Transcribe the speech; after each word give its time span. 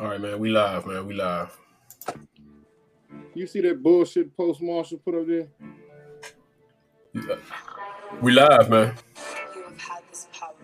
All 0.00 0.06
right, 0.06 0.20
man. 0.20 0.38
We 0.38 0.50
live, 0.50 0.86
man. 0.86 1.06
We 1.06 1.14
live. 1.14 1.58
You 3.34 3.46
see 3.46 3.60
that 3.62 3.82
bullshit 3.82 4.36
post 4.36 4.62
Marshall 4.62 4.98
put 5.04 5.14
up 5.16 5.26
there? 5.26 5.48
We 8.22 8.32
live, 8.32 8.70
man. 8.70 8.94
You 9.54 9.64
have 9.64 9.78
had 9.78 10.02
this 10.10 10.28
power. 10.32 10.54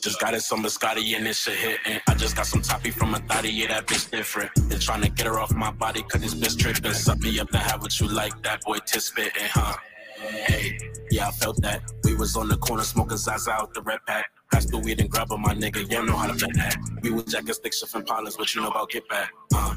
Just 0.00 0.20
got 0.20 0.34
it 0.34 0.42
some 0.42 0.62
biscotti 0.62 1.16
and 1.16 1.26
this 1.26 1.38
shit 1.38 1.56
hitting. 1.56 2.00
I 2.06 2.14
just 2.14 2.36
got 2.36 2.46
some 2.46 2.62
toppy 2.62 2.90
from 2.90 3.14
a 3.14 3.18
thotty, 3.20 3.50
yeah, 3.50 3.68
that 3.68 3.86
bitch 3.86 4.10
different. 4.10 4.50
Been 4.68 4.78
trying 4.78 5.02
to 5.02 5.10
get 5.10 5.26
her 5.26 5.40
off 5.40 5.52
my 5.54 5.70
body, 5.72 6.02
cause 6.02 6.20
this 6.20 6.34
bitch 6.34 6.58
tripping. 6.58 6.92
Suck 6.92 7.18
me 7.20 7.40
up 7.40 7.48
and 7.48 7.58
have 7.58 7.82
what 7.82 7.98
you 8.00 8.06
like, 8.08 8.40
that 8.42 8.62
boy 8.62 8.78
tis 8.86 9.06
spitting, 9.06 9.32
huh? 9.46 9.76
Hey, 10.18 10.78
yeah, 11.10 11.28
I 11.28 11.30
felt 11.32 11.60
that. 11.62 11.82
We 12.04 12.14
was 12.14 12.36
on 12.36 12.48
the 12.48 12.56
corner 12.58 12.84
smoking 12.84 13.16
Zaza 13.16 13.52
out 13.52 13.74
the 13.74 13.82
red 13.82 14.00
pack. 14.06 14.26
Pass 14.64 14.70
the 14.70 14.78
weed 14.78 15.00
and 15.00 15.10
grab 15.10 15.28
her, 15.28 15.36
my 15.36 15.54
nigga, 15.54 15.80
you 15.80 15.86
don't 15.86 16.06
know 16.06 16.16
how 16.16 16.26
to 16.26 16.34
play 16.34 16.50
that. 16.54 16.76
We 17.02 17.10
was 17.10 17.24
jacking 17.24 17.52
sticks 17.52 17.82
and 17.94 18.06
pilots, 18.06 18.36
but 18.36 18.54
you 18.54 18.62
know 18.62 18.68
about 18.68 18.88
get 18.90 19.06
back, 19.08 19.30
uh. 19.54 19.74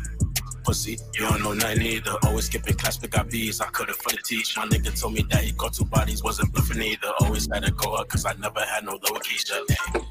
Pussy, 0.63 0.97
you 1.13 1.27
don't 1.27 1.41
know 1.43 1.53
nothing 1.53 1.81
either. 1.81 2.11
Always 2.23 2.45
skipping 2.45 2.75
class, 2.75 2.97
but 2.97 3.09
got 3.09 3.29
B's. 3.29 3.61
I 3.61 3.67
couldn't 3.67 3.95
for 3.95 4.11
the 4.11 4.17
teach. 4.17 4.57
My 4.57 4.65
nigga 4.65 4.99
told 4.99 5.13
me 5.13 5.25
that 5.29 5.43
he 5.43 5.53
caught 5.53 5.73
two 5.73 5.85
bodies, 5.85 6.23
wasn't 6.23 6.53
bluffing 6.53 6.81
either. 6.81 7.07
Always 7.21 7.47
had 7.51 7.63
to 7.63 7.71
go 7.71 7.95
up, 7.95 8.09
cause 8.09 8.25
I 8.25 8.33
never 8.33 8.59
had 8.59 8.83
no 8.83 8.91
lower 8.91 9.19
Keisha. 9.19 9.61
Hey. 9.69 10.01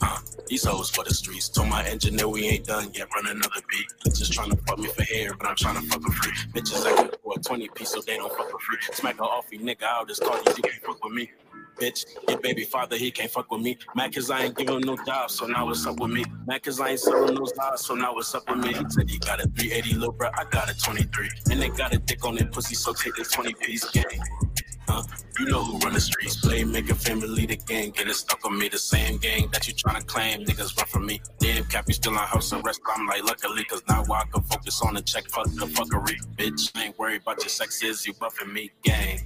Uh, 0.00 0.18
these 0.46 0.64
hoes 0.64 0.90
for 0.90 1.02
the 1.02 1.12
streets. 1.12 1.48
Told 1.48 1.68
my 1.68 1.84
engineer 1.84 2.28
we 2.28 2.46
ain't 2.46 2.66
done 2.66 2.88
yet. 2.94 3.08
Run 3.14 3.26
another 3.26 3.60
beat. 3.68 3.86
Bitches 4.04 4.30
trying 4.30 4.50
to 4.50 4.56
fuck 4.58 4.78
me 4.78 4.88
for 4.88 5.02
hair, 5.02 5.34
but 5.34 5.48
I'm 5.48 5.56
trying 5.56 5.80
to 5.80 5.88
fuck 5.88 6.02
for 6.02 6.12
free. 6.12 6.32
Bitches 6.52 6.86
acting 6.86 7.10
for 7.22 7.34
a 7.36 7.40
20 7.40 7.68
piece 7.74 7.90
so 7.90 8.00
they 8.00 8.16
don't 8.16 8.32
fuck 8.32 8.48
for 8.50 8.58
free. 8.58 8.78
Smack 8.92 9.16
her 9.16 9.24
off, 9.24 9.46
you 9.50 9.58
nigga 9.58 9.82
out 9.82 10.06
this 10.06 10.20
car, 10.20 10.38
you 10.38 10.62
can't 10.62 10.82
fuck 10.84 11.02
with 11.04 11.14
me. 11.14 11.30
Bitch, 11.80 12.06
your 12.28 12.38
baby 12.38 12.64
father, 12.64 12.96
he 12.96 13.10
can't 13.10 13.30
fuck 13.30 13.50
with 13.50 13.60
me. 13.60 13.76
Mad 13.94 14.14
cause 14.14 14.30
I 14.30 14.44
ain't 14.44 14.56
give 14.56 14.68
him 14.68 14.80
no 14.80 14.96
job, 15.04 15.30
so 15.30 15.46
now 15.46 15.66
what's 15.66 15.86
up 15.86 16.00
with 16.00 16.10
me? 16.10 16.24
Mad 16.46 16.62
cause 16.62 16.80
I 16.80 16.90
ain't 16.90 17.00
selling 17.00 17.34
those 17.34 17.54
lies, 17.56 17.84
so 17.84 17.94
now 17.94 18.14
what's 18.14 18.34
up 18.34 18.48
with 18.48 18.58
me? 18.58 18.72
He 18.72 18.84
said 18.88 19.10
he 19.10 19.18
got 19.18 19.40
a 19.40 19.48
380 19.48 19.94
little 19.94 20.12
bro, 20.12 20.30
I 20.34 20.44
got 20.44 20.70
a 20.70 20.78
23. 20.78 21.28
And 21.50 21.60
they 21.60 21.68
got 21.68 21.94
a 21.94 21.98
dick 21.98 22.24
on 22.24 22.36
their 22.36 22.46
pussy, 22.46 22.74
so 22.74 22.92
take 22.94 23.14
this 23.16 23.30
20 23.32 23.54
piece 23.54 23.88
gang. 23.90 24.04
Uh, 24.88 25.02
you 25.38 25.46
know 25.46 25.62
who 25.64 25.78
run 25.78 25.92
the 25.92 26.00
streets, 26.00 26.36
play, 26.36 26.64
make 26.64 26.88
a 26.90 26.94
family 26.94 27.44
the 27.44 27.56
gang, 27.56 27.90
getting 27.90 28.12
stuck 28.14 28.44
on 28.46 28.56
me, 28.56 28.68
the 28.68 28.78
same 28.78 29.18
gang 29.18 29.48
that 29.52 29.66
you 29.66 29.74
tryna 29.74 30.06
claim, 30.06 30.44
niggas 30.44 30.76
run 30.76 30.86
from 30.86 31.06
me. 31.06 31.20
Damn, 31.38 31.64
cap, 31.64 31.84
you 31.88 31.94
still 31.94 32.12
on 32.12 32.26
house 32.26 32.52
arrest, 32.52 32.80
I'm 32.94 33.06
like, 33.06 33.24
luckily, 33.24 33.64
cause 33.64 33.82
now 33.88 34.04
I 34.04 34.24
can 34.32 34.42
focus 34.44 34.80
on 34.82 34.94
the 34.94 35.02
check, 35.02 35.28
fuck 35.28 35.46
the 35.46 35.66
fuckery. 35.66 36.16
Bitch, 36.36 36.70
ain't 36.80 36.98
worried 36.98 37.22
about 37.22 37.40
your 37.40 37.48
sex, 37.48 37.82
is 37.82 38.06
you 38.06 38.14
buffing 38.14 38.52
me, 38.52 38.70
gang. 38.82 39.20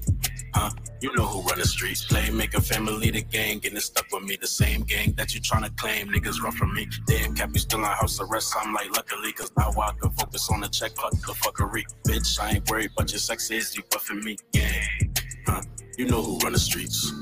Uh, 0.55 0.70
you 1.01 1.15
know 1.15 1.25
who 1.25 1.43
run 1.48 1.59
the 1.59 1.65
streets, 1.65 2.05
play, 2.05 2.31
make 2.31 2.55
a 2.55 2.61
family 2.61 3.11
the 3.11 3.23
gang, 3.23 3.59
getting 3.59 3.79
stuck 3.81 4.06
with 4.12 4.25
me, 4.25 4.37
the 4.41 4.47
same 4.47 4.83
gang 4.83 5.12
that 5.12 5.34
you 5.34 5.41
tryna 5.41 5.75
claim, 5.77 6.09
niggas 6.09 6.41
run 6.43 6.53
from 6.53 6.75
me. 6.75 6.89
Damn, 7.06 7.34
cap, 7.34 7.51
you 7.53 7.61
still 7.61 7.84
on 7.84 7.97
house 7.97 8.20
arrest, 8.20 8.55
I'm 8.59 8.75
like, 8.75 8.91
luckily, 8.95 9.33
cause 9.33 9.51
now 9.56 9.71
I 9.81 9.93
can 10.01 10.11
focus 10.11 10.51
on 10.51 10.61
the 10.61 10.69
check, 10.69 10.93
fuck 10.97 11.12
the 11.12 11.33
fuckery. 11.33 11.84
Bitch, 12.06 12.41
I 12.41 12.53
ain't 12.53 12.71
worried 12.71 12.91
about 12.97 13.11
your 13.12 13.21
sex, 13.21 13.51
is 13.51 13.77
you 13.77 13.83
buffing 13.84 14.23
me, 14.23 14.37
gang. 14.53 15.15
Uh, 15.47 15.62
you 15.97 16.06
know 16.06 16.23
who 16.23 16.39
run 16.39 16.53
the 16.53 16.59
streets. 16.59 17.12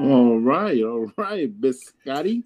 All 0.00 0.38
right, 0.40 0.82
all 0.82 1.12
right, 1.18 1.60
Biscotti. 1.60 2.42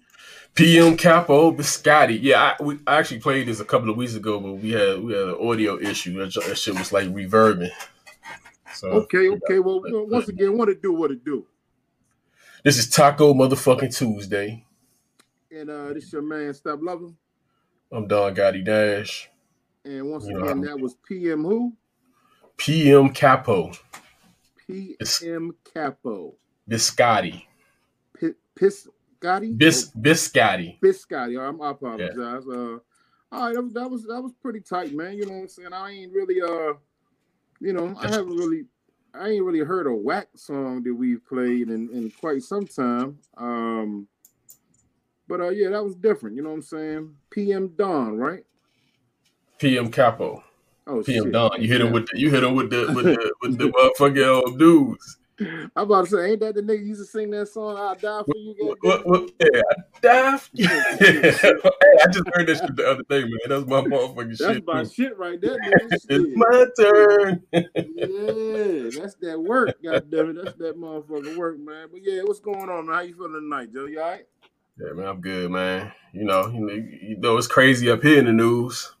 PM 0.55 0.97
Capo 0.97 1.51
Biscotti. 1.51 2.19
Yeah, 2.21 2.55
I, 2.59 2.63
we 2.63 2.79
I 2.85 2.97
actually 2.97 3.21
played 3.21 3.47
this 3.47 3.61
a 3.61 3.65
couple 3.65 3.89
of 3.89 3.95
weeks 3.95 4.15
ago, 4.15 4.41
but 4.41 4.53
we 4.53 4.71
had 4.71 5.01
we 5.01 5.13
had 5.13 5.29
an 5.29 5.37
audio 5.39 5.79
issue. 5.79 6.17
That, 6.19 6.33
that 6.45 6.57
shit 6.57 6.77
was 6.77 6.91
like 6.91 7.07
reverbing. 7.07 7.69
So 8.73 8.89
Okay, 8.89 9.29
okay. 9.29 9.59
Well, 9.59 9.81
once 9.83 10.27
again, 10.27 10.57
what 10.57 10.67
it 10.67 10.81
do, 10.81 10.91
what 10.93 11.11
it 11.11 11.23
do. 11.23 11.45
this 12.63 12.77
is 12.77 12.89
Taco 12.89 13.33
Motherfucking 13.33 13.95
Tuesday. 13.95 14.65
And 15.49 15.69
uh 15.69 15.93
this 15.93 16.11
your 16.11 16.23
man, 16.23 16.53
Stop 16.53 16.79
Loving. 16.81 17.15
I'm 17.89 18.05
Don 18.07 18.35
Gotti 18.35 18.65
Dash. 18.65 19.29
And 19.85 20.11
once 20.11 20.27
Yeah. 20.27 20.39
again, 20.41 20.61
that 20.61 20.77
was 20.77 20.95
PM 21.07 21.43
who? 21.45 21.73
PM 22.57 23.09
Capo 23.13 23.71
PM 24.67 25.55
Capo. 25.73 26.35
Biscotti. 26.69 27.43
P- 28.19 28.33
Piscotti? 28.55 29.57
Bis 29.57 29.91
Biscotti. 29.91 30.79
Biscotti. 30.79 31.39
I'm, 31.39 31.61
I 31.61 31.71
apologize. 31.71 32.47
Uh, 32.47 32.77
all 33.31 33.47
right, 33.47 33.55
that 33.55 33.63
was, 33.63 33.73
that 33.73 33.89
was 33.89 34.03
that 34.03 34.21
was 34.21 34.33
pretty 34.41 34.61
tight, 34.61 34.93
man. 34.93 35.17
You 35.17 35.25
know 35.25 35.33
what 35.33 35.41
I'm 35.41 35.47
saying? 35.47 35.73
I 35.73 35.91
ain't 35.91 36.13
really 36.13 36.41
uh, 36.41 36.73
you 37.59 37.73
know, 37.73 37.95
I 37.99 38.07
haven't 38.07 38.35
really, 38.35 38.65
I 39.13 39.29
ain't 39.29 39.43
really 39.43 39.59
heard 39.59 39.87
a 39.87 39.93
whack 39.93 40.27
song 40.35 40.83
that 40.83 40.93
we've 40.93 41.25
played 41.25 41.69
in, 41.69 41.89
in 41.91 42.11
quite 42.19 42.43
some 42.43 42.67
time. 42.67 43.17
Um, 43.37 44.07
but 45.27 45.41
uh, 45.41 45.49
yeah, 45.49 45.69
that 45.69 45.83
was 45.83 45.95
different. 45.95 46.35
You 46.35 46.43
know 46.43 46.49
what 46.49 46.55
I'm 46.55 46.61
saying? 46.61 47.15
PM 47.29 47.69
Dawn, 47.69 48.17
right? 48.17 48.45
PM 49.57 49.89
Capo. 49.89 50.43
Oh, 50.87 51.01
PM 51.01 51.25
shit. 51.25 51.33
Don. 51.33 51.61
You 51.61 51.67
hit 51.67 51.81
him 51.81 51.91
with 51.91 52.07
the, 52.07 52.19
you 52.19 52.29
hit 52.29 52.43
him 52.43 52.55
with 52.55 52.69
the 52.69 52.91
with 52.93 53.05
the 53.05 53.33
with 53.41 53.57
the 53.57 53.69
motherfucking 53.69 54.53
uh, 54.53 54.57
dudes. 54.57 55.17
I'm 55.39 55.69
about 55.75 56.05
to 56.05 56.11
say, 56.11 56.31
ain't 56.31 56.39
that 56.39 56.55
the 56.55 56.61
nigga 56.61 56.85
used 56.85 57.01
to 57.01 57.05
sing 57.05 57.29
that 57.31 57.47
song? 57.47 57.77
I'll 57.77 57.95
die 57.95 58.23
for 58.25 58.37
you. 58.37 58.55
What, 58.57 58.79
goddamn? 58.81 59.11
what, 59.11 59.21
what, 59.21 59.31
yeah, 59.41 59.61
Daft. 60.01 60.51
hey, 60.57 60.67
I 60.69 62.07
just 62.11 62.27
heard 62.33 62.47
that 62.47 62.57
shit 62.61 62.75
the 62.75 62.87
other 62.89 63.03
day, 63.09 63.21
man. 63.21 63.39
That's 63.49 63.65
my 63.65 63.81
motherfucking 63.81 64.37
That's 64.37 64.39
shit. 64.39 64.65
That's 64.65 64.65
my 64.65 64.83
too. 64.83 64.89
shit 64.89 65.17
right 65.17 65.41
there, 65.41 65.57
nigga. 65.57 65.97
It's 66.09 66.35
my 66.35 66.65
turn. 66.79 67.43
Yeah, 67.51 69.01
that's 69.01 69.15
that 69.15 69.41
work. 69.41 69.81
God 69.83 70.09
damn 70.09 70.29
it, 70.29 70.43
that's 70.43 70.57
that 70.57 70.77
motherfucking 70.77 71.37
work, 71.37 71.59
man. 71.59 71.89
But 71.91 72.01
yeah, 72.03 72.21
what's 72.23 72.39
going 72.39 72.69
on, 72.69 72.85
man? 72.87 72.95
How 72.95 73.01
you 73.01 73.15
feeling 73.15 73.33
tonight, 73.33 73.73
Joe? 73.73 73.85
You 73.85 74.01
all 74.01 74.09
right? 74.11 74.25
Yeah, 74.79 74.93
man, 74.93 75.07
I'm 75.07 75.21
good, 75.21 75.51
man. 75.51 75.91
You 76.13 76.23
know, 76.23 76.47
you 76.47 76.59
know, 76.61 76.73
you 76.73 77.17
know, 77.17 77.37
it's 77.37 77.47
crazy 77.47 77.89
up 77.89 78.03
here 78.03 78.19
in 78.19 78.25
the 78.25 78.33
news. 78.33 78.93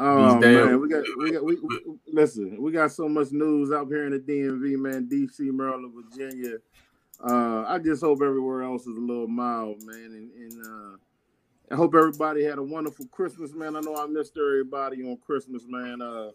Oh 0.00 0.38
man, 0.38 0.80
we 0.80 0.88
got 0.88 1.02
we 1.18 1.32
got 1.32 1.44
we, 1.44 1.56
we 1.56 1.80
listen. 2.06 2.62
We 2.62 2.70
got 2.70 2.92
so 2.92 3.08
much 3.08 3.32
news 3.32 3.72
out 3.72 3.88
here 3.88 4.06
in 4.06 4.12
the 4.12 4.20
DMV, 4.20 4.78
man. 4.78 5.08
DC, 5.10 5.40
Maryland, 5.52 5.92
Virginia. 5.92 6.58
Uh, 7.20 7.64
I 7.66 7.80
just 7.80 8.00
hope 8.00 8.22
everywhere 8.22 8.62
else 8.62 8.82
is 8.82 8.96
a 8.96 9.00
little 9.00 9.26
mild, 9.26 9.82
man. 9.82 9.96
And, 9.96 10.30
and 10.30 10.64
uh, 10.64 10.96
I 11.72 11.74
hope 11.74 11.96
everybody 11.96 12.44
had 12.44 12.58
a 12.58 12.62
wonderful 12.62 13.06
Christmas, 13.06 13.52
man. 13.54 13.74
I 13.74 13.80
know 13.80 13.96
I 13.96 14.06
missed 14.06 14.38
everybody 14.38 15.02
on 15.02 15.16
Christmas, 15.16 15.64
man. 15.66 16.00
Uh, 16.00 16.30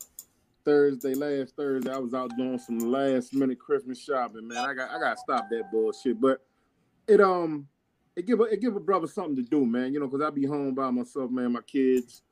Thursday, 0.66 1.14
last 1.14 1.56
Thursday, 1.56 1.90
I 1.90 2.00
was 2.00 2.14
out 2.14 2.36
doing 2.36 2.60
some 2.60 2.80
last 2.80 3.34
minute 3.34 3.60
Christmas 3.60 3.98
shopping, 3.98 4.46
man. 4.46 4.58
I 4.58 4.74
got 4.74 4.92
I 4.92 5.00
got 5.00 5.16
to 5.16 5.22
stop 5.22 5.46
that 5.52 5.72
bullshit, 5.72 6.20
but 6.20 6.42
it 7.08 7.22
um 7.22 7.66
it 8.18 8.26
give 8.26 8.42
a, 8.42 8.44
it 8.44 8.60
give 8.60 8.76
a 8.76 8.82
brother 8.82 9.08
something 9.08 9.38
to 9.38 9.42
do, 9.42 9.66
man. 9.66 9.94
You 9.94 10.02
know, 10.02 10.08
because 10.08 10.26
I 10.26 10.32
be 10.32 10.46
home 10.46 10.74
by 10.76 10.92
myself, 10.92 11.32
man. 11.32 11.54
My 11.54 11.62
kids 11.62 12.24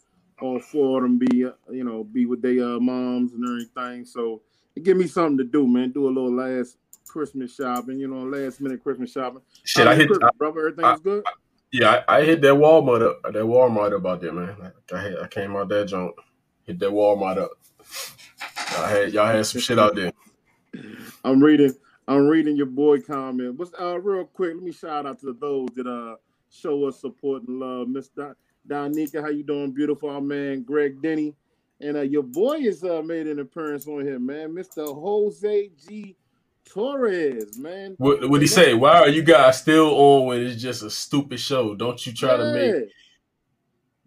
all 0.42 0.60
four 0.60 0.98
of 0.98 1.04
them 1.04 1.18
be 1.18 1.46
uh, 1.46 1.52
you 1.70 1.84
know 1.84 2.04
be 2.04 2.26
with 2.26 2.42
their 2.42 2.64
uh, 2.64 2.80
moms 2.80 3.34
and 3.34 3.44
everything. 3.46 4.06
So 4.06 4.42
it 4.76 4.84
give 4.84 4.98
me 4.98 5.08
something 5.08 5.38
to 5.38 5.44
do, 5.44 5.68
man. 5.68 5.92
Do 5.92 6.08
a 6.08 6.10
little 6.10 6.34
last 6.34 6.78
Christmas 7.08 7.56
shopping, 7.56 8.00
you 8.00 8.08
know, 8.08 8.24
last 8.24 8.62
minute 8.62 8.82
Christmas 8.84 9.12
shopping. 9.12 9.42
Shit, 9.64 9.88
I 9.88 9.96
hit. 9.96 10.08
Christmas, 10.08 10.30
I, 10.34 10.38
brother. 10.38 10.60
Everything 10.60 10.86
I- 10.86 10.98
good. 10.98 11.24
yeah, 11.72 12.04
I, 12.08 12.18
I 12.20 12.24
hit 12.24 12.42
that 12.42 12.54
Walmart 12.54 13.02
up. 13.02 13.22
That 13.24 13.44
Walmart 13.44 13.96
up 13.98 14.06
out 14.06 14.22
there, 14.22 14.34
man. 14.34 14.56
I, 14.94 15.02
hit, 15.02 15.20
I 15.22 15.28
came 15.28 15.56
out 15.56 15.70
that 15.70 15.88
joint. 15.88 16.16
Hit 16.64 16.80
that 16.80 16.90
Walmart 16.90 17.38
up. 17.38 17.52
Y'all 18.72 18.88
had 18.88 19.14
y'all 19.14 19.28
had 19.28 19.46
some 19.46 19.62
shit 19.62 19.80
out 19.80 19.96
there. 19.96 20.12
I'm 21.24 21.42
reading. 21.44 21.74
I'm 22.08 22.28
reading 22.28 22.56
your 22.56 22.66
boy 22.66 23.00
comment. 23.02 23.58
What's 23.58 23.74
uh 23.80 24.00
real 24.00 24.26
quick? 24.26 24.54
Let 24.56 24.64
me 24.64 24.72
shout 24.72 25.06
out 25.06 25.20
to 25.20 25.34
those 25.34 25.70
that 25.76 25.88
uh 25.88 26.16
show 26.50 26.86
us 26.86 27.00
support 27.00 27.44
and 27.48 27.60
love. 27.60 27.88
Miss 27.88 28.08
Don- 28.10 28.36
Donica, 28.68 29.22
how 29.22 29.30
you 29.30 29.44
doing? 29.44 29.72
Beautiful, 29.72 30.10
our 30.10 30.22
man 30.22 30.64
Greg 30.64 31.02
Denny, 31.02 31.36
and 31.80 31.98
uh 31.98 32.02
your 32.02 32.24
boy 32.24 32.58
is 32.58 32.84
uh 32.84 33.02
made 33.04 33.28
an 33.28 33.40
appearance 33.40 33.88
on 33.88 34.06
here, 34.06 34.20
man. 34.20 34.50
Mr. 34.54 34.86
Jose 34.86 35.70
G 35.88 36.16
Torres, 36.66 37.58
man. 37.58 37.96
What 37.98 38.30
what 38.30 38.42
he 38.42 38.48
say? 38.48 38.74
Why 38.74 39.00
are 39.00 39.10
you 39.10 39.24
guys 39.24 39.60
still 39.60 39.90
on 39.90 40.28
when 40.28 40.42
it's 40.42 40.62
just 40.62 40.84
a 40.84 40.90
stupid 40.90 41.40
show? 41.40 41.76
Don't 41.76 42.06
you 42.06 42.14
try 42.14 42.38
to 42.38 42.54
make 42.54 42.76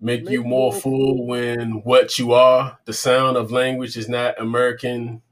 make 0.00 0.22
Make 0.22 0.30
you 0.30 0.42
more 0.42 0.72
more 0.72 0.80
full 0.80 1.26
when 1.26 1.82
what 1.82 2.18
you 2.18 2.32
are. 2.32 2.78
The 2.84 2.92
sound 2.92 3.36
of 3.36 3.50
language 3.50 3.96
is 3.96 4.08
not 4.08 4.40
American, 4.40 5.22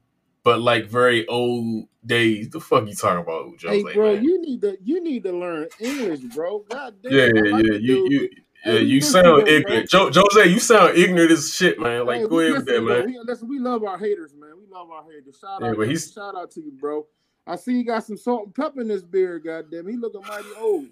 but 0.43 0.61
like 0.61 0.87
very 0.87 1.27
old 1.27 1.85
days. 2.05 2.49
The 2.49 2.59
fuck 2.59 2.87
you 2.87 2.95
talking 2.95 3.21
about, 3.21 3.49
Jose? 3.61 3.67
Hey, 3.67 3.93
bro, 3.93 4.15
man? 4.15 4.23
you 4.23 4.41
need 4.41 4.61
to 4.61 4.77
you 4.83 5.01
need 5.01 5.23
to 5.23 5.31
learn 5.31 5.67
English, 5.79 6.21
bro. 6.35 6.65
God 6.69 6.95
damn. 7.01 7.13
yeah, 7.13 7.29
yeah, 7.35 7.57
yeah. 7.57 7.77
You 7.79 8.07
you 8.09 8.29
yeah, 8.65 8.73
you 8.73 9.01
sound 9.01 9.47
ignorant. 9.47 9.89
Jo- 9.89 10.09
Jose, 10.13 10.49
you 10.49 10.59
sound 10.59 10.97
ignorant 10.97 11.31
as 11.31 11.53
shit, 11.53 11.79
man. 11.79 12.05
Like 12.05 12.21
Hey, 12.21 12.27
go 12.27 12.39
ahead 12.39 12.53
with 12.53 12.65
that, 12.65 12.81
man. 12.81 13.05
we, 13.07 13.19
listen, 13.23 13.47
we 13.47 13.59
love 13.59 13.83
our 13.83 13.97
haters, 13.97 14.33
man. 14.35 14.51
We 14.57 14.65
love 14.71 14.89
our 14.91 15.03
haters. 15.03 15.37
Shout 15.39 15.61
Yeah, 15.61 15.69
out, 15.71 15.77
but 15.77 15.87
he's- 15.87 16.11
shout 16.11 16.35
out 16.35 16.51
to 16.51 16.61
you, 16.61 16.71
bro. 16.71 17.05
I 17.45 17.57
see 17.57 17.73
you 17.73 17.83
got 17.83 18.05
some 18.05 18.15
salt 18.15 18.45
and 18.45 18.55
pepper 18.55 18.79
in 18.81 18.87
this 18.87 19.03
beard, 19.03 19.43
goddamn. 19.43 19.87
He 19.87 19.97
looking 19.97 20.21
mighty 20.21 20.47
old. 20.57 20.87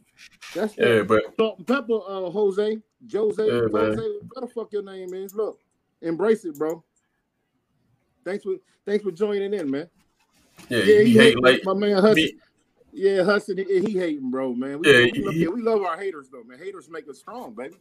That's 0.53 0.77
Yeah, 0.77 1.03
but 1.03 1.23
salt 1.37 1.59
and 1.59 1.67
pepper, 1.67 1.93
uh, 2.07 2.29
Jose, 2.29 2.77
Jose, 3.11 3.45
Yeah, 3.47 3.61
man. 3.71 3.71
Jose, 3.71 4.19
what 4.33 4.41
the 4.41 4.47
fuck 4.53 4.73
your 4.73 4.83
name 4.83 5.13
is? 5.13 5.33
Look, 5.33 5.59
embrace 6.01 6.43
it, 6.43 6.57
bro. 6.57 6.83
Thanks 8.25 8.43
for 8.43 8.55
thanks 8.85 9.03
for 9.03 9.11
joining 9.11 9.53
in, 9.53 9.71
man. 9.71 9.89
Yeah, 10.69 10.79
Yeah, 10.79 10.99
he, 10.99 11.05
he 11.11 11.17
hate 11.17 11.41
like 11.41 11.61
my 11.63 11.73
man 11.73 11.97
Hudson. 12.01 12.29
Yeah, 12.93 13.23
Hudson, 13.23 13.57
he, 13.57 13.97
hating, 13.97 14.31
bro, 14.31 14.53
man. 14.53 14.79
We, 14.79 14.91
Yeah, 14.91 15.11
we, 15.13 15.23
love, 15.25 15.33
he- 15.35 15.47
we 15.47 15.61
love 15.61 15.81
our 15.83 15.97
haters, 15.97 16.29
though, 16.31 16.43
man. 16.43 16.59
Haters 16.59 16.89
make 16.89 17.07
us 17.09 17.19
strong, 17.19 17.53
baby. 17.55 17.75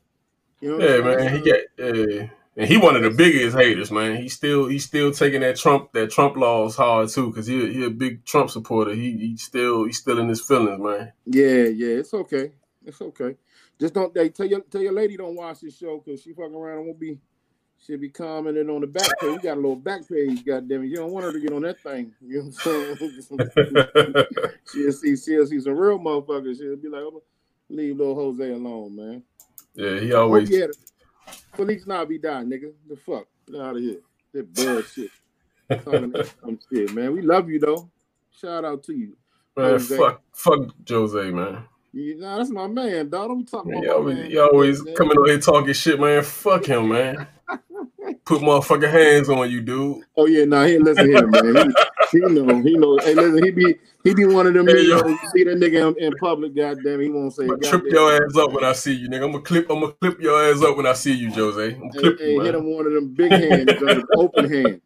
You 0.60 0.78
know 0.78 0.78
yeah, 0.78 1.00
man. 1.02 1.36
He 1.36 1.50
got 1.50 1.60
yeah. 1.78 2.28
And 2.56 2.68
he 2.68 2.76
one 2.76 2.96
of 2.96 3.02
the 3.02 3.10
biggest 3.10 3.56
haters, 3.56 3.90
man. 3.92 4.16
He 4.20 4.28
still 4.28 4.66
he's 4.68 4.84
still 4.84 5.12
taking 5.12 5.42
that 5.42 5.56
Trump 5.56 5.92
that 5.94 6.10
Trump 6.10 6.36
laws 6.36 6.76
hard 6.76 7.08
too, 7.08 7.28
because 7.30 7.46
he 7.46 7.72
he 7.72 7.84
a 7.86 7.90
big 7.90 8.24
Trump 8.24 8.50
supporter. 8.50 8.92
He 8.94 9.16
he 9.18 9.36
still 9.36 9.84
he's 9.84 9.98
still 9.98 10.18
in 10.18 10.28
his 10.28 10.42
feelings, 10.42 10.82
man. 10.82 11.12
yeah, 11.26 11.64
yeah, 11.64 11.96
it's 11.98 12.14
okay. 12.14 12.52
It's 12.84 13.00
okay. 13.00 13.36
Just 13.80 13.94
don't 13.94 14.14
they 14.14 14.30
tell 14.30 14.46
your 14.46 14.60
tell 14.62 14.82
your 14.82 14.92
lady 14.92 15.16
don't 15.16 15.36
watch 15.36 15.60
this 15.60 15.78
show 15.78 16.02
because 16.04 16.22
she 16.22 16.32
fucking 16.32 16.54
around 16.54 16.78
and 16.78 16.86
won't 16.88 17.00
be 17.00 17.18
she'll 17.84 17.98
be 17.98 18.08
commenting 18.08 18.70
on 18.70 18.80
the 18.80 18.86
back 18.86 19.08
page. 19.20 19.30
We 19.30 19.38
got 19.38 19.54
a 19.56 19.60
little 19.60 19.76
back 19.76 20.08
page, 20.08 20.44
goddamn 20.44 20.84
it. 20.84 20.88
You 20.88 20.96
don't 20.96 21.12
want 21.12 21.26
her 21.26 21.32
to 21.32 21.40
get 21.40 21.52
on 21.52 21.62
that 21.62 21.80
thing. 21.80 22.12
You 22.20 22.42
know 22.42 22.50
what 22.50 23.36
I'm 23.36 23.50
saying? 23.50 24.26
she'll 24.72 24.92
see 24.92 25.16
she'll 25.16 25.46
see 25.46 25.60
some 25.60 25.76
real 25.76 25.98
motherfuckers. 25.98 26.58
She'll 26.58 26.76
be 26.76 26.88
like, 26.88 27.02
oh, 27.02 27.22
leave 27.68 27.96
little 27.96 28.14
Jose 28.14 28.50
alone, 28.50 28.96
man. 28.96 29.22
yeah, 29.74 30.00
he 30.00 30.12
always 30.12 30.50
you 30.50 30.62
had 30.62 30.70
a 30.70 31.32
Feliz 31.56 31.86
Navidad, 31.86 32.46
nigga. 32.46 32.72
The 32.88 32.96
fuck? 32.96 33.26
Get 33.50 33.60
out 33.60 33.76
of 33.76 33.82
here. 33.82 34.00
That 34.32 34.52
bullshit. 34.54 35.10
Talking 35.84 36.14
some 36.40 36.58
shit, 36.72 36.94
man. 36.94 37.12
We 37.12 37.22
love 37.22 37.48
you 37.48 37.58
though. 37.60 37.90
Shout 38.40 38.64
out 38.64 38.82
to 38.84 38.92
you. 38.92 39.16
man. 39.56 39.70
Jose. 39.72 39.96
Fuck 39.96 40.22
fuck 40.32 40.70
Jose, 40.88 41.30
man. 41.30 41.64
You 41.92 42.20
nah, 42.20 42.38
that's 42.38 42.50
my 42.50 42.68
man, 42.68 43.08
dog. 43.08 43.36
Be 43.36 43.44
talking 43.44 43.72
Man, 43.72 43.84
about 43.84 43.88
you 43.88 43.94
always, 43.96 44.16
man. 44.16 44.30
you 44.30 44.42
always 44.42 44.84
man. 44.84 44.94
coming 44.94 45.18
on 45.18 45.28
here 45.28 45.40
talking 45.40 45.72
shit, 45.74 45.98
man. 45.98 46.22
Fuck 46.22 46.66
him, 46.66 46.88
man. 46.88 47.26
Put 48.30 48.42
motherfucking 48.42 48.92
hands 48.92 49.28
on 49.28 49.50
you, 49.50 49.60
dude. 49.60 50.04
Oh 50.16 50.26
yeah, 50.26 50.44
nah, 50.44 50.64
he 50.64 50.78
listen 50.78 51.10
here, 51.10 51.26
man. 51.26 51.74
He, 52.12 52.20
he 52.20 52.24
know, 52.26 52.62
he 52.62 52.76
know. 52.76 52.96
Hey, 53.00 53.16
listen, 53.16 53.42
he 53.42 53.50
be 53.50 53.76
he 54.04 54.14
be 54.14 54.24
one 54.24 54.46
of 54.46 54.54
them. 54.54 54.68
Hey, 54.68 54.84
see 54.84 55.42
that 55.42 55.58
nigga 55.58 55.96
in, 55.98 56.04
in 56.04 56.14
public, 56.14 56.54
goddamn, 56.54 57.00
he 57.00 57.10
won't 57.10 57.34
say. 57.34 57.42
I'm 57.42 57.50
a 57.50 57.58
gonna 57.58 57.66
trip 57.66 57.90
your 57.90 58.24
ass 58.24 58.36
up 58.36 58.52
when 58.52 58.62
I 58.62 58.72
see 58.72 58.92
you, 58.92 59.08
nigga. 59.08 59.24
I'm 59.24 59.32
gonna 59.32 59.42
clip. 59.42 59.68
I'm 59.68 59.80
gonna 59.80 59.94
clip 59.94 60.20
your 60.20 60.40
ass 60.44 60.62
up 60.62 60.76
when 60.76 60.86
I 60.86 60.92
see 60.92 61.12
you, 61.12 61.32
Jose. 61.32 61.74
I'm 61.74 61.90
Hey, 61.90 61.98
clip 61.98 62.18
hey, 62.20 62.34
you, 62.34 62.40
hit 62.42 62.54
him 62.54 62.72
one 62.72 62.86
of 62.86 62.92
them 62.92 63.08
big 63.08 63.32
hands, 63.32 63.82
open 64.14 64.48
hand. 64.48 64.80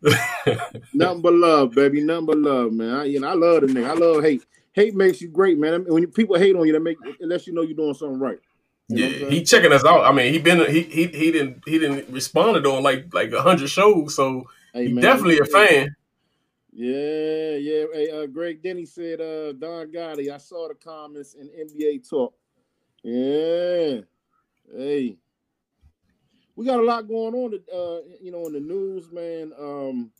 Nothing 0.94 1.22
but 1.22 1.34
love, 1.34 1.74
baby. 1.74 2.02
Nothing 2.02 2.26
but 2.26 2.38
love, 2.38 2.72
man. 2.72 2.94
I, 2.94 3.04
you 3.06 3.18
know, 3.18 3.30
I 3.30 3.34
love 3.34 3.62
the 3.62 3.66
nigga. 3.66 3.88
I 3.90 3.94
love 3.94 4.22
hate. 4.22 4.44
Hate 4.74 4.94
makes 4.94 5.20
you 5.20 5.26
great, 5.26 5.58
man. 5.58 5.74
I 5.74 5.78
mean, 5.78 5.92
when 5.92 6.02
you, 6.04 6.08
people 6.08 6.38
hate 6.38 6.54
on 6.54 6.68
you, 6.68 6.72
that 6.74 6.80
make 6.84 6.98
it 7.04 7.26
lets 7.26 7.48
you 7.48 7.52
know 7.52 7.62
you're 7.62 7.76
doing 7.76 7.94
something 7.94 8.20
right. 8.20 8.38
You 8.90 9.06
Yeah, 9.06 9.30
he 9.30 9.42
checking 9.44 9.72
us 9.72 9.84
out. 9.84 10.04
I 10.04 10.12
mean, 10.12 10.32
he 10.32 10.38
been 10.38 10.58
he 10.70 10.82
he 10.82 11.06
he 11.06 11.32
didn't 11.32 11.62
he 11.66 11.78
didn't 11.78 12.08
responded 12.10 12.66
on 12.66 12.82
like 12.82 13.12
like 13.12 13.32
a 13.32 13.42
hundred 13.42 13.68
shows, 13.68 14.14
so 14.14 14.46
Hey, 14.72 14.86
he 14.86 14.92
man, 14.92 15.02
definitely 15.02 15.38
a 15.38 15.44
fan. 15.44 15.96
Yeah, 16.72 17.56
yeah. 17.56 17.84
Hey, 17.92 18.10
uh, 18.10 18.26
Greg 18.26 18.62
Denny 18.62 18.86
said, 18.86 19.20
uh, 19.20 19.52
Don 19.52 19.90
Gotti, 19.92 20.32
I 20.32 20.38
saw 20.38 20.68
the 20.68 20.74
comments 20.74 21.34
in 21.34 21.48
NBA 21.48 22.08
Talk. 22.08 22.32
Yeah. 23.02 24.02
Hey. 24.76 25.16
We 26.54 26.66
got 26.66 26.78
a 26.78 26.84
lot 26.84 27.08
going 27.08 27.34
on, 27.34 27.54
uh, 27.54 28.14
you 28.20 28.30
know, 28.30 28.46
in 28.46 28.52
the 28.52 28.60
news, 28.60 29.10
man. 29.10 29.52
Um, 29.58 30.10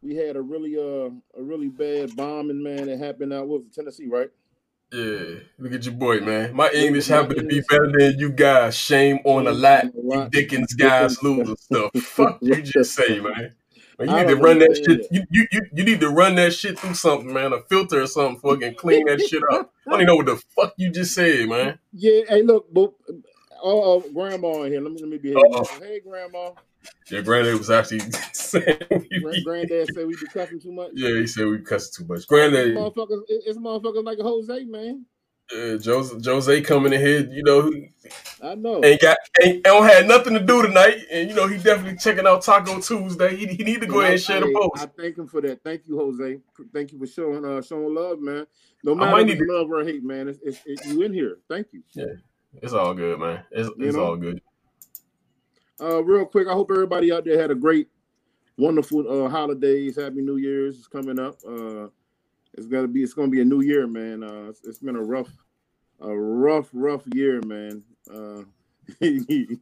we 0.00 0.14
had 0.14 0.36
a 0.36 0.40
really, 0.40 0.76
uh, 0.76 1.10
a 1.38 1.42
really 1.42 1.68
bad 1.68 2.16
bombing, 2.16 2.62
man, 2.62 2.86
that 2.86 2.98
happened 2.98 3.32
out 3.32 3.48
was 3.48 3.62
Tennessee, 3.74 4.06
right? 4.06 4.30
Yeah, 4.96 5.40
look 5.58 5.74
at 5.74 5.84
your 5.84 5.92
boy, 5.92 6.20
man. 6.20 6.56
My 6.56 6.70
English 6.70 7.10
my 7.10 7.16
happen 7.16 7.36
to 7.36 7.44
be 7.44 7.60
better 7.68 7.92
than 7.98 8.18
you 8.18 8.30
guys. 8.30 8.74
Shame 8.74 9.18
on 9.26 9.46
a 9.46 9.52
lot. 9.52 9.82
Shame 9.82 9.92
on 9.94 10.18
a 10.18 10.24
You. 10.24 10.30
Dickens 10.30 10.72
guys 10.72 11.22
losing 11.22 11.54
stuff. 11.56 11.90
Fuck 11.96 12.38
you 12.40 12.62
just 12.62 12.94
say, 12.94 13.20
man. 13.20 13.52
Man, 13.98 14.08
you 14.08 14.16
need 14.16 14.28
to 14.28 14.36
run 14.36 14.58
that 14.60 14.74
shit. 14.74 15.06
You, 15.10 15.22
you 15.30 15.46
you 15.52 15.60
you 15.74 15.84
need 15.84 16.00
to 16.00 16.08
run 16.08 16.36
that 16.36 16.54
shit 16.54 16.78
through 16.78 16.94
something, 16.94 17.30
man. 17.30 17.52
A 17.52 17.60
filter 17.60 18.00
or 18.00 18.06
something, 18.06 18.40
fucking 18.40 18.76
clean 18.76 19.04
that 19.04 19.20
shit 19.20 19.42
up. 19.52 19.70
I 19.86 19.90
don't 19.90 20.00
even 20.00 20.06
know 20.06 20.16
what 20.16 20.26
the 20.26 20.42
fuck 20.56 20.72
you 20.78 20.90
just 20.90 21.14
said, 21.14 21.46
man. 21.46 21.78
Yeah, 21.92 22.22
hey, 22.26 22.42
look, 22.42 22.72
but, 22.72 22.94
oh, 23.62 23.98
uh, 23.98 24.02
grandma 24.14 24.62
in 24.62 24.72
here. 24.72 24.80
Let 24.80 24.92
me 24.92 24.98
let 25.00 25.10
me 25.10 25.18
be 25.18 25.28
here. 25.34 25.64
Hey, 25.78 26.00
grandma. 26.00 26.52
Your 27.10 27.22
granddad 27.22 27.56
was 27.58 27.70
actually 27.70 28.00
saying, 28.32 28.78
Grand, 29.22 29.44
granddad 29.44 29.88
said 29.94 30.06
we 30.06 30.16
be 30.16 30.26
cussing 30.26 30.60
too 30.60 30.72
much. 30.72 30.90
yeah, 30.94 31.10
he 31.10 31.26
said 31.26 31.46
we 31.46 31.58
cussing 31.58 32.04
too 32.04 32.12
much. 32.12 32.26
Granddad, 32.26 32.74
Motherfuckers, 32.74 33.22
it's 33.28 33.58
motherfuckers 33.58 34.04
like 34.04 34.18
a 34.18 34.22
Jose, 34.22 34.64
man. 34.64 35.04
uh, 35.52 35.78
Jose, 35.84 36.16
Jose 36.24 36.60
coming 36.62 36.92
in 36.92 37.00
here, 37.00 37.28
you 37.30 37.42
know, 37.44 37.70
I 38.42 38.54
know. 38.54 38.84
ain't 38.84 39.00
got 39.00 39.16
ain't 39.40 39.62
don't 39.64 39.86
had 39.86 40.06
nothing 40.08 40.34
to 40.34 40.40
do 40.40 40.62
tonight, 40.62 40.98
and 41.10 41.28
you 41.30 41.34
know 41.34 41.46
he 41.46 41.56
definitely 41.58 41.96
checking 41.96 42.26
out 42.26 42.42
Taco 42.42 42.80
Tuesday. 42.80 43.36
He, 43.36 43.46
he 43.46 43.64
need 43.64 43.80
to 43.80 43.86
go 43.86 44.00
And 44.00 44.02
ahead 44.02 44.10
I- 44.10 44.12
and 44.14 44.20
share 44.20 44.40
the 44.40 44.52
post. 44.52 44.82
I 44.82 44.86
thank 45.00 45.16
him 45.16 45.26
for 45.28 45.40
that. 45.42 45.62
Thank 45.62 45.86
you, 45.86 45.96
Jose. 45.98 46.38
Thank 46.72 46.92
you 46.92 46.98
for 46.98 47.06
showing 47.06 47.44
uh 47.44 47.62
showing 47.62 47.94
love, 47.94 48.20
man. 48.20 48.46
No 48.82 48.94
matter 48.94 49.20
if 49.20 49.26
need 49.26 49.40
it's 49.40 49.50
love 49.50 49.70
or 49.70 49.84
hate, 49.84 50.04
man. 50.04 50.28
It's, 50.28 50.38
it's, 50.44 50.60
it's 50.66 50.84
you 50.84 51.02
in 51.02 51.12
here. 51.14 51.38
Thank 51.48 51.68
you. 51.72 51.82
Yeah, 51.94 52.04
it's 52.62 52.72
all 52.72 52.92
good, 52.94 53.18
man. 53.18 53.42
It's, 53.50 53.70
it's 53.78 53.96
all 53.96 54.16
good. 54.16 54.40
Uh, 55.80 56.02
real 56.02 56.24
quick, 56.24 56.48
I 56.48 56.52
hope 56.52 56.70
everybody 56.70 57.12
out 57.12 57.24
there 57.24 57.40
had 57.40 57.50
a 57.50 57.54
great, 57.54 57.88
wonderful 58.56 59.06
uh 59.08 59.28
holidays. 59.28 59.96
Happy 59.96 60.22
New 60.22 60.36
Year's 60.36 60.78
is 60.78 60.86
coming 60.86 61.18
up. 61.18 61.38
Uh, 61.46 61.88
it's 62.54 62.66
gonna 62.66 62.88
be 62.88 63.02
it's 63.02 63.12
gonna 63.12 63.28
be 63.28 63.42
a 63.42 63.44
new 63.44 63.60
year, 63.60 63.86
man. 63.86 64.22
Uh, 64.22 64.46
it's, 64.48 64.64
it's 64.64 64.78
been 64.78 64.96
a 64.96 65.02
rough, 65.02 65.30
a 66.00 66.16
rough, 66.16 66.70
rough 66.72 67.02
year, 67.14 67.42
man. 67.44 67.82
Uh, 68.10 68.42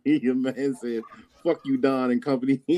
your 0.04 0.34
man 0.34 0.76
said, 0.80 1.02
"Fuck 1.44 1.60
you, 1.64 1.76
Don 1.76 2.10
and 2.10 2.22
company." 2.22 2.62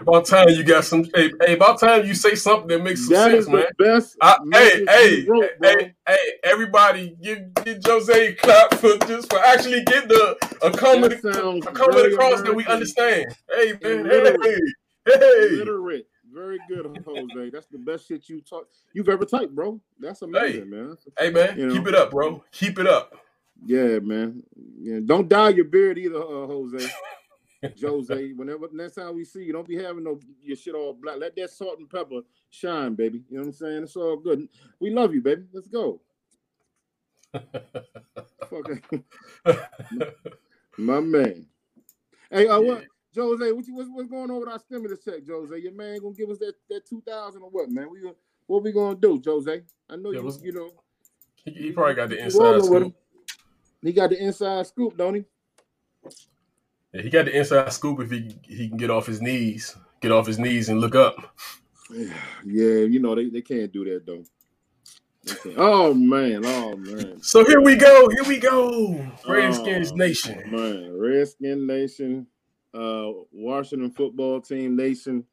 About 0.00 0.26
time 0.26 0.48
you 0.48 0.64
got 0.64 0.84
some. 0.84 1.04
Hey, 1.14 1.30
hey, 1.44 1.52
about 1.54 1.78
time 1.78 2.06
you 2.06 2.14
say 2.14 2.34
something 2.34 2.66
that 2.68 2.82
makes 2.82 3.04
some 3.04 3.14
That 3.14 3.30
sense, 3.30 3.48
man. 3.48 3.66
the 3.78 3.84
best. 3.84 4.16
I, 4.20 4.36
hey, 4.52 4.84
hey, 4.88 5.26
wrote, 5.26 5.50
hey, 5.62 5.94
hey, 6.08 6.16
everybody, 6.42 7.16
give, 7.22 7.52
give 7.64 7.78
Jose 7.84 8.28
a 8.28 8.34
clap 8.34 8.74
for 8.74 8.96
just 9.06 9.30
for 9.30 9.38
actually 9.38 9.84
getting 9.84 10.08
the 10.08 10.36
a 10.62 11.32
sounds 11.32 11.66
a 11.66 11.72
very 11.72 12.14
across 12.14 12.42
that 12.42 12.54
we 12.54 12.66
understand. 12.66 13.26
Hey, 13.54 13.74
man, 13.82 14.06
hey, 14.06 14.58
hey, 15.06 15.48
Literate. 15.50 16.06
Very 16.32 16.60
good, 16.66 16.86
Jose. 17.04 17.50
That's 17.50 17.66
the 17.66 17.78
best 17.78 18.08
shit 18.08 18.28
you 18.28 18.40
talk 18.40 18.66
you've 18.94 19.10
ever 19.10 19.26
typed, 19.26 19.54
bro. 19.54 19.78
That's 20.00 20.22
amazing, 20.22 20.70
man. 20.70 20.96
Hey, 21.18 21.30
man, 21.30 21.58
You 21.58 21.66
know. 21.66 21.74
keep 21.74 21.86
it 21.86 21.94
up, 21.94 22.10
bro. 22.10 22.42
Keep 22.52 22.78
it 22.78 22.86
up. 22.86 23.21
Yeah, 23.66 23.98
man. 24.00 24.42
Yeah, 24.78 25.00
don't 25.04 25.28
dye 25.28 25.50
your 25.50 25.66
beard 25.66 25.98
either, 25.98 26.22
uh, 26.22 26.46
Jose. 26.46 26.88
Jose. 27.80 28.32
Whenever 28.32 28.68
next 28.72 28.94
time 28.96 29.14
we 29.14 29.24
see 29.24 29.44
you, 29.44 29.52
don't 29.52 29.68
be 29.68 29.76
having 29.76 30.04
no 30.04 30.18
your 30.42 30.56
shit 30.56 30.74
all 30.74 30.92
black. 30.94 31.18
Let 31.18 31.36
that 31.36 31.50
salt 31.50 31.78
and 31.78 31.88
pepper 31.88 32.20
shine, 32.50 32.94
baby. 32.94 33.22
You 33.28 33.36
know 33.36 33.42
what 33.42 33.46
I'm 33.48 33.52
saying? 33.52 33.82
It's 33.84 33.96
all 33.96 34.16
good. 34.16 34.48
We 34.80 34.90
love 34.90 35.14
you, 35.14 35.22
baby. 35.22 35.44
Let's 35.52 35.68
go. 35.68 36.00
My 40.78 41.00
man. 41.00 41.46
Hey, 42.30 42.48
uh, 42.48 42.60
what, 42.60 42.84
Jose? 43.14 43.52
What 43.52 43.66
you, 43.66 43.74
what's, 43.74 43.88
what's 43.90 44.08
going 44.10 44.30
on 44.30 44.40
with 44.40 44.48
our 44.48 44.58
stimulus 44.58 45.04
check, 45.04 45.26
Jose? 45.28 45.56
Your 45.58 45.72
man 45.72 46.00
gonna 46.00 46.14
give 46.14 46.30
us 46.30 46.38
that, 46.38 46.54
that 46.68 46.86
two 46.86 47.02
thousand 47.06 47.42
or 47.42 47.50
what, 47.50 47.70
man? 47.70 47.88
We 47.90 48.00
what 48.46 48.62
we 48.62 48.72
gonna 48.72 48.96
do, 48.96 49.22
Jose? 49.24 49.62
I 49.88 49.96
know 49.96 50.10
Yeah, 50.10 50.20
you. 50.20 50.38
You 50.42 50.52
know, 50.52 50.70
He, 51.44 51.50
he 51.52 51.72
probably 51.72 51.94
got 51.94 52.08
the 52.08 52.18
inside 52.18 52.64
scoop. 52.64 52.94
He 53.82 53.92
got 53.92 54.10
the 54.10 54.22
inside 54.22 54.66
scoop, 54.66 54.96
don't 54.96 55.14
he? 55.16 55.24
Yeah, 56.92 57.02
he 57.02 57.10
got 57.10 57.24
the 57.24 57.36
inside 57.36 57.72
scoop 57.72 58.00
if 58.00 58.10
he 58.10 58.36
he 58.44 58.68
can 58.68 58.76
get 58.76 58.90
off 58.90 59.06
his 59.06 59.20
knees, 59.20 59.76
get 60.00 60.12
off 60.12 60.26
his 60.26 60.38
knees 60.38 60.68
and 60.68 60.80
look 60.80 60.94
up. 60.94 61.34
Yeah, 61.90 62.84
you 62.84 63.00
know 63.00 63.14
they, 63.14 63.28
they 63.28 63.42
can't 63.42 63.72
do 63.72 63.84
that 63.84 64.06
though. 64.06 64.24
Oh 65.56 65.94
man, 65.94 66.44
oh 66.44 66.76
man, 66.76 67.18
So 67.20 67.44
here 67.44 67.60
we 67.60 67.76
go. 67.76 68.08
Here 68.08 68.24
we 68.24 68.38
go. 68.38 69.06
Redskins 69.28 69.92
Oh, 69.92 69.96
Nation. 69.96 70.42
man, 70.50 70.98
Redskin 70.98 71.66
Nation, 71.66 72.26
uh, 72.74 73.10
Washington 73.30 73.90
Football 73.90 74.40
Team 74.40 74.76
Nation. 74.76 75.24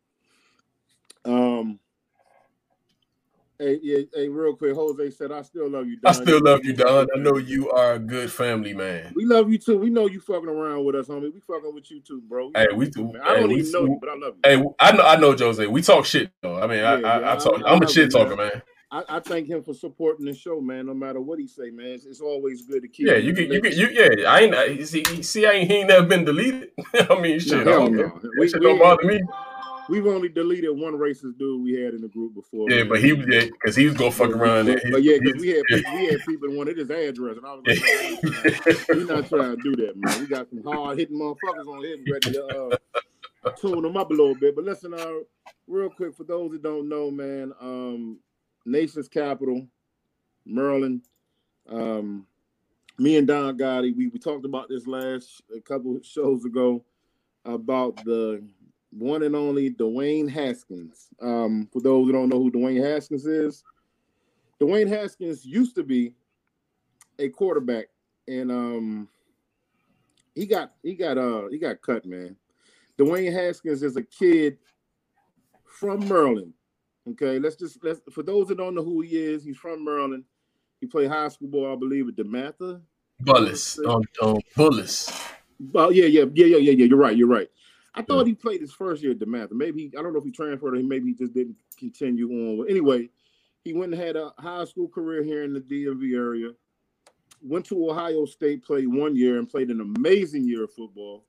Um, 1.25 1.79
hey, 3.59 3.79
yeah, 3.83 3.99
hey, 4.13 4.29
real 4.29 4.55
quick, 4.55 4.73
Jose 4.73 5.11
said, 5.11 5.31
"I 5.31 5.41
still 5.41 5.69
love 5.69 5.87
you, 5.87 5.97
Don. 5.97 6.09
I 6.09 6.15
still 6.15 6.41
love 6.41 6.63
you, 6.63 6.73
Don. 6.73 7.07
I 7.15 7.19
know 7.19 7.37
you 7.37 7.69
are 7.71 7.93
a 7.93 7.99
good 7.99 8.31
family 8.31 8.73
man. 8.73 9.13
We 9.15 9.25
love 9.25 9.51
you 9.51 9.57
too. 9.57 9.77
We 9.77 9.89
know 9.89 10.07
you 10.07 10.19
fucking 10.19 10.49
around 10.49 10.85
with 10.85 10.95
us, 10.95 11.07
homie. 11.07 11.33
We 11.33 11.39
fucking 11.41 11.73
with 11.73 11.91
you 11.91 12.01
too, 12.01 12.21
bro. 12.27 12.51
Hey, 12.55 12.67
we 12.73 12.89
do. 12.89 13.03
Man, 13.11 13.21
I 13.21 13.35
don't 13.35 13.49
hey, 13.49 13.55
we- 13.55 13.59
even 13.61 13.71
know 13.71 13.85
you, 13.85 13.97
but 13.99 14.09
I 14.09 14.13
love 14.13 14.35
you. 14.35 14.41
Hey, 14.43 14.63
I 14.79 14.91
know, 14.95 15.03
I 15.03 15.15
know, 15.17 15.35
Jose. 15.35 15.67
We 15.67 15.81
talk 15.81 16.05
shit 16.05 16.31
though. 16.41 16.57
I 16.59 16.67
mean, 16.67 16.83
I, 16.83 16.99
Yeah, 16.99 17.07
I, 17.07 17.19
yeah, 17.19 17.33
I 17.33 17.35
talk. 17.35 17.61
I- 17.63 17.69
I 17.69 17.73
I'm 17.73 17.83
a 17.83 17.87
shit 17.87 18.11
talker, 18.11 18.35
man. 18.35 18.61
I, 18.91 19.03
I 19.07 19.19
thank 19.19 19.47
him 19.47 19.61
for 19.61 19.75
supporting 19.75 20.25
the 20.25 20.33
show, 20.33 20.59
man. 20.59 20.87
No 20.87 20.95
matter 20.95 21.21
what 21.21 21.37
he 21.37 21.47
say, 21.47 21.69
man, 21.69 21.87
it's, 21.87 22.05
it's 22.05 22.21
always 22.21 22.63
good 22.63 22.81
to 22.81 22.87
keep. 22.87 23.07
Yeah, 23.07 23.17
you 23.17 23.33
can, 23.33 23.51
you 23.51 23.61
can, 23.61 23.71
you 23.71 23.87
yeah. 23.89 24.27
I 24.27 24.39
ain't. 24.41 24.55
I, 24.55 24.83
see, 24.83 25.03
see, 25.21 25.45
I 25.45 25.51
ain't. 25.51 25.69
He 25.69 25.77
ain't 25.77 25.89
never 25.89 26.07
been 26.07 26.25
deleted. 26.25 26.71
I 27.09 27.19
mean, 27.19 27.39
shit. 27.39 27.59
I 27.59 27.63
don't 27.65 27.95
no. 27.95 28.19
We- 28.37 28.49
shit 28.49 28.59
we- 28.59 28.65
don't 28.65 28.79
bother 28.79 29.05
me. 29.05 29.21
We've 29.89 30.05
only 30.05 30.29
deleted 30.29 30.69
one 30.77 30.93
racist 30.93 31.37
dude 31.39 31.63
we 31.63 31.73
had 31.73 31.95
in 31.95 32.01
the 32.01 32.07
group 32.07 32.35
before. 32.35 32.69
Yeah, 32.69 32.83
man. 32.83 32.89
but 32.89 32.99
he, 32.99 33.09
yeah, 33.09 33.45
because 33.45 33.75
he 33.75 33.85
was 33.85 33.95
gonna 33.95 34.11
fuck 34.11 34.29
around. 34.29 34.67
But, 34.67 34.81
but 34.91 35.03
yeah, 35.03 35.17
because 35.19 35.41
we 35.41 35.49
had 35.49 35.63
people, 35.67 35.93
we 35.95 36.05
had 36.05 36.19
people 36.27 36.51
wanted 36.51 36.77
his 36.77 36.89
address, 36.89 37.37
and 37.37 37.45
I 37.45 37.53
was 37.55 37.63
like, 37.65 38.87
"We're 38.89 39.05
not 39.15 39.27
trying 39.27 39.57
to 39.57 39.63
do 39.63 39.75
that, 39.77 39.93
man. 39.95 40.19
We 40.19 40.27
got 40.27 40.49
some 40.49 40.63
hard 40.63 40.99
hitting 40.99 41.17
motherfuckers 41.17 41.67
on 41.67 41.83
here 41.83 41.97
ready 42.11 42.31
to 42.33 42.79
uh, 43.43 43.49
tune 43.59 43.81
them 43.81 43.97
up 43.97 44.11
a 44.11 44.13
little 44.13 44.35
bit. 44.35 44.55
But 44.55 44.65
listen, 44.65 44.93
uh, 44.93 45.11
real 45.67 45.89
quick 45.89 46.15
for 46.15 46.23
those 46.23 46.51
that 46.51 46.61
don't 46.61 46.87
know, 46.87 47.09
man, 47.09 47.53
um, 47.59 48.19
nation's 48.65 49.07
capital, 49.07 49.65
Maryland. 50.45 51.01
Um, 51.67 52.27
me 52.97 53.17
and 53.17 53.27
Don 53.27 53.57
Gotti, 53.57 53.95
we, 53.95 54.07
we 54.07 54.19
talked 54.19 54.45
about 54.45 54.69
this 54.69 54.85
last 54.85 55.41
a 55.55 55.61
couple 55.61 55.99
shows 56.03 56.45
ago 56.45 56.83
about 57.45 57.95
the 58.03 58.43
one 58.91 59.23
and 59.23 59.35
only 59.35 59.71
Dwayne 59.71 60.29
Haskins. 60.29 61.09
Um, 61.21 61.69
for 61.71 61.81
those 61.81 62.05
who 62.05 62.11
don't 62.11 62.29
know 62.29 62.39
who 62.39 62.51
Dwayne 62.51 62.83
Haskins 62.83 63.25
is, 63.25 63.63
Dwayne 64.59 64.87
Haskins 64.87 65.45
used 65.45 65.75
to 65.75 65.83
be 65.83 66.13
a 67.17 67.29
quarterback, 67.29 67.87
and 68.27 68.51
um, 68.51 69.07
he 70.35 70.45
got 70.45 70.73
he 70.83 70.95
got 70.95 71.17
uh 71.17 71.47
he 71.49 71.57
got 71.57 71.81
cut, 71.81 72.05
man. 72.05 72.35
Dwayne 72.97 73.31
Haskins 73.31 73.83
is 73.83 73.95
a 73.95 74.03
kid 74.03 74.57
from 75.65 76.07
Maryland. 76.07 76.53
Okay, 77.11 77.39
let's 77.39 77.55
just 77.55 77.83
let's 77.83 78.01
for 78.11 78.23
those 78.23 78.47
that 78.47 78.57
don't 78.57 78.75
know 78.75 78.83
who 78.83 79.01
he 79.01 79.17
is, 79.17 79.43
he's 79.43 79.57
from 79.57 79.83
Maryland. 79.83 80.23
He 80.79 80.87
played 80.87 81.09
high 81.09 81.27
school 81.27 81.49
ball, 81.49 81.73
I 81.73 81.75
believe, 81.75 82.07
at 82.07 82.15
DeMatha. 82.15 82.81
Bullis. 83.21 83.79
Um, 83.85 84.03
um, 84.21 84.39
Bullis. 84.55 85.11
Oh 85.75 85.89
yeah, 85.89 86.05
yeah, 86.05 86.25
yeah, 86.33 86.45
yeah, 86.45 86.57
yeah, 86.57 86.71
yeah. 86.71 86.85
You're 86.85 86.97
right. 86.97 87.17
You're 87.17 87.27
right. 87.27 87.49
I 87.95 88.01
thought 88.01 88.25
yeah. 88.25 88.31
he 88.31 88.35
played 88.35 88.61
his 88.61 88.73
first 88.73 89.01
year 89.01 89.11
at 89.11 89.19
DeMatha. 89.19 89.51
Maybe 89.51 89.91
I 89.97 90.01
don't 90.01 90.13
know 90.13 90.19
if 90.19 90.25
he 90.25 90.31
transferred 90.31 90.77
or 90.77 90.83
maybe 90.83 91.07
he 91.07 91.13
just 91.13 91.33
didn't 91.33 91.55
continue 91.77 92.29
on. 92.29 92.57
But 92.59 92.69
anyway, 92.69 93.09
he 93.63 93.73
went 93.73 93.93
and 93.93 94.01
had 94.01 94.15
a 94.15 94.31
high 94.37 94.65
school 94.65 94.87
career 94.87 95.23
here 95.23 95.43
in 95.43 95.53
the 95.53 95.61
DMV 95.61 96.15
area. 96.15 96.51
Went 97.41 97.65
to 97.67 97.89
Ohio 97.89 98.25
State, 98.25 98.63
played 98.63 98.87
one 98.87 99.15
year, 99.15 99.39
and 99.39 99.49
played 99.49 99.69
an 99.69 99.81
amazing 99.81 100.47
year 100.47 100.65
of 100.65 100.73
football. 100.73 101.25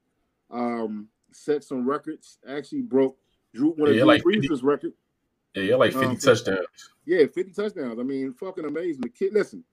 Um, 0.51 1.09
set 1.33 1.65
some 1.65 1.89
records. 1.89 2.39
Actually 2.49 2.83
broke 2.83 3.17
Drew 3.55 3.71
one 3.71 3.89
yeah, 3.89 3.89
of 3.89 3.97
Drew 3.97 4.05
like 4.07 4.23
Brees' 4.23 4.63
record. 4.63 4.93
Yeah, 5.55 5.63
you're 5.63 5.79
like 5.79 5.93
50 5.93 6.07
um, 6.07 6.17
touchdowns. 6.17 6.67
Yeah, 7.07 7.27
50 7.27 7.53
touchdowns. 7.53 7.99
I 7.99 8.03
mean, 8.03 8.33
fucking 8.35 8.65
amazing. 8.65 9.01
The 9.01 9.09
kid, 9.09 9.33
listen, 9.33 9.65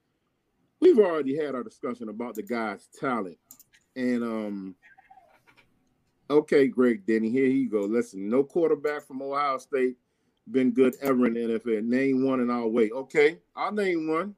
we've 0.80 0.98
already 0.98 1.36
had 1.36 1.56
our 1.56 1.64
discussion 1.64 2.10
about 2.10 2.36
the 2.36 2.44
guy's 2.44 2.88
talent. 3.00 3.38
And 3.96 4.24
um, 4.24 4.76
okay, 6.30 6.68
Greg 6.68 7.06
Denny, 7.06 7.30
here 7.30 7.48
you 7.48 7.70
go. 7.70 7.82
Listen, 7.82 8.30
no 8.30 8.44
quarterback 8.44 9.06
from 9.06 9.22
Ohio 9.22 9.58
State 9.58 9.98
been 10.52 10.72
good 10.72 10.96
ever 11.02 11.28
in 11.28 11.34
the 11.34 11.60
NFL. 11.60 11.84
Name 11.84 12.26
one 12.26 12.40
and 12.40 12.52
I'll 12.52 12.70
wait. 12.70 12.92
Okay, 12.92 13.40
I'll 13.56 13.72
name 13.72 14.08
one. 14.08 14.36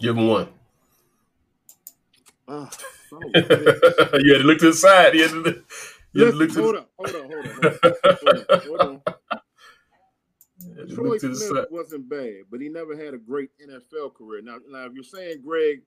Give 0.00 0.16
him 0.16 0.28
one. 0.28 0.48
Oh, 2.48 2.68
oh 3.12 3.20
you 3.34 4.32
had 4.32 4.38
to 4.38 4.44
look 4.44 4.58
to 4.58 4.66
the 4.66 4.72
side. 4.72 5.14
You 5.14 5.22
had 5.22 5.30
to, 5.44 5.62
you 6.12 6.24
had 6.24 6.32
to 6.32 6.36
look 6.36 6.52
to 6.52 6.62
hold, 6.62 6.74
the... 6.74 6.80
up, 6.80 6.90
hold 6.98 7.14
on, 7.14 7.30
hold 7.30 7.46
on, 7.46 7.52
hold 7.52 7.64
on, 7.64 8.44
hold 8.46 8.46
on. 8.50 8.60
Hold 8.66 8.80
on. 8.80 9.02
Troy 10.94 11.18
Smith 11.18 11.66
wasn't 11.70 12.08
bad, 12.08 12.44
but 12.50 12.60
he 12.60 12.68
never 12.68 12.96
had 12.96 13.14
a 13.14 13.18
great 13.18 13.50
NFL 13.60 14.14
career. 14.14 14.42
Now, 14.42 14.58
now 14.68 14.86
if 14.86 14.94
you're 14.94 15.04
saying 15.04 15.42
Greg, 15.44 15.82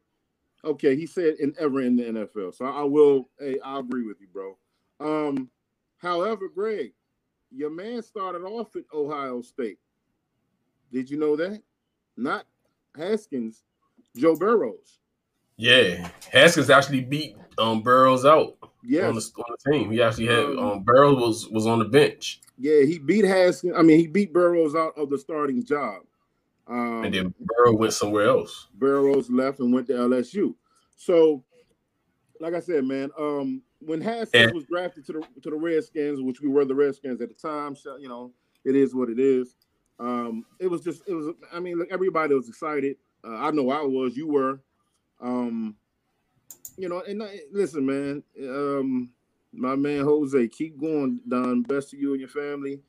okay, 0.63 0.96
he 0.96 1.06
said 1.06 1.36
in 1.39 1.54
ever 1.60 1.82
in 1.82 1.96
the 1.96 2.04
NFL, 2.04 2.56
so 2.56 2.65
I 2.65 2.84
will. 2.84 3.30
Hey, 3.39 3.60
I 3.63 3.80
agree 3.80 4.06
with 4.06 4.22
you, 4.22 4.27
bro. 4.32 4.58
Um, 5.00 5.50
however, 5.98 6.48
Greg, 6.54 6.94
your 7.52 7.70
man 7.70 8.02
started 8.02 8.44
off 8.44 8.75
at 8.75 8.84
Ohio 8.94 9.42
State. 9.42 9.80
Did 10.92 11.10
you 11.10 11.18
know 11.18 11.36
that? 11.36 11.62
Not 12.18 12.46
Haskins, 12.96 13.64
Joe 14.16 14.36
Burrows. 14.36 15.00
Yeah, 15.58 16.10
Haskins 16.32 16.70
actually 16.70 17.02
beat 17.02 17.38
um 17.58 17.82
Burrows 17.82 18.25
out. 18.25 18.58
Yeah, 18.84 19.08
on 19.08 19.16
the, 19.16 19.32
on 19.38 19.56
the 19.58 19.72
team. 19.72 19.92
He 19.92 20.02
actually 20.02 20.28
had 20.28 20.46
um, 20.46 20.60
um 20.60 20.84
Burrows 20.84 21.18
was 21.18 21.50
was 21.50 21.68
on 21.68 21.80
the 21.80 21.86
bench. 21.86 22.42
Yeah, 22.58 22.84
he 22.84 23.00
beat 23.00 23.25
Haskins. 23.25 23.74
I 23.75 23.82
mean, 23.82 24.00
he 24.00 24.08
beat 24.08 24.34
Burrows 24.34 24.75
out 24.75 24.98
of 24.98 25.10
the 25.10 25.18
starting 25.18 25.64
job. 25.66 26.02
Um, 26.68 27.04
and 27.04 27.14
then 27.14 27.34
Burrow 27.40 27.75
went 27.75 27.94
somewhere 27.94 28.28
else. 28.28 28.68
Burrows 28.74 29.30
left 29.30 29.60
and 29.60 29.74
went 29.74 29.88
to 29.88 29.94
LSU. 29.94 30.56
So, 30.96 31.44
like 32.40 32.54
I 32.54 32.60
said, 32.60 32.86
man, 32.86 33.12
um, 33.20 33.62
when 33.86 34.01
Haskins 34.01 34.54
was 34.54 34.65
drafted 34.65 35.06
to 35.08 35.13
the 35.13 35.42
to 35.42 35.50
the 35.50 35.56
Redskins, 35.56 36.22
which 36.22 36.42
we 36.42 36.50
were 36.50 36.65
the 36.65 36.75
Redskins 36.75 37.22
at 37.22 37.30
the 37.30 37.36
time, 37.36 37.75
so, 37.75 37.98
you 37.98 38.10
know, 38.10 38.32
it 38.63 38.75
is 38.75 38.94
what 38.96 39.10
it 39.10 39.20
is. 39.20 39.56
Um, 40.00 40.46
it 40.60 40.68
was 40.68 40.82
just, 40.82 41.04
it 41.08 41.13
was. 41.13 41.34
I 41.54 41.60
mean, 41.60 41.77
look, 41.77 41.89
everybody 41.92 42.34
was 42.34 42.50
excited. 42.50 42.98
Uh, 43.24 43.36
I 43.36 43.51
know 43.51 43.70
I 43.70 43.82
was. 43.82 44.18
You 44.18 44.27
were. 44.27 44.60
Um, 45.22 45.75
you 46.77 46.89
know, 46.89 47.01
and 47.08 47.24
I, 47.24 47.39
listen, 47.51 47.86
man. 47.86 48.24
Um, 48.42 49.10
my 49.54 49.75
man 49.75 50.04
Jose, 50.04 50.48
keep 50.50 50.77
going, 50.77 51.22
Don. 51.27 51.62
Best 51.62 51.92
to 51.92 51.98
you 51.98 52.12
and 52.12 52.20
your 52.20 52.30
family. 52.30 52.82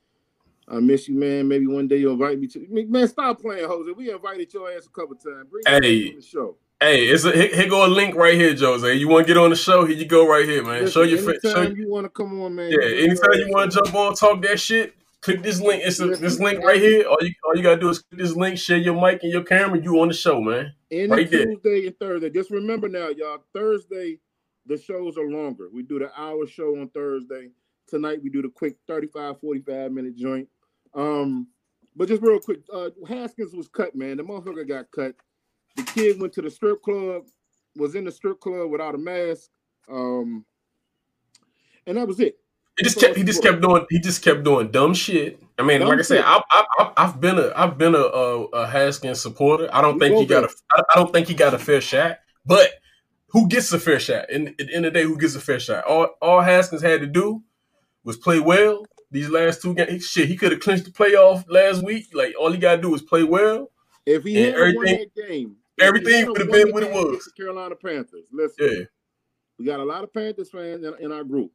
I 0.69 0.81
miss 0.81 1.09
you, 1.09 1.15
man. 1.15 1.47
Maybe 1.47 1.69
one 1.69 1.87
day 1.87 1.99
you'll 1.99 2.15
invite 2.15 2.41
me 2.41 2.49
to. 2.49 2.67
Man, 2.69 3.07
stop 3.07 3.41
playing, 3.41 3.69
Jose. 3.69 3.93
We 3.93 4.11
invited 4.11 4.53
your 4.53 4.71
ass 4.73 4.87
a 4.87 4.89
couple 4.89 5.15
times. 5.15 5.47
Bring 5.49 5.63
hey, 5.65 6.11
on 6.11 6.17
the 6.17 6.23
show. 6.23 6.57
Hey, 6.79 7.07
it's 7.07 7.25
a 7.25 7.33
here, 7.33 7.69
go 7.71 7.87
a 7.87 7.89
link 7.89 8.15
right 8.15 8.35
here, 8.35 8.55
Jose. 8.55 8.95
You 8.95 9.09
want 9.09 9.27
to 9.27 9.33
get 9.33 9.41
on 9.41 9.49
the 9.49 9.57
show? 9.57 9.87
Here 9.87 9.97
you 9.97 10.05
go, 10.05 10.29
right 10.29 10.45
here, 10.45 10.63
man. 10.63 10.83
Listen, 10.83 10.93
show 10.93 11.03
your 11.09 11.19
face. 11.19 11.41
Show 11.43 11.63
you 11.63 11.89
want 11.89 12.05
to 12.05 12.11
come 12.11 12.39
on, 12.43 12.55
man. 12.55 12.71
Yeah, 12.71 12.87
anytime 12.87 13.33
you 13.35 13.49
want 13.49 13.73
to 13.73 13.79
jump 13.79 13.95
on, 13.95 14.15
talk 14.15 14.43
that 14.43 14.61
shit. 14.61 14.95
Click 15.23 15.43
this 15.43 15.59
link. 15.59 15.83
It's 15.85 16.01
a, 16.01 16.09
this 16.09 16.39
link 16.39 16.63
right 16.63 16.79
here. 16.79 17.09
All 17.09 17.17
you 17.23 17.33
all 17.47 17.57
you 17.57 17.63
gotta 17.63 17.81
do 17.81 17.89
is 17.89 18.01
click 18.01 18.21
this 18.21 18.37
link, 18.37 18.59
share 18.59 18.77
your 18.77 18.95
mic 19.01 19.23
and 19.23 19.33
your 19.33 19.43
camera. 19.43 19.81
You 19.81 20.01
on 20.01 20.09
the 20.09 20.15
show, 20.15 20.39
man. 20.41 20.75
Any 20.91 21.09
right 21.09 21.31
Tuesday 21.31 21.57
there. 21.65 21.87
and 21.87 21.99
Thursday. 21.99 22.31
Just 22.31 22.51
remember 22.51 22.89
now, 22.91 23.09
y'all. 23.09 23.43
Thursday 23.55 24.19
the 24.67 24.77
shows 24.77 25.17
are 25.17 25.31
longer. 25.31 25.69
We 25.73 25.83
do 25.83 25.99
the 25.99 26.11
hour 26.21 26.47
show 26.47 26.79
on 26.79 26.89
Thursday. 26.91 27.51
Tonight 27.89 28.21
we 28.23 28.31
do 28.31 28.43
the 28.43 28.49
quick 28.49 28.77
35, 28.87 29.41
45 29.41 29.93
minute 29.93 30.17
joint. 30.17 30.49
Um, 30.93 31.49
but 31.95 32.09
just 32.09 32.23
real 32.23 32.41
quick, 32.41 32.61
uh, 32.73 32.91
Haskins 33.09 33.55
was 33.55 33.69
cut, 33.69 33.95
man. 33.95 34.17
The 34.19 34.25
motherfucker 34.25 34.69
got 34.69 34.91
cut. 34.91 35.15
The 35.77 35.83
kid 35.83 36.21
went 36.21 36.33
to 36.35 36.43
the 36.43 36.51
strip 36.51 36.83
club, 36.83 37.25
was 37.77 37.95
in 37.95 38.05
the 38.05 38.13
strip 38.13 38.41
club 38.41 38.71
without 38.71 38.95
a 38.95 38.99
mask. 38.99 39.51
Um, 39.91 40.45
and 41.87 41.97
that 41.97 42.09
was 42.09 42.19
it. 42.21 42.39
He 42.79 42.85
just 42.85 42.99
kept. 42.99 43.17
He 43.17 43.25
just 43.25 43.43
kept 43.43 43.63
doing. 43.63 43.87
He 43.89 44.01
just 44.01 44.23
kept 44.23 44.45
doing 44.45 44.71
dumb 44.71 44.93
shit. 44.93 45.43
I 45.59 45.63
mean, 45.63 45.81
dumb 45.81 45.89
like 45.89 45.99
I 45.99 46.03
said, 46.03 46.25
I, 46.27 46.43
I, 46.51 46.93
I've 46.97 47.21
been 47.21 47.39
a, 47.39 47.53
I've 47.57 47.79
been 47.79 47.95
a, 47.95 47.99
a, 47.99 48.45
a 48.45 48.67
Haskins 48.67 49.21
supporter. 49.21 49.69
I 49.73 49.81
don't 49.81 49.95
you 49.95 50.01
think 50.01 50.19
he 50.19 50.27
got 50.27 50.45
a. 50.45 50.51
I 50.77 50.83
don't 50.95 51.13
think 51.13 51.29
he 51.29 51.35
got 51.35 51.55
a 51.55 51.59
fair 51.59 51.81
shot. 51.81 52.19
But 52.45 52.71
who 53.29 53.49
gets 53.49 53.73
a 53.73 53.79
fair 53.79 53.99
shot? 53.99 54.31
In, 54.31 54.49
at 54.49 54.59
the 54.59 54.75
end 54.75 54.87
of 54.87 54.93
the 54.93 55.01
day, 55.01 55.05
who 55.05 55.17
gets 55.17 55.35
a 55.35 55.41
fair 55.41 55.59
shot? 55.59 55.85
All, 55.85 56.09
all 56.21 56.41
Haskins 56.41 56.83
had 56.83 57.01
to 57.01 57.07
do 57.07 57.43
was 58.05 58.17
play 58.17 58.41
well. 58.41 58.85
These 59.11 59.31
last 59.31 59.63
two 59.63 59.75
games, 59.75 60.07
shit, 60.07 60.29
he 60.29 60.37
could 60.37 60.53
have 60.53 60.61
clinched 60.61 60.85
the 60.85 60.91
playoff 60.91 61.45
last 61.49 61.83
week. 61.83 62.09
Like 62.13 62.35
all 62.39 62.53
he 62.53 62.59
got 62.59 62.77
to 62.77 62.83
do 62.83 62.95
is 62.95 63.03
play 63.03 63.25
well. 63.25 63.71
If 64.05 64.25
he 64.25 64.35
had 64.35 64.55
won 64.55 64.85
that 64.85 65.11
game, 65.15 65.57
everything 65.81 66.27
would 66.27 66.39
have 66.39 66.51
been 66.51 66.73
what 66.73 66.83
it 66.83 66.93
was. 66.93 67.27
Carolina 67.37 67.75
Panthers. 67.75 68.27
Listen, 68.33 68.69
yeah, 68.71 68.85
we 69.59 69.65
got 69.65 69.81
a 69.81 69.85
lot 69.85 70.05
of 70.05 70.13
Panthers 70.13 70.51
fans 70.51 70.85
in, 70.85 70.95
in 71.01 71.13
our 71.13 71.25
group. 71.25 71.53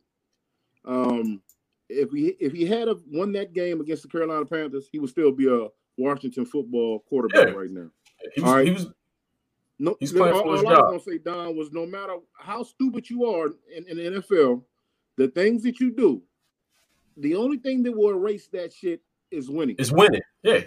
Um, 0.85 1.41
if 1.89 2.11
we 2.11 2.35
if 2.39 2.53
he 2.53 2.65
had 2.65 2.87
won 3.11 3.31
that 3.33 3.53
game 3.53 3.81
against 3.81 4.03
the 4.03 4.09
Carolina 4.09 4.45
Panthers, 4.45 4.87
he 4.91 4.99
would 4.99 5.09
still 5.09 5.31
be 5.31 5.47
a 5.47 5.67
Washington 5.97 6.45
football 6.45 7.03
quarterback 7.07 7.49
yeah. 7.49 7.53
right 7.53 7.69
now. 7.69 7.89
He 8.33 8.41
was, 8.41 8.49
all 8.49 8.55
right, 8.55 8.67
he 8.67 8.73
was 8.73 8.87
no, 9.81 9.97
he's 9.99 10.15
all, 10.15 10.27
all. 10.27 10.51
I 10.51 10.61
was 10.61 10.63
gonna 10.63 10.99
say, 10.99 11.17
Don, 11.17 11.57
was 11.57 11.71
no 11.71 11.87
matter 11.87 12.17
how 12.37 12.61
stupid 12.61 13.09
you 13.09 13.25
are 13.25 13.47
in, 13.75 13.87
in 13.87 13.97
the 13.97 14.21
NFL, 14.21 14.63
the 15.17 15.27
things 15.29 15.63
that 15.63 15.79
you 15.79 15.91
do, 15.91 16.21
the 17.17 17.35
only 17.35 17.57
thing 17.57 17.81
that 17.83 17.91
will 17.91 18.11
erase 18.11 18.47
that 18.53 18.71
shit 18.71 19.01
is 19.31 19.49
winning. 19.49 19.75
Is 19.77 19.91
winning, 19.91 20.21
yeah. 20.43 20.61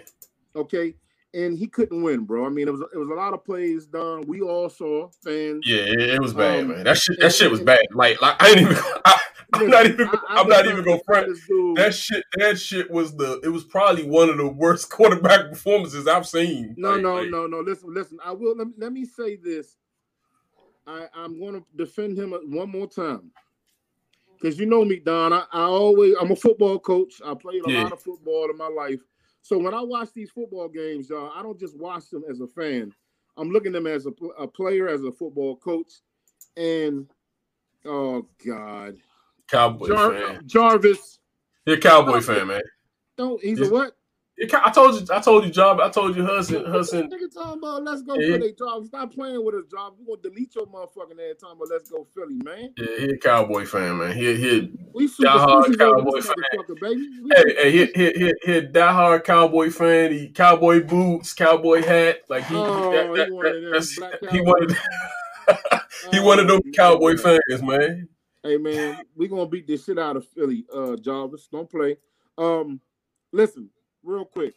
Okay, 0.53 0.95
and 1.35 1.57
he 1.57 1.67
couldn't 1.67 2.01
win, 2.01 2.23
bro. 2.23 2.45
I 2.45 2.49
mean, 2.49 2.67
it 2.67 2.71
was 2.71 2.81
it 2.93 2.97
was 2.97 3.09
a 3.09 3.13
lot 3.13 3.33
of 3.33 3.43
plays 3.43 3.85
done. 3.85 4.23
We 4.27 4.41
all 4.41 4.69
saw 4.69 5.09
fans. 5.23 5.65
Yeah, 5.67 5.83
it 5.85 6.21
was 6.21 6.33
bad, 6.33 6.61
um, 6.61 6.69
man. 6.69 6.83
That 6.83 6.97
shit, 6.97 7.17
that 7.19 7.25
and, 7.25 7.33
shit 7.33 7.51
was 7.51 7.59
bad. 7.61 7.79
Like, 7.93 8.21
like 8.21 8.41
I 8.41 8.55
didn't 8.55 8.71
even. 8.71 8.83
I, 9.05 9.19
I'm 9.53 9.69
not 9.69 9.85
even. 9.85 10.09
I, 10.29 10.41
am 10.41 10.47
not 10.47 10.65
even 10.65 10.83
gonna 10.83 10.99
front. 11.05 11.27
That 11.75 11.93
shit. 11.93 12.23
That 12.37 12.57
shit 12.57 12.89
was 12.89 13.15
the. 13.15 13.41
It 13.43 13.49
was 13.49 13.65
probably 13.65 14.03
one 14.03 14.29
of 14.29 14.37
the 14.37 14.47
worst 14.47 14.89
quarterback 14.91 15.49
performances 15.49 16.07
I've 16.07 16.27
seen. 16.27 16.73
No, 16.77 16.91
like, 16.91 17.01
no, 17.01 17.15
like, 17.15 17.29
no, 17.29 17.47
no. 17.47 17.59
Listen, 17.59 17.93
listen. 17.93 18.17
I 18.23 18.31
will. 18.31 18.55
Let, 18.55 18.67
let 18.77 18.93
me 18.93 19.05
say 19.05 19.35
this. 19.35 19.75
I 20.87 21.07
I'm 21.15 21.39
going 21.39 21.55
to 21.55 21.65
defend 21.75 22.17
him 22.17 22.31
one 22.31 22.69
more 22.69 22.87
time. 22.87 23.31
Because 24.39 24.59
you 24.59 24.65
know 24.65 24.85
me, 24.85 24.99
Don. 24.99 25.33
I, 25.33 25.43
I 25.51 25.63
always. 25.63 26.15
I'm 26.19 26.31
a 26.31 26.35
football 26.35 26.79
coach. 26.79 27.21
I 27.25 27.33
played 27.33 27.61
a 27.67 27.71
yeah. 27.71 27.83
lot 27.83 27.93
of 27.93 28.01
football 28.01 28.49
in 28.49 28.57
my 28.57 28.67
life. 28.69 29.01
So 29.45 29.59
when 29.59 29.75
I 29.75 29.81
watch 29.81 30.09
these 30.11 30.31
football 30.31 30.67
games, 30.67 31.07
y'all, 31.07 31.31
I 31.35 31.43
don't 31.43 31.59
just 31.59 31.77
watch 31.77 32.09
them 32.09 32.23
as 32.27 32.39
a 32.39 32.47
fan. 32.47 32.91
I'm 33.37 33.51
looking 33.51 33.75
at 33.75 33.83
them 33.83 33.85
as 33.85 34.07
a, 34.07 34.25
a 34.39 34.47
player, 34.47 34.87
as 34.87 35.03
a 35.03 35.11
football 35.11 35.55
coach, 35.57 35.99
and 36.57 37.07
oh 37.85 38.25
God, 38.43 38.97
Cowboy 39.47 39.89
Jar- 39.89 40.13
fan. 40.13 40.41
Jarvis. 40.47 41.19
You're 41.67 41.77
a 41.77 41.79
Cowboy 41.79 42.21
fan, 42.21 42.47
man. 42.47 42.61
Don't 43.17 43.39
he's, 43.39 43.59
he's, 43.59 43.69
a 43.69 43.71
what? 43.71 43.95
I 44.37 44.69
told 44.71 44.95
you, 44.95 45.15
I 45.15 45.21
told 45.21 45.45
you, 45.45 45.51
job. 45.51 45.79
I 45.79 45.89
told 45.89 46.15
you, 46.15 46.25
Hudson, 46.25 46.65
Hudson. 46.65 47.09
Nigga 47.09 47.33
talking 47.33 47.59
about 47.59 47.83
let's 47.83 48.01
go 48.01 48.15
yeah. 48.15 48.35
Philly, 48.35 48.53
job. 48.53 48.85
Stop 48.85 49.13
playing 49.13 49.43
with 49.45 49.55
us, 49.55 49.63
job. 49.71 49.93
We 49.97 50.05
gonna 50.05 50.21
delete 50.21 50.53
your 50.55 50.65
motherfucking 50.65 51.31
ass. 51.31 51.37
Talking 51.39 51.55
about 51.55 51.69
let's 51.69 51.89
go 51.89 52.05
Philly, 52.13 52.35
man. 52.43 52.73
Yeah, 52.77 52.85
he 52.99 53.05
a 53.11 53.17
Cowboy 53.17 53.65
fan, 53.65 53.97
man. 53.97 54.15
He 54.15 54.35
he 54.35 54.71
we 54.93 55.07
diehard 55.07 55.77
Cowboy 55.77 56.19
fan. 56.19 56.35
Baby. 56.81 57.09
hey, 57.33 57.55
hey, 57.55 57.71
he 57.71 57.85
he 57.95 58.11
he, 58.11 58.33
he 58.43 58.61
diehard 58.67 59.23
Cowboy 59.23 59.69
fan. 59.69 60.11
He 60.11 60.27
cowboy 60.27 60.83
boots, 60.83 61.33
cowboy 61.33 61.81
hat. 61.81 62.21
Like 62.27 62.45
he, 62.45 62.55
oh, 62.55 62.91
that, 62.91 63.13
that, 63.13 63.27
he 63.27 63.31
wanted 63.31 63.63
that, 63.63 64.29
he 64.31 64.41
wanted. 64.41 64.77
he 66.11 66.19
one 66.19 66.39
of 66.39 66.47
them 66.47 66.59
oh, 66.65 66.71
Cowboy 66.75 67.15
fans, 67.15 67.61
man. 67.61 68.09
Hey 68.43 68.57
man, 68.57 69.01
we 69.15 69.29
gonna 69.29 69.47
beat 69.47 69.65
this 69.65 69.85
shit 69.85 69.97
out 69.97 70.17
of 70.17 70.27
Philly, 70.27 70.65
uh, 70.73 70.97
Jarvis. 70.97 71.47
Don't 71.49 71.69
play. 71.69 71.97
Um, 72.37 72.81
listen, 73.31 73.69
real 74.05 74.25
quick. 74.25 74.53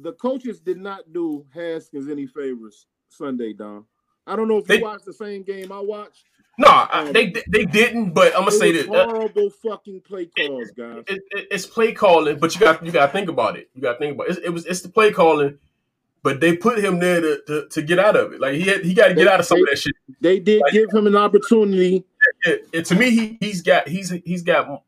The 0.00 0.12
coaches 0.12 0.60
did 0.60 0.78
not 0.78 1.12
do 1.12 1.44
Haskins 1.52 2.08
any 2.08 2.26
favors 2.26 2.86
Sunday, 3.08 3.52
Don. 3.52 3.84
I 4.26 4.36
don't 4.36 4.48
know 4.48 4.58
if 4.58 4.66
they, 4.66 4.78
you 4.78 4.84
watched 4.84 5.04
the 5.04 5.12
same 5.12 5.42
game 5.42 5.70
I 5.72 5.80
watched. 5.80 6.24
No, 6.58 6.86
um, 6.92 7.12
they 7.12 7.32
they 7.48 7.64
didn't. 7.64 8.12
But 8.12 8.34
I'm 8.34 8.44
gonna 8.44 8.52
say 8.52 8.72
that 8.72 8.88
uh, 8.88 9.06
horrible 9.06 9.46
uh, 9.46 9.68
fucking 9.68 10.02
play 10.02 10.26
calls, 10.26 10.70
guys. 10.70 11.02
It, 11.08 11.22
it, 11.30 11.48
it's 11.50 11.66
play 11.66 11.92
calling, 11.92 12.38
but 12.38 12.54
you 12.54 12.60
got 12.60 12.84
you 12.84 12.92
got 12.92 13.06
to 13.06 13.12
think 13.12 13.28
about 13.28 13.56
it. 13.56 13.68
You 13.74 13.82
got 13.82 13.94
to 13.94 13.98
think 13.98 14.14
about 14.14 14.28
it. 14.28 14.38
It, 14.38 14.44
it 14.44 14.50
was 14.50 14.64
it's 14.66 14.80
the 14.80 14.88
play 14.88 15.12
calling 15.12 15.58
but 16.22 16.40
they 16.40 16.56
put 16.56 16.78
him 16.78 17.00
there 17.00 17.20
to, 17.20 17.42
to, 17.46 17.68
to 17.68 17.82
get 17.82 17.98
out 17.98 18.16
of 18.16 18.32
it. 18.32 18.40
Like 18.40 18.54
he 18.54 18.62
had, 18.62 18.84
he 18.84 18.94
got 18.94 19.08
to 19.08 19.14
get 19.14 19.28
out 19.28 19.40
of 19.40 19.46
some 19.46 19.58
they, 19.58 19.62
of 19.62 19.68
that 19.70 19.78
shit. 19.78 19.94
They 20.20 20.38
did 20.38 20.62
like, 20.62 20.72
give 20.72 20.90
him 20.92 21.06
an 21.06 21.16
opportunity. 21.16 22.04
It, 22.42 22.68
it, 22.72 22.84
to 22.86 22.94
me, 22.94 23.10
he 23.10 23.38
he's 23.40 23.62
got 23.62 23.88
he's 23.88 24.10
he's 24.24 24.42
got. 24.42 24.82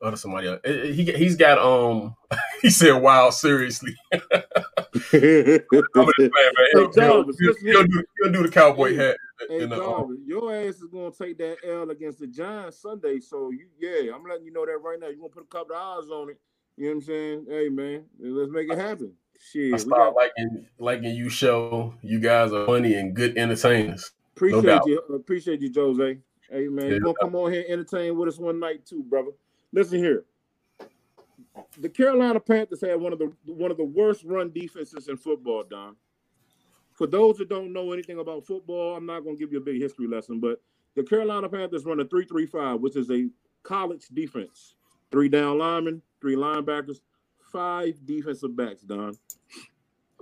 Oh, 0.00 0.14
somebody 0.14 0.48
else. 0.48 0.60
He 0.64 1.04
he's 1.12 1.36
got 1.36 1.58
um. 1.58 2.14
He 2.62 2.70
said, 2.70 2.94
"Wow, 2.94 3.30
seriously." 3.30 3.94
I'm 4.12 4.20
just 4.22 5.12
man. 5.12 5.60
He'll, 6.72 6.92
he'll, 6.92 7.24
he'll, 7.24 7.54
he'll, 7.62 8.32
do, 8.32 8.42
the 8.42 8.50
cowboy 8.52 8.96
hat. 8.96 9.16
Hey, 9.48 9.62
in 9.62 9.68
the, 9.70 9.80
um, 9.80 10.18
your 10.26 10.52
ass 10.52 10.76
is 10.76 10.88
gonna 10.92 11.12
take 11.12 11.38
that 11.38 11.58
L 11.64 11.90
against 11.90 12.18
the 12.18 12.26
Giants 12.26 12.78
Sunday. 12.82 13.20
So 13.20 13.50
you, 13.50 13.66
yeah, 13.78 14.12
I'm 14.12 14.24
letting 14.24 14.44
you 14.44 14.52
know 14.52 14.66
that 14.66 14.78
right 14.82 14.98
now. 14.98 15.06
You're 15.06 15.18
gonna 15.18 15.28
put 15.28 15.44
a 15.44 15.46
couple 15.46 15.76
of 15.76 15.82
eyes 15.82 16.10
on 16.10 16.30
it. 16.30 16.40
You 16.76 16.84
know 16.84 16.90
what 16.90 16.94
I'm 16.96 17.02
saying? 17.02 17.46
Hey, 17.48 17.68
man, 17.68 18.04
let's 18.18 18.50
make 18.50 18.70
it 18.70 18.78
happen. 18.78 19.12
Shit, 19.40 19.74
I 19.74 19.76
start 19.76 20.14
got... 20.14 20.16
liking 20.16 20.66
liking 20.78 21.14
you 21.14 21.28
show. 21.28 21.94
You 22.02 22.18
guys 22.18 22.52
are 22.52 22.66
funny 22.66 22.94
and 22.94 23.14
good 23.14 23.38
entertainers. 23.38 24.10
Appreciate 24.34 24.64
no 24.64 24.80
you, 24.86 24.98
appreciate 25.14 25.60
you, 25.60 25.72
Jose. 25.74 26.18
Hey 26.50 26.68
man, 26.68 26.86
yeah, 26.86 26.94
you 26.94 27.00
gonna 27.00 27.14
come 27.20 27.36
on 27.36 27.52
here 27.52 27.62
and 27.62 27.72
entertain 27.72 28.16
with 28.16 28.28
us 28.28 28.38
one 28.38 28.58
night 28.58 28.84
too, 28.84 29.02
brother. 29.04 29.30
Listen 29.72 29.98
here. 29.98 30.24
The 31.78 31.88
Carolina 31.88 32.40
Panthers 32.40 32.80
had 32.80 33.00
one 33.00 33.12
of 33.12 33.18
the 33.18 33.32
one 33.44 33.70
of 33.70 33.76
the 33.76 33.84
worst 33.84 34.24
run 34.24 34.50
defenses 34.52 35.08
in 35.08 35.16
football, 35.16 35.64
Don. 35.68 35.96
For 36.94 37.06
those 37.06 37.38
that 37.38 37.48
don't 37.48 37.72
know 37.72 37.92
anything 37.92 38.18
about 38.18 38.46
football, 38.46 38.96
I'm 38.96 39.06
not 39.06 39.24
gonna 39.24 39.36
give 39.36 39.52
you 39.52 39.58
a 39.58 39.62
big 39.62 39.80
history 39.80 40.06
lesson, 40.06 40.40
but 40.40 40.60
the 40.96 41.02
Carolina 41.04 41.48
Panthers 41.48 41.84
run 41.84 42.00
a 42.00 42.04
3-3-5, 42.04 42.80
which 42.80 42.96
is 42.96 43.10
a 43.10 43.28
college 43.62 44.08
defense. 44.08 44.74
Three 45.12 45.28
down 45.28 45.58
linemen, 45.58 46.02
three 46.20 46.34
linebackers, 46.34 46.98
five 47.52 47.94
defensive 48.04 48.56
backs, 48.56 48.82
Don. 48.82 49.16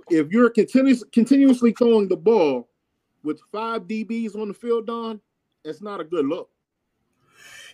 If 0.09 0.31
you're 0.31 0.49
continuous, 0.49 1.03
continuously 1.11 1.71
throwing 1.71 2.07
the 2.07 2.15
ball 2.15 2.69
with 3.23 3.39
five 3.51 3.83
DBs 3.83 4.35
on 4.35 4.49
the 4.49 4.53
field, 4.53 4.87
Don, 4.87 5.19
it's 5.65 5.81
not 5.81 5.99
a 5.99 6.03
good 6.03 6.25
look. 6.25 6.49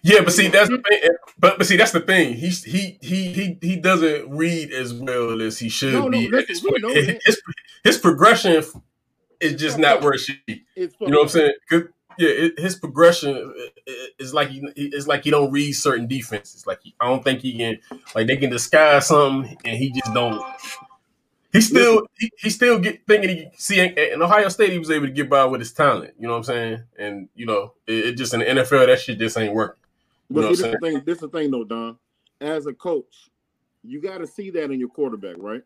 Yeah, 0.03 0.21
but 0.21 0.33
see 0.33 0.49
that's 0.49 0.69
the 0.69 0.79
thing. 0.79 0.99
But 1.39 1.57
but 1.57 1.65
see 1.65 1.77
that's 1.77 1.93
the 1.93 2.01
thing. 2.01 2.33
He's 2.33 2.61
he 2.61 2.99
he 3.01 3.31
he 3.31 3.57
he 3.61 3.75
doesn't 3.77 4.29
read 4.29 4.73
as 4.73 4.93
well 4.93 5.41
as 5.41 5.57
he 5.57 5.69
should 5.69 5.93
no, 5.93 6.09
no, 6.09 6.09
be. 6.09 6.29
Listen, 6.29 6.65
his, 6.93 7.19
his, 7.25 7.41
his, 7.85 7.97
progression 7.99 8.61
is 9.39 9.55
just 9.55 9.77
not 9.77 10.01
where 10.01 10.17
be. 10.45 10.65
You 10.75 10.89
know 10.99 11.19
what 11.19 11.21
I'm 11.21 11.29
saying? 11.29 11.53
yeah, 11.71 12.27
it, 12.27 12.59
his 12.59 12.75
progression 12.75 13.53
is 14.19 14.33
like 14.33 14.49
he 14.49 14.61
it's 14.75 15.07
like 15.07 15.23
he 15.23 15.31
don't 15.31 15.51
read 15.51 15.71
certain 15.71 16.07
defenses. 16.07 16.67
Like 16.67 16.79
he, 16.83 16.93
I 16.99 17.07
don't 17.07 17.23
think 17.23 17.39
he 17.39 17.57
can 17.57 17.77
like 18.13 18.27
they 18.27 18.35
can 18.35 18.49
disguise 18.49 19.07
something 19.07 19.57
and 19.63 19.77
he 19.77 19.91
just 19.91 20.13
don't. 20.13 20.43
He 21.53 21.61
still 21.61 22.07
he, 22.19 22.29
he 22.39 22.49
still 22.49 22.79
get 22.79 23.05
thinking 23.07 23.29
he 23.29 23.47
see 23.55 23.79
in 23.79 24.21
Ohio 24.21 24.49
State 24.49 24.71
he 24.71 24.79
was 24.79 24.91
able 24.91 25.05
to 25.05 25.13
get 25.13 25.29
by 25.29 25.45
with 25.45 25.61
his 25.61 25.71
talent. 25.71 26.13
You 26.19 26.27
know 26.27 26.33
what 26.33 26.37
I'm 26.39 26.43
saying? 26.43 26.83
And 26.99 27.29
you 27.35 27.45
know 27.45 27.73
it, 27.87 28.05
it 28.05 28.17
just 28.17 28.33
in 28.33 28.41
the 28.41 28.45
NFL 28.47 28.87
that 28.87 28.99
shit 28.99 29.17
just 29.17 29.37
ain't 29.37 29.53
working. 29.53 29.82
You 30.33 30.41
but 30.41 30.55
see, 30.55 30.63
this 30.63 30.71
the 30.71 30.79
thing. 30.79 31.01
This 31.05 31.19
the 31.19 31.27
thing 31.27 31.51
though, 31.51 31.63
Don. 31.63 31.97
As 32.41 32.65
a 32.65 32.73
coach, 32.73 33.29
you 33.83 34.01
got 34.01 34.17
to 34.17 34.25
see 34.25 34.49
that 34.49 34.71
in 34.71 34.79
your 34.79 34.89
quarterback, 34.89 35.35
right? 35.37 35.61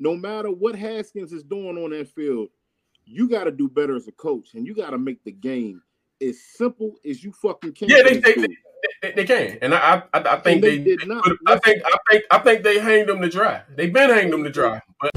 No 0.00 0.16
matter 0.16 0.50
what 0.50 0.74
Haskins 0.74 1.32
is 1.32 1.44
doing 1.44 1.78
on 1.78 1.90
that 1.90 2.08
field, 2.08 2.48
you 3.04 3.28
got 3.28 3.44
to 3.44 3.52
do 3.52 3.68
better 3.68 3.94
as 3.94 4.08
a 4.08 4.12
coach, 4.12 4.54
and 4.54 4.66
you 4.66 4.74
got 4.74 4.90
to 4.90 4.98
make 4.98 5.22
the 5.22 5.30
game 5.30 5.80
as 6.20 6.40
simple 6.40 6.96
as 7.08 7.22
you 7.22 7.30
fucking 7.30 7.72
can. 7.72 7.88
Yeah, 7.88 8.02
they 8.02 8.18
they, 8.18 8.34
they, 9.02 9.12
they, 9.12 9.24
can, 9.24 9.58
and 9.62 9.76
I 9.76 10.02
I, 10.12 10.18
I 10.18 10.36
think 10.40 10.62
they, 10.62 10.78
they, 10.78 10.96
did 10.96 11.06
not. 11.06 11.24
I 11.46 11.56
think 11.58 11.80
I 11.84 11.96
think 12.10 12.24
I 12.32 12.38
think 12.38 12.64
they 12.64 12.80
hanged 12.80 13.08
them 13.08 13.20
to 13.20 13.28
dry. 13.28 13.62
They've 13.76 13.92
been 13.92 14.10
hanging 14.10 14.32
them 14.32 14.42
to 14.42 14.50
dry, 14.50 14.80
but. 15.00 15.12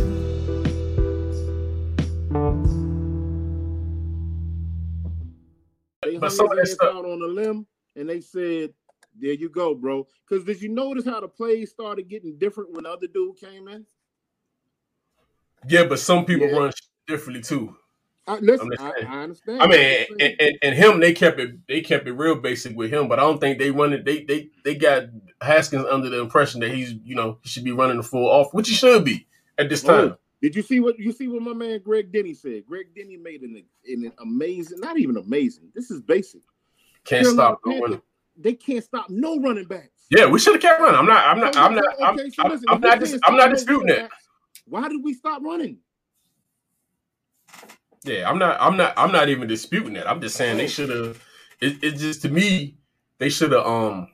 They 6.03 6.17
but 6.17 6.31
some 6.31 6.49
of 6.49 6.57
that 6.57 6.67
stuff 6.67 6.95
out 6.95 7.05
on 7.05 7.21
a 7.21 7.27
limb, 7.27 7.67
and 7.95 8.09
they 8.09 8.21
said, 8.21 8.73
"There 9.19 9.33
you 9.33 9.49
go, 9.49 9.75
bro." 9.75 10.07
Because 10.27 10.45
did 10.45 10.61
you 10.61 10.69
notice 10.69 11.05
how 11.05 11.19
the 11.19 11.27
plays 11.27 11.71
started 11.71 12.07
getting 12.07 12.37
different 12.37 12.71
when 12.71 12.83
the 12.83 12.91
other 12.91 13.07
dude 13.07 13.37
came 13.37 13.67
in? 13.67 13.85
Yeah, 15.67 15.85
but 15.85 15.99
some 15.99 16.25
people 16.25 16.47
yeah. 16.47 16.57
run 16.57 16.71
differently 17.07 17.43
too. 17.43 17.75
I, 18.27 18.37
listen, 18.37 18.69
I, 18.79 18.91
I, 19.07 19.23
understand. 19.23 19.61
I 19.61 19.67
mean, 19.67 20.05
and, 20.19 20.35
and, 20.39 20.57
and, 20.61 20.75
him, 20.75 20.99
they 20.99 21.11
kept 21.11 21.39
it, 21.39 21.67
they 21.67 21.81
kept 21.81 22.07
it 22.07 22.13
real 22.13 22.35
basic 22.35 22.77
with 22.77 22.93
him, 22.93 23.07
but 23.07 23.17
I 23.17 23.23
don't 23.23 23.39
think 23.39 23.57
they 23.57 23.71
wanted, 23.71 24.05
they, 24.05 24.23
they, 24.23 24.49
they 24.63 24.75
got 24.75 25.05
Haskins 25.41 25.85
under 25.89 26.07
the 26.07 26.21
impression 26.21 26.61
that 26.61 26.71
he's, 26.71 26.93
you 27.03 27.15
know, 27.15 27.39
he 27.41 27.49
should 27.49 27.63
be 27.63 27.71
running 27.71 27.97
the 27.97 28.03
full 28.03 28.29
off, 28.29 28.53
which 28.53 28.69
he 28.69 28.75
should 28.75 29.03
be 29.03 29.27
at 29.57 29.69
this 29.69 29.83
oh, 29.85 29.87
time. 29.87 30.09
Oh, 30.11 30.17
did 30.41 30.55
you 30.55 30.61
see 30.61 30.79
what 30.79 30.97
you 30.97 31.11
see 31.11 31.27
what 31.27 31.41
my 31.41 31.53
man 31.53 31.81
Greg 31.83 32.11
Denny 32.11 32.33
said? 32.33 32.65
Greg 32.65 32.87
Denny 32.95 33.17
made 33.17 33.41
an, 33.41 33.63
an 33.85 34.11
amazing, 34.19 34.79
not 34.79 34.97
even 34.97 35.17
amazing. 35.17 35.69
This 35.75 35.91
is 35.91 36.01
basic. 36.01 36.41
Can't 37.05 37.25
Carolina 37.25 37.33
stop 37.33 37.63
Panther, 37.63 38.01
They 38.37 38.53
can't 38.53 38.83
stop 38.83 39.09
no 39.09 39.39
running 39.39 39.65
backs. 39.65 39.89
Yeah, 40.09 40.27
we 40.27 40.39
should 40.39 40.53
have 40.53 40.61
kept 40.61 40.79
running. 40.81 40.99
I'm 40.99 41.05
not. 41.05 41.25
I'm 41.25 41.39
not. 41.39 41.57
I'm 41.57 41.75
not. 41.75 41.85
I'm, 42.01 42.19
okay, 42.19 42.29
so 42.29 42.47
listen, 42.47 42.65
I'm, 42.67 42.75
I'm 42.75 42.99
not. 42.99 43.19
I'm 43.25 43.37
not 43.37 43.49
disputing 43.49 43.87
that. 43.87 44.09
Why 44.65 44.87
did 44.89 45.03
we 45.03 45.13
stop 45.13 45.41
running? 45.41 45.77
Yeah, 48.03 48.29
I'm 48.29 48.37
not. 48.37 48.57
I'm 48.59 48.77
not. 48.77 48.93
I'm 48.97 49.11
not 49.11 49.29
even 49.29 49.47
disputing 49.47 49.93
that. 49.93 50.09
I'm 50.09 50.21
just 50.21 50.35
saying 50.35 50.57
they 50.57 50.67
should 50.67 50.89
have. 50.89 51.21
It, 51.59 51.83
it 51.83 51.91
just 51.97 52.21
to 52.23 52.29
me, 52.29 52.75
they 53.19 53.29
should 53.29 53.51
have. 53.51 53.65
Um, 53.65 54.09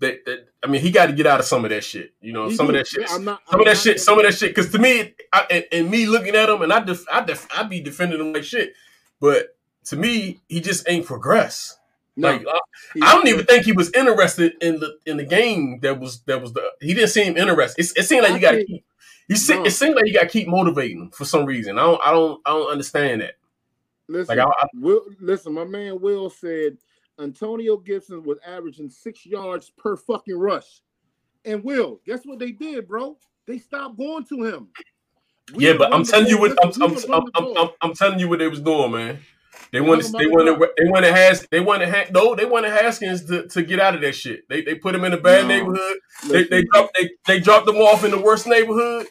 that, 0.00 0.24
that 0.24 0.48
I 0.62 0.66
mean, 0.66 0.80
he 0.80 0.90
got 0.90 1.06
to 1.06 1.12
get 1.12 1.26
out 1.26 1.40
of 1.40 1.46
some 1.46 1.64
of 1.64 1.70
that 1.70 1.84
shit. 1.84 2.14
You 2.20 2.32
know, 2.32 2.48
he 2.48 2.56
some 2.56 2.66
did. 2.66 2.76
of 2.76 2.80
that 2.80 2.86
shit. 2.88 3.08
Yeah, 3.08 3.16
not, 3.18 3.42
some 3.48 3.54
I'm 3.54 3.60
of 3.60 3.66
that 3.66 3.76
shit. 3.76 4.00
Some 4.00 4.18
of 4.18 4.24
that 4.24 4.34
shit. 4.34 4.54
Because 4.54 4.70
to 4.72 4.78
me, 4.78 5.14
I, 5.32 5.46
and, 5.50 5.64
and, 5.72 5.90
me 5.90 6.06
looking 6.06 6.34
at 6.34 6.48
him, 6.48 6.62
and 6.62 6.72
I, 6.72 6.80
def, 6.80 7.04
I, 7.10 7.20
def, 7.22 7.46
I 7.54 7.62
be 7.62 7.80
defending 7.80 8.20
him 8.20 8.32
like 8.32 8.44
shit. 8.44 8.72
But 9.20 9.56
to 9.86 9.96
me, 9.96 10.40
he 10.48 10.60
just 10.60 10.88
ain't 10.88 11.06
progressed. 11.06 11.78
No, 12.16 12.30
like 12.30 12.46
I, 12.46 12.60
I, 13.02 13.14
don't 13.14 13.26
even 13.26 13.44
think 13.44 13.64
he 13.64 13.72
was 13.72 13.90
interested 13.92 14.54
in 14.60 14.78
the 14.78 14.98
in 15.04 15.16
the 15.16 15.24
game. 15.24 15.80
That 15.80 15.98
was 15.98 16.20
that 16.22 16.40
was 16.40 16.52
the. 16.52 16.62
He 16.80 16.94
didn't 16.94 17.10
seem 17.10 17.36
interested. 17.36 17.84
It, 17.84 17.92
it 17.96 18.02
seemed 18.04 18.22
like 18.22 18.34
you 18.34 18.40
got 18.40 18.52
to 18.52 18.64
keep 18.64 18.84
you 19.28 19.36
see, 19.36 19.54
no. 19.54 19.64
it 19.64 19.70
seems 19.70 19.94
like 19.94 20.06
you 20.06 20.12
got 20.12 20.22
to 20.22 20.28
keep 20.28 20.48
motivating 20.48 20.98
them 20.98 21.10
for 21.10 21.24
some 21.24 21.46
reason. 21.46 21.78
I 21.78 21.82
don't, 21.82 22.00
I 22.04 22.10
don't, 22.10 22.40
I 22.44 22.50
don't 22.50 22.70
understand 22.70 23.22
that. 23.22 23.34
Listen, 24.06 24.36
like 24.36 24.46
I, 24.46 24.50
I, 24.50 24.66
Will, 24.74 25.02
listen, 25.20 25.54
my 25.54 25.64
man 25.64 26.00
Will 26.00 26.28
said 26.28 26.76
Antonio 27.18 27.78
Gibson 27.78 28.22
was 28.22 28.38
averaging 28.46 28.90
six 28.90 29.24
yards 29.24 29.70
per 29.70 29.96
fucking 29.96 30.38
rush, 30.38 30.82
and 31.44 31.64
Will, 31.64 32.00
guess 32.04 32.20
what 32.24 32.38
they 32.38 32.52
did, 32.52 32.86
bro? 32.86 33.16
They 33.46 33.58
stopped 33.58 33.96
going 33.96 34.24
to 34.26 34.44
him. 34.44 34.68
We 35.54 35.66
yeah, 35.66 35.74
but 35.76 35.92
I'm 35.92 36.04
telling 36.04 36.26
you 36.26 36.38
what 36.38 36.56
I'm, 36.62 36.72
I'm, 36.82 37.24
I'm, 37.34 37.56
I'm, 37.56 37.68
I'm 37.80 37.94
telling 37.94 38.18
you 38.18 38.28
what 38.28 38.38
they 38.38 38.48
was 38.48 38.60
doing, 38.60 38.92
man. 38.92 39.18
They 39.72 39.80
wanted, 39.80 40.06
they 40.12 40.26
wanted, 40.28 40.58
they 40.78 40.88
wanted 40.88 41.12
Haskins. 41.12 41.48
They 41.50 41.58
want 41.58 41.80
wanted, 41.80 42.12
no, 42.12 42.36
they 42.36 42.44
want 42.44 42.64
wanted 42.64 42.70
Haskins 42.70 43.24
to, 43.24 43.48
to 43.48 43.62
get 43.62 43.80
out 43.80 43.96
of 43.96 44.02
that 44.02 44.14
shit. 44.14 44.48
They, 44.48 44.62
they 44.62 44.76
put 44.76 44.94
him 44.94 45.04
in 45.04 45.12
a 45.12 45.16
bad 45.16 45.42
no. 45.42 45.48
neighborhood. 45.48 45.96
They, 46.28 46.44
they 46.44 46.62
dropped, 46.72 46.96
they, 46.96 47.10
they 47.26 47.40
dropped 47.40 47.66
them 47.66 47.78
off 47.78 48.04
in 48.04 48.12
the 48.12 48.20
worst 48.20 48.46
neighborhood, 48.46 49.08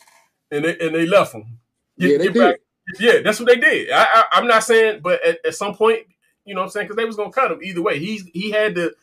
and 0.51 0.63
they, 0.63 0.77
and 0.79 0.95
they 0.95 1.05
left 1.05 1.33
him. 1.33 1.59
Get, 1.99 2.11
yeah, 2.11 2.17
they 2.17 2.27
did. 2.29 2.35
Back. 2.35 2.55
Yeah, 2.99 3.19
that's 3.23 3.39
what 3.39 3.49
they 3.49 3.57
did. 3.57 3.91
I, 3.91 4.23
I, 4.31 4.39
am 4.39 4.47
not 4.47 4.63
saying, 4.63 5.01
but 5.03 5.23
at, 5.25 5.45
at 5.45 5.55
some 5.55 5.75
point, 5.75 5.99
you 6.45 6.55
know 6.55 6.61
what 6.61 6.67
I'm 6.67 6.71
saying, 6.71 6.87
because 6.87 6.97
they 6.97 7.05
was 7.05 7.15
gonna 7.15 7.31
cut 7.31 7.51
him 7.51 7.59
either 7.61 7.81
way. 7.81 7.99
He's 7.99 8.23
he 8.33 8.51
had 8.51 8.75
to. 8.75 8.93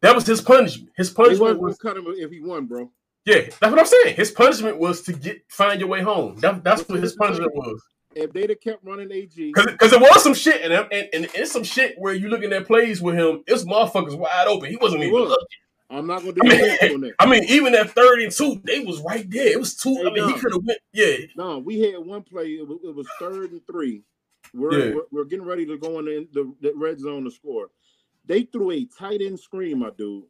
That 0.00 0.14
was 0.14 0.26
his 0.26 0.40
punishment. 0.40 0.92
His 0.96 1.10
punishment 1.10 1.60
was 1.60 1.78
cut 1.78 1.96
him 1.96 2.04
if 2.08 2.30
he 2.30 2.40
won, 2.40 2.66
bro. 2.66 2.90
Yeah, 3.24 3.42
that's 3.42 3.60
what 3.60 3.78
I'm 3.78 3.86
saying. 3.86 4.16
His 4.16 4.30
punishment 4.30 4.78
was 4.78 5.02
to 5.02 5.12
get 5.12 5.42
find 5.48 5.78
your 5.78 5.88
way 5.88 6.02
home. 6.02 6.36
That, 6.40 6.64
that's 6.64 6.88
what 6.88 7.00
his 7.00 7.14
punishment 7.14 7.54
was 7.54 7.80
if 8.14 8.32
they'd 8.32 8.50
have 8.50 8.60
kept 8.60 8.84
running 8.84 9.10
AG, 9.12 9.52
because 9.54 9.92
it 9.92 10.00
was 10.00 10.22
some 10.22 10.34
shit, 10.34 10.62
and, 10.62 10.72
and 10.72 11.08
and 11.12 11.28
it's 11.34 11.52
some 11.52 11.64
shit 11.64 11.94
where 11.98 12.14
you 12.14 12.28
looking 12.28 12.52
at 12.52 12.66
plays 12.66 13.00
with 13.00 13.14
him, 13.14 13.42
it's 13.46 13.64
motherfuckers 13.64 14.16
wide 14.16 14.46
open. 14.48 14.70
He 14.70 14.76
wasn't 14.76 15.02
even 15.02 15.14
looking. 15.14 15.46
I'm 15.92 16.06
not 16.06 16.20
gonna 16.20 16.32
do 16.32 16.40
I 16.44 16.96
mean, 16.96 17.12
I 17.18 17.26
mean, 17.26 17.44
even 17.44 17.74
at 17.74 17.90
third 17.90 18.20
and 18.20 18.32
two, 18.32 18.60
they 18.64 18.80
was 18.80 19.00
right 19.00 19.28
there. 19.30 19.48
It 19.48 19.58
was 19.58 19.76
two. 19.76 19.94
Hey, 19.94 20.00
I 20.00 20.04
mean, 20.04 20.16
no. 20.16 20.28
he 20.28 20.40
could 20.40 20.52
have 20.52 20.62
went. 20.64 20.78
Yeah. 20.92 21.16
No, 21.36 21.58
we 21.58 21.80
had 21.80 21.98
one 21.98 22.22
play. 22.22 22.46
It 22.46 22.66
was, 22.66 22.78
it 22.82 22.94
was 22.94 23.06
third 23.18 23.52
and 23.52 23.60
three. 23.66 24.02
We're, 24.54 24.72
yeah. 24.72 24.94
we're, 24.94 25.02
we're 25.12 25.24
getting 25.24 25.44
ready 25.44 25.66
to 25.66 25.76
go 25.76 25.98
in 25.98 26.06
the, 26.32 26.54
the 26.60 26.72
red 26.74 26.98
zone 26.98 27.24
to 27.24 27.30
score. 27.30 27.68
They 28.26 28.42
threw 28.42 28.70
a 28.70 28.84
tight 28.86 29.20
end 29.20 29.38
screen, 29.38 29.80
my 29.80 29.90
dude, 29.96 30.24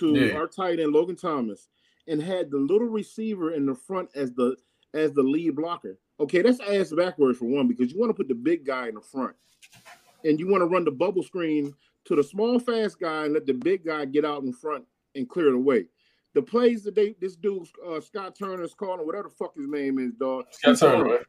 to 0.00 0.14
yeah. 0.14 0.34
our 0.34 0.46
tight 0.48 0.80
end 0.80 0.92
Logan 0.92 1.16
Thomas, 1.16 1.68
and 2.08 2.22
had 2.22 2.50
the 2.50 2.58
little 2.58 2.88
receiver 2.88 3.52
in 3.52 3.66
the 3.66 3.74
front 3.74 4.10
as 4.16 4.32
the 4.32 4.56
as 4.94 5.12
the 5.12 5.22
lead 5.22 5.54
blocker. 5.54 5.98
Okay, 6.20 6.42
that's 6.42 6.60
ass 6.60 6.92
backwards 6.92 7.38
for 7.38 7.44
one 7.44 7.68
because 7.68 7.92
you 7.92 7.98
want 7.98 8.10
to 8.10 8.14
put 8.14 8.28
the 8.28 8.34
big 8.34 8.64
guy 8.64 8.88
in 8.88 8.94
the 8.94 9.00
front, 9.00 9.36
and 10.24 10.38
you 10.38 10.48
want 10.48 10.62
to 10.62 10.66
run 10.66 10.84
the 10.84 10.90
bubble 10.90 11.22
screen 11.22 11.74
to 12.04 12.16
the 12.16 12.24
small 12.24 12.58
fast 12.58 12.98
guy 12.98 13.24
and 13.24 13.34
let 13.34 13.46
the 13.46 13.52
big 13.52 13.84
guy 13.84 14.04
get 14.04 14.24
out 14.24 14.42
in 14.42 14.52
front 14.52 14.84
and 15.14 15.28
clear 15.28 15.52
the 15.52 15.58
way. 15.58 15.84
The 16.34 16.42
plays 16.42 16.82
that 16.84 16.94
they 16.94 17.14
this 17.20 17.36
dude 17.36 17.68
uh, 17.86 18.00
Scott 18.00 18.36
is 18.40 18.74
calling, 18.74 19.06
whatever 19.06 19.28
the 19.28 19.34
fuck 19.34 19.54
his 19.56 19.68
name 19.68 19.98
is, 19.98 20.12
dog. 20.14 20.44
Scott 20.50 20.78
Turner, 20.78 21.20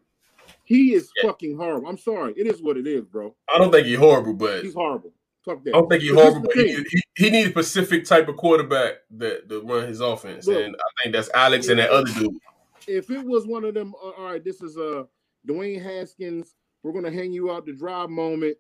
He 0.63 0.93
is 0.93 1.09
yeah. 1.17 1.29
fucking 1.29 1.57
horrible. 1.57 1.87
I'm 1.87 1.97
sorry. 1.97 2.33
It 2.37 2.47
is 2.47 2.61
what 2.61 2.77
it 2.77 2.87
is, 2.87 3.05
bro. 3.05 3.35
I 3.53 3.57
don't 3.57 3.71
think 3.71 3.87
he's 3.87 3.97
horrible, 3.97 4.33
but 4.33 4.63
he's 4.63 4.73
horrible. 4.73 5.11
Fuck 5.45 5.63
that. 5.63 5.75
I 5.75 5.79
don't 5.79 5.89
think 5.89 6.03
he's 6.03 6.13
horrible, 6.13 6.41
but 6.41 6.55
he, 6.55 6.83
he, 6.89 7.03
he 7.15 7.29
need 7.29 7.47
a 7.47 7.49
specific 7.49 8.05
type 8.05 8.27
of 8.27 8.37
quarterback 8.37 8.95
that 9.11 9.49
to 9.49 9.61
run 9.61 9.87
his 9.87 10.01
offense, 10.01 10.47
Look, 10.47 10.63
and 10.63 10.75
I 10.75 11.03
think 11.03 11.15
that's 11.15 11.29
Alex 11.33 11.69
and 11.69 11.79
that 11.79 11.89
other 11.89 12.11
dude. 12.13 12.37
If 12.87 13.09
it 13.09 13.23
was 13.23 13.45
one 13.45 13.63
of 13.65 13.73
them, 13.73 13.93
uh, 14.03 14.09
all 14.09 14.31
right, 14.31 14.43
this 14.43 14.61
is 14.61 14.77
a 14.77 14.99
uh, 14.99 15.03
Dwayne 15.47 15.81
Haskins. 15.81 16.55
We're 16.83 16.93
gonna 16.93 17.11
hang 17.11 17.31
you 17.31 17.51
out 17.51 17.65
to 17.65 17.73
drive 17.73 18.09
moment, 18.09 18.57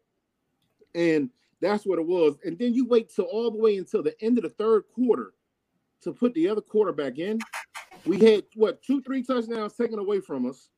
and 0.93 1.29
that's 1.61 1.85
what 1.85 1.99
it 1.99 2.05
was. 2.05 2.37
And 2.43 2.57
then 2.57 2.73
you 2.73 2.85
wait 2.85 3.13
till 3.13 3.25
all 3.25 3.51
the 3.51 3.57
way 3.57 3.77
until 3.77 4.03
the 4.03 4.15
end 4.23 4.37
of 4.37 4.43
the 4.43 4.49
third 4.49 4.83
quarter 4.93 5.33
to 6.01 6.13
put 6.13 6.33
the 6.33 6.47
other 6.47 6.61
quarterback 6.61 7.17
in. 7.17 7.39
We 8.05 8.19
had 8.19 8.43
what 8.55 8.81
two, 8.81 9.01
three 9.01 9.23
touchdowns 9.23 9.73
taken 9.73 9.99
away 9.99 10.21
from 10.21 10.45
us. 10.45 10.69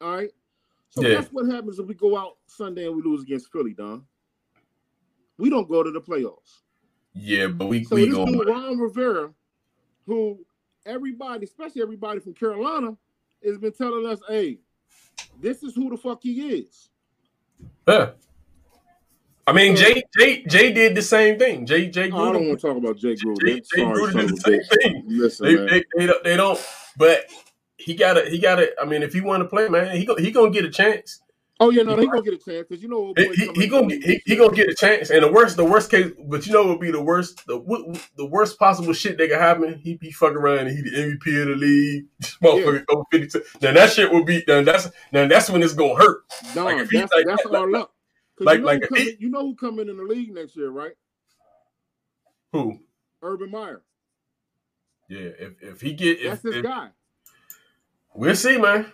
All 0.00 0.16
right. 0.16 0.30
So 0.90 1.02
yeah. 1.02 1.16
that's 1.16 1.32
what 1.32 1.46
happens 1.46 1.78
if 1.78 1.86
we 1.86 1.94
go 1.94 2.16
out 2.16 2.38
Sunday 2.46 2.86
and 2.86 2.96
we 2.96 3.02
lose 3.02 3.22
against 3.22 3.52
Philly, 3.52 3.74
Don. 3.74 4.04
We 5.38 5.50
don't 5.50 5.68
go 5.68 5.82
to 5.82 5.90
the 5.90 6.00
playoffs. 6.00 6.62
Yeah, 7.14 7.48
but 7.48 7.66
we 7.66 7.84
so 7.84 7.96
we 7.96 8.06
this 8.06 8.16
dude, 8.16 8.48
Ron 8.48 8.78
Rivera, 8.78 9.30
who 10.06 10.44
everybody, 10.90 11.44
especially 11.44 11.82
everybody 11.82 12.20
from 12.20 12.34
Carolina, 12.34 12.96
has 13.44 13.58
been 13.58 13.72
telling 13.72 14.06
us, 14.06 14.20
hey, 14.28 14.58
this 15.40 15.62
is 15.62 15.74
who 15.74 15.90
the 15.90 15.96
fuck 15.96 16.22
he 16.22 16.50
is. 16.50 16.90
Yeah. 17.86 18.10
I 19.46 19.52
mean, 19.52 19.74
Jay, 19.74 20.02
Jay, 20.16 20.44
Jay 20.44 20.72
did 20.72 20.94
the 20.94 21.02
same 21.02 21.38
thing. 21.38 21.66
Jay, 21.66 21.88
Jay. 21.88 22.10
Oh, 22.10 22.14
Gruden, 22.14 22.28
I 22.28 22.32
don't 22.32 22.48
want 22.48 22.60
to 22.60 22.66
talk 22.68 22.76
about 22.76 22.96
Jay 22.98 23.14
Gruden. 23.14 23.40
Jay, 23.40 23.54
Jay 23.54 23.82
Gruden 23.82 24.12
did 24.12 24.28
the 24.28 24.36
same 24.36 24.78
thing. 24.78 25.04
Listen, 25.08 25.46
they, 25.46 25.56
they, 25.56 25.84
they, 25.96 26.12
they, 26.22 26.36
don't. 26.36 26.60
But 26.96 27.24
he 27.76 27.94
got 27.94 28.14
to. 28.14 28.30
He 28.30 28.38
got 28.38 28.56
to. 28.56 28.70
I 28.80 28.84
mean, 28.84 29.02
if 29.02 29.12
he 29.12 29.20
want 29.20 29.42
to 29.42 29.48
play, 29.48 29.68
man, 29.68 29.96
he 29.96 30.04
go, 30.04 30.14
he 30.16 30.30
gonna 30.30 30.50
get 30.50 30.64
a 30.64 30.70
chance. 30.70 31.20
Oh 31.62 31.68
yeah, 31.68 31.82
no, 31.82 31.94
he, 31.94 32.06
gonna 32.06 32.22
get 32.22 32.32
a 32.32 32.38
chance 32.38 32.66
because 32.66 32.82
you 32.82 32.88
know 32.88 33.12
he, 33.14 33.28
he, 33.34 33.50
he 33.54 33.66
gonna 33.68 33.86
get, 33.86 34.02
he, 34.02 34.22
he 34.24 34.36
gonna 34.36 34.56
get 34.56 34.70
a 34.70 34.74
chance. 34.74 35.10
And 35.10 35.22
the 35.22 35.30
worst, 35.30 35.58
the 35.58 35.64
worst 35.64 35.90
case, 35.90 36.10
but 36.26 36.46
you 36.46 36.54
know, 36.54 36.66
would 36.66 36.80
be 36.80 36.90
the 36.90 37.02
worst, 37.02 37.46
the 37.46 38.00
the 38.16 38.24
worst 38.24 38.58
possible 38.58 38.94
shit 38.94 39.18
that 39.18 39.28
could 39.28 39.38
happen. 39.38 39.78
He 39.78 39.94
be 39.94 40.10
fucking 40.10 40.38
around 40.38 40.68
and 40.68 40.70
he 40.70 40.80
the 40.80 40.90
MVP 40.90 41.42
of 41.42 41.48
the 41.48 41.56
league, 41.56 42.06
motherfucker 42.42 42.84
yeah. 42.88 43.02
fifty 43.12 43.26
two. 43.28 43.44
Then 43.60 43.74
that 43.74 43.92
shit 43.92 44.10
would 44.10 44.24
be. 44.24 44.42
Then 44.46 44.64
that's 44.64 44.88
then 45.12 45.28
that's 45.28 45.50
when 45.50 45.62
it's 45.62 45.74
gonna 45.74 45.96
hurt. 45.96 46.22
No, 46.56 46.64
like 46.64 46.88
that's, 46.88 47.12
like, 47.12 47.26
that's 47.26 47.44
like, 47.44 47.60
our 47.60 47.70
luck. 47.70 47.92
Like, 48.38 48.56
you 48.56 48.60
know 48.60 48.66
like 48.66 48.88
coming, 48.88 49.16
you 49.18 49.28
know 49.28 49.40
who 49.40 49.54
coming 49.54 49.88
in 49.90 49.98
the 49.98 50.02
league 50.02 50.32
next 50.32 50.56
year, 50.56 50.70
right? 50.70 50.94
Who? 52.54 52.78
Urban 53.22 53.50
Meyer. 53.50 53.82
Yeah, 55.10 55.28
if 55.38 55.62
if 55.62 55.80
he 55.82 55.92
get 55.92 56.20
if, 56.20 56.30
that's 56.30 56.42
this 56.42 56.54
if, 56.54 56.62
guy. 56.62 56.88
We'll 58.14 58.34
see, 58.34 58.56
man. 58.56 58.90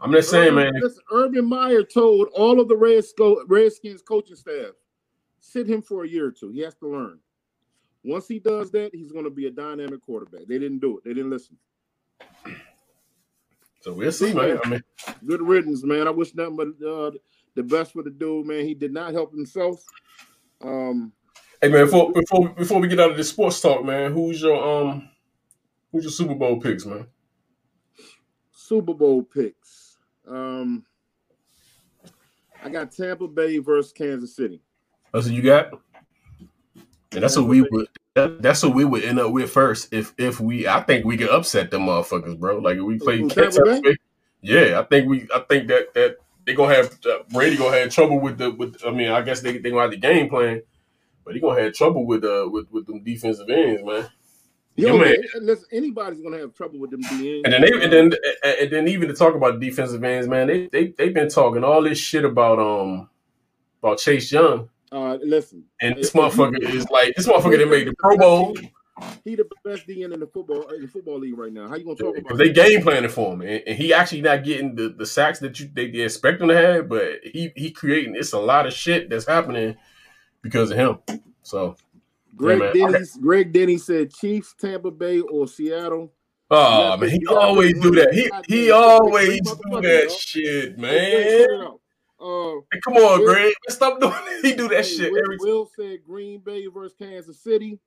I'm 0.00 0.12
just 0.12 0.30
saying, 0.30 0.56
Urban, 0.56 0.72
man. 0.72 0.82
Listen, 0.82 1.02
Urban 1.12 1.48
Meyer 1.48 1.82
told 1.82 2.28
all 2.34 2.60
of 2.60 2.68
the 2.68 2.76
Redskins 3.48 4.02
coaching 4.02 4.36
staff, 4.36 4.72
sit 5.40 5.68
him 5.68 5.82
for 5.82 6.04
a 6.04 6.08
year 6.08 6.26
or 6.26 6.32
two. 6.32 6.50
He 6.50 6.60
has 6.60 6.74
to 6.76 6.88
learn. 6.88 7.18
Once 8.04 8.28
he 8.28 8.38
does 8.38 8.70
that, 8.70 8.94
he's 8.94 9.12
going 9.12 9.24
to 9.24 9.30
be 9.30 9.46
a 9.46 9.50
dynamic 9.50 10.00
quarterback. 10.00 10.46
They 10.46 10.58
didn't 10.58 10.78
do 10.78 10.98
it. 10.98 11.04
They 11.04 11.14
didn't 11.14 11.30
listen. 11.30 11.56
So 13.80 13.92
we'll 13.92 14.12
see, 14.12 14.32
man. 14.32 14.58
I 14.64 14.68
mean, 14.68 14.82
good 15.26 15.42
riddance, 15.42 15.84
man. 15.84 16.06
I 16.08 16.10
wish 16.10 16.34
nothing 16.34 16.56
but 16.56 16.68
uh, 16.86 17.10
the 17.54 17.62
best 17.62 17.92
for 17.92 18.02
the 18.02 18.10
dude, 18.10 18.46
man. 18.46 18.64
He 18.64 18.74
did 18.74 18.92
not 18.92 19.12
help 19.12 19.32
himself. 19.32 19.84
Um, 20.62 21.12
hey 21.60 21.68
man, 21.68 21.84
before 21.84 22.12
before 22.12 22.48
before 22.50 22.80
we 22.80 22.88
get 22.88 23.00
out 23.00 23.12
of 23.12 23.16
this 23.16 23.28
sports 23.30 23.60
talk, 23.60 23.84
man, 23.84 24.12
who's 24.12 24.42
your 24.42 24.86
um 24.86 25.08
who's 25.92 26.04
your 26.04 26.10
Super 26.10 26.34
Bowl 26.34 26.60
picks, 26.60 26.84
man? 26.84 27.06
Super 28.52 28.94
Bowl 28.94 29.22
picks. 29.22 29.77
Um 30.28 30.84
I 32.62 32.68
got 32.68 32.92
Tampa 32.92 33.28
Bay 33.28 33.58
versus 33.58 33.92
Kansas 33.92 34.34
City. 34.34 34.60
That's 35.12 35.26
what 35.26 35.34
you 35.34 35.42
got? 35.42 35.72
And 37.12 37.22
that's 37.22 37.36
what 37.36 37.46
we 37.46 37.62
would 37.62 37.88
that, 38.14 38.42
that's 38.42 38.62
what 38.62 38.74
we 38.74 38.84
would 38.84 39.04
end 39.04 39.20
up 39.20 39.32
with 39.32 39.50
first 39.50 39.92
if 39.92 40.12
if 40.18 40.40
we 40.40 40.66
I 40.66 40.80
think 40.80 41.04
we 41.04 41.16
could 41.16 41.30
upset 41.30 41.70
them 41.70 41.82
motherfuckers, 41.82 42.38
bro. 42.38 42.58
Like 42.58 42.76
if 42.76 42.82
we 42.82 42.98
play 42.98 43.26
Tampa 43.28 43.80
Bay. 43.82 43.96
Yeah, 44.40 44.80
I 44.80 44.84
think 44.84 45.08
we 45.08 45.26
I 45.34 45.40
think 45.40 45.68
that 45.68 45.94
that 45.94 46.16
they 46.44 46.54
gonna 46.54 46.74
have 46.74 46.98
uh, 47.06 47.18
Brady 47.30 47.56
gonna 47.56 47.76
have 47.76 47.90
trouble 47.90 48.20
with 48.20 48.38
the 48.38 48.50
with. 48.50 48.76
I 48.86 48.90
mean, 48.90 49.10
I 49.10 49.22
guess 49.22 49.40
they 49.40 49.58
they 49.58 49.70
gonna 49.70 49.82
have 49.82 49.90
the 49.90 49.96
game 49.96 50.28
plan, 50.28 50.62
but 51.24 51.34
he 51.34 51.40
gonna 51.40 51.60
have 51.60 51.74
trouble 51.74 52.06
with 52.06 52.24
uh 52.24 52.48
with 52.50 52.70
with 52.70 52.86
them 52.86 53.02
defensive 53.02 53.48
ends, 53.48 53.82
man. 53.84 54.08
Yo, 54.78 54.96
man, 54.96 55.16
listen, 55.40 55.66
anybody's 55.72 56.20
gonna 56.20 56.38
have 56.38 56.54
trouble 56.54 56.78
with 56.78 56.90
them 56.92 57.02
DNs. 57.02 57.42
And 57.44 57.52
then 57.52 57.62
they, 57.62 57.72
and 57.82 57.92
then 57.92 58.12
and 58.44 58.70
then 58.70 58.86
even 58.86 59.08
to 59.08 59.14
talk 59.14 59.34
about 59.34 59.58
defensive 59.58 60.04
ends, 60.04 60.28
man, 60.28 60.46
they 60.46 60.68
they 60.68 60.94
they've 60.96 61.12
been 61.12 61.28
talking 61.28 61.64
all 61.64 61.82
this 61.82 61.98
shit 61.98 62.24
about 62.24 62.60
um 62.60 63.10
about 63.82 63.98
Chase 63.98 64.30
Young. 64.30 64.68
Uh, 64.92 65.18
listen, 65.22 65.64
and 65.82 65.96
this 65.96 66.12
motherfucker 66.12 66.62
is 66.62 66.88
like 66.90 67.14
this 67.16 67.26
motherfucker 67.26 67.58
that 67.58 67.68
made 67.68 67.88
the 67.88 67.94
Pro 67.98 68.16
Bowl. 68.16 68.56
He 69.24 69.34
the 69.34 69.48
best 69.64 69.86
DN 69.86 70.14
in 70.14 70.20
the 70.20 70.26
football 70.26 70.68
in 70.68 70.82
the 70.82 70.88
football 70.88 71.18
league 71.18 71.36
right 71.36 71.52
now. 71.52 71.68
How 71.68 71.74
you 71.74 71.84
gonna 71.84 71.96
talk 71.96 72.16
about? 72.16 72.38
They 72.38 72.52
game 72.52 72.82
planning 72.82 73.10
for 73.10 73.34
him, 73.34 73.42
and, 73.42 73.62
and, 73.66 73.76
he 73.76 73.92
actually 73.92 74.22
not 74.22 74.44
getting 74.44 74.76
the, 74.76 74.90
the 74.90 75.06
sacks 75.06 75.40
that 75.40 75.58
you 75.58 75.68
they, 75.72 75.90
they 75.90 76.00
expect 76.00 76.40
him 76.40 76.48
to 76.48 76.56
have, 76.56 76.88
but 76.88 77.18
he 77.24 77.52
he 77.56 77.72
creating 77.72 78.14
it's 78.16 78.32
a 78.32 78.38
lot 78.38 78.66
of 78.66 78.72
shit 78.72 79.10
that's 79.10 79.26
happening 79.26 79.76
because 80.42 80.70
of 80.70 80.76
him. 80.76 80.98
So, 81.42 81.76
Greg 82.38 82.60
yeah, 82.74 82.90
Denny, 82.90 83.04
Greg 83.20 83.52
Denny 83.52 83.78
said 83.78 84.14
Chiefs, 84.14 84.54
Tampa 84.58 84.90
Bay, 84.90 85.20
or 85.20 85.46
Seattle. 85.46 86.12
Oh 86.50 86.96
man, 86.96 87.10
he 87.10 87.26
always 87.26 87.78
do 87.80 87.90
that. 87.90 88.14
He 88.14 88.30
he 88.46 88.70
always 88.70 89.40
do 89.42 89.80
that 89.82 90.10
shit, 90.10 90.78
man. 90.78 91.66
Uh, 92.20 92.60
hey, 92.72 92.80
come 92.82 92.94
on, 92.94 93.20
Will, 93.20 93.26
Greg. 93.26 93.52
Stop 93.68 94.00
doing. 94.00 94.12
That. 94.12 94.40
He 94.42 94.54
do 94.54 94.68
that 94.68 94.84
hey, 94.84 94.90
shit. 94.90 95.12
Will, 95.12 95.36
Will 95.40 95.70
said 95.76 95.98
Green 96.06 96.40
Bay 96.40 96.66
versus 96.68 96.96
Kansas 96.98 97.42
City. 97.42 97.78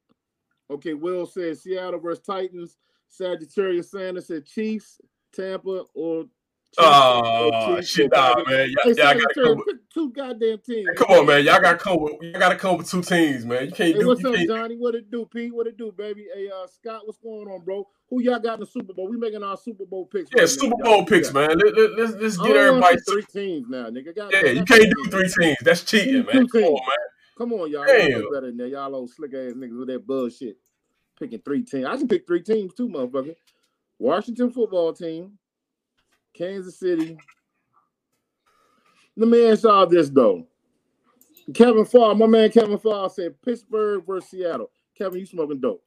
Okay, 0.69 0.93
Will 0.93 1.25
said 1.25 1.57
Seattle 1.57 1.99
versus 1.99 2.23
Titans. 2.23 2.77
Sagittarius 3.07 3.91
Sanders 3.91 4.27
said 4.27 4.45
Chiefs, 4.45 5.01
Tampa, 5.33 5.83
or 5.93 6.25
Oh 6.77 7.81
shit, 7.81 8.11
nah, 8.11 8.35
man. 8.47 8.69
Y'all, 8.69 8.93
y'all 8.93 8.95
gotta 8.95 9.33
come 9.35 9.57
with 9.57 9.77
two 9.93 10.11
goddamn 10.11 10.59
teams. 10.59 10.87
Come 10.95 11.07
on, 11.09 11.25
man. 11.25 11.43
Y'all 11.43 11.59
gotta 11.59 11.77
come 11.77 11.99
with 11.99 12.13
y'all 12.21 12.39
gotta 12.39 12.55
come 12.55 12.77
with 12.77 12.89
two 12.89 13.01
teams, 13.01 13.45
man. 13.45 13.65
You 13.65 13.71
can't 13.71 13.93
hey, 13.93 13.99
do. 13.99 14.07
What's 14.07 14.23
up, 14.23 14.33
can't... 14.33 14.47
Johnny? 14.47 14.77
What 14.77 14.95
it 14.95 15.11
do, 15.11 15.25
Pete? 15.25 15.53
What 15.53 15.67
it 15.67 15.77
do, 15.77 15.91
baby? 15.91 16.27
Hey, 16.33 16.49
uh, 16.49 16.67
Scott, 16.67 17.01
what's 17.05 17.19
going 17.19 17.47
on, 17.49 17.61
bro? 17.65 17.87
Who 18.09 18.21
y'all 18.21 18.39
got 18.39 18.55
in 18.55 18.59
the 18.61 18.65
Super 18.65 18.93
Bowl? 18.93 19.09
We 19.09 19.17
making 19.17 19.43
our 19.43 19.57
Super 19.57 19.85
Bowl 19.85 20.05
picks. 20.05 20.29
Yeah, 20.33 20.41
right 20.41 20.49
Super 20.49 20.75
now, 20.77 20.83
Bowl 20.85 21.05
picks, 21.05 21.33
man. 21.33 21.57
Let, 21.57 21.75
let, 21.75 21.91
let's 21.97 22.13
let's 22.13 22.37
get 22.37 22.55
everybody 22.55 22.97
three 23.07 23.23
teams 23.23 23.67
now, 23.67 23.89
nigga. 23.89 24.15
Got, 24.15 24.31
yeah, 24.31 24.51
you 24.51 24.63
can't 24.63 24.83
do 24.83 25.09
three 25.09 25.29
teams. 25.29 25.57
That's 25.61 25.83
cheating, 25.83 26.25
man. 26.25 26.47
Come 26.47 26.63
on, 26.63 26.73
man. 26.73 27.07
Come 27.37 27.53
on, 27.53 27.71
y'all. 27.71 27.85
Damn. 27.85 28.11
Y'all 28.11 28.31
better 28.31 28.47
than 28.47 28.57
that. 28.57 28.69
Y'all 28.69 28.95
old 28.95 29.09
slick 29.09 29.33
ass 29.33 29.53
niggas 29.55 29.77
with 29.77 29.87
that 29.89 30.07
bullshit 30.07 30.57
picking 31.19 31.41
three 31.41 31.63
teams. 31.63 31.85
I 31.85 31.97
can 31.97 32.07
pick 32.07 32.25
three 32.25 32.41
teams 32.41 32.73
too, 32.73 32.87
motherfucker. 32.87 33.35
Washington 33.99 34.51
football 34.51 34.93
team, 34.93 35.37
Kansas 36.33 36.79
City. 36.79 37.17
Let 39.15 39.29
me 39.29 39.49
ask 39.49 39.63
y'all 39.63 39.85
this 39.87 40.09
though. 40.09 40.47
Kevin 41.53 41.85
Farr, 41.85 42.15
my 42.15 42.27
man 42.27 42.51
Kevin 42.51 42.77
Farr 42.77 43.09
said 43.09 43.41
Pittsburgh 43.41 44.05
versus 44.05 44.29
Seattle. 44.29 44.71
Kevin, 44.97 45.19
you 45.19 45.25
smoking 45.25 45.59
dope. 45.59 45.83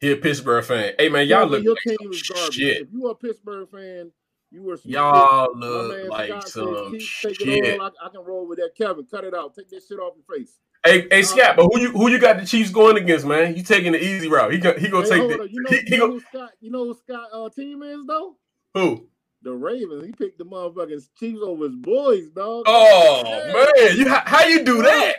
He 0.00 0.12
a 0.12 0.16
Pittsburgh 0.16 0.64
fan. 0.64 0.92
Hey 0.98 1.08
man, 1.08 1.26
y'all 1.26 1.46
look 1.46 1.62
your 1.62 1.74
like 1.74 1.98
team 1.98 2.12
is 2.12 2.22
garbage. 2.22 2.54
Shit. 2.54 2.82
If 2.82 2.88
you 2.92 3.06
are 3.08 3.12
a 3.12 3.14
Pittsburgh 3.14 3.68
fan, 3.68 4.12
you 4.50 4.62
were 4.62 4.78
y'all 4.84 5.50
look 5.54 6.08
like 6.08 6.30
Scott 6.30 6.48
some 6.48 6.98
shit. 6.98 7.80
I, 7.80 7.86
I, 7.86 8.08
can 8.08 8.24
roll 8.24 8.46
with 8.48 8.58
that. 8.58 8.70
Kevin, 8.76 9.06
cut 9.10 9.24
it 9.24 9.34
out. 9.34 9.54
Take 9.54 9.68
that 9.70 9.82
shit 9.86 9.98
off 9.98 10.14
your 10.16 10.38
face. 10.38 10.58
Hey, 10.86 11.06
hey, 11.10 11.22
Scott, 11.22 11.56
but 11.56 11.64
who 11.64 11.80
you 11.80 11.90
who 11.90 12.08
you 12.08 12.18
got 12.18 12.38
the 12.38 12.46
Chiefs 12.46 12.70
going 12.70 12.96
against, 12.96 13.26
man? 13.26 13.56
You 13.56 13.62
taking 13.62 13.92
the 13.92 14.02
easy 14.02 14.28
route. 14.28 14.52
He 14.52 14.58
go, 14.58 14.72
he 14.78 14.88
gonna 14.88 15.04
hey, 15.04 15.18
take 15.18 15.28
the. 15.28 15.48
You 15.50 15.62
know, 15.62 15.70
he, 15.70 15.82
you, 15.86 15.98
know 15.98 16.10
who 16.12 16.20
Scott, 16.20 16.50
you 16.60 16.70
know 16.70 16.84
who 16.84 16.94
Scott 16.94 17.28
uh, 17.32 17.48
team 17.50 17.82
is 17.82 18.06
though? 18.06 18.36
Who? 18.74 19.08
The 19.42 19.52
Ravens. 19.52 20.04
He 20.04 20.12
picked 20.12 20.38
the 20.38 20.44
motherfucking 20.44 21.08
Chiefs 21.18 21.40
over 21.42 21.64
his 21.64 21.76
boys, 21.76 22.28
dog. 22.30 22.64
Oh 22.66 23.22
man, 23.24 23.96
you 23.96 24.08
how, 24.08 24.22
how 24.24 24.44
you 24.44 24.64
do 24.64 24.82
that? 24.82 25.16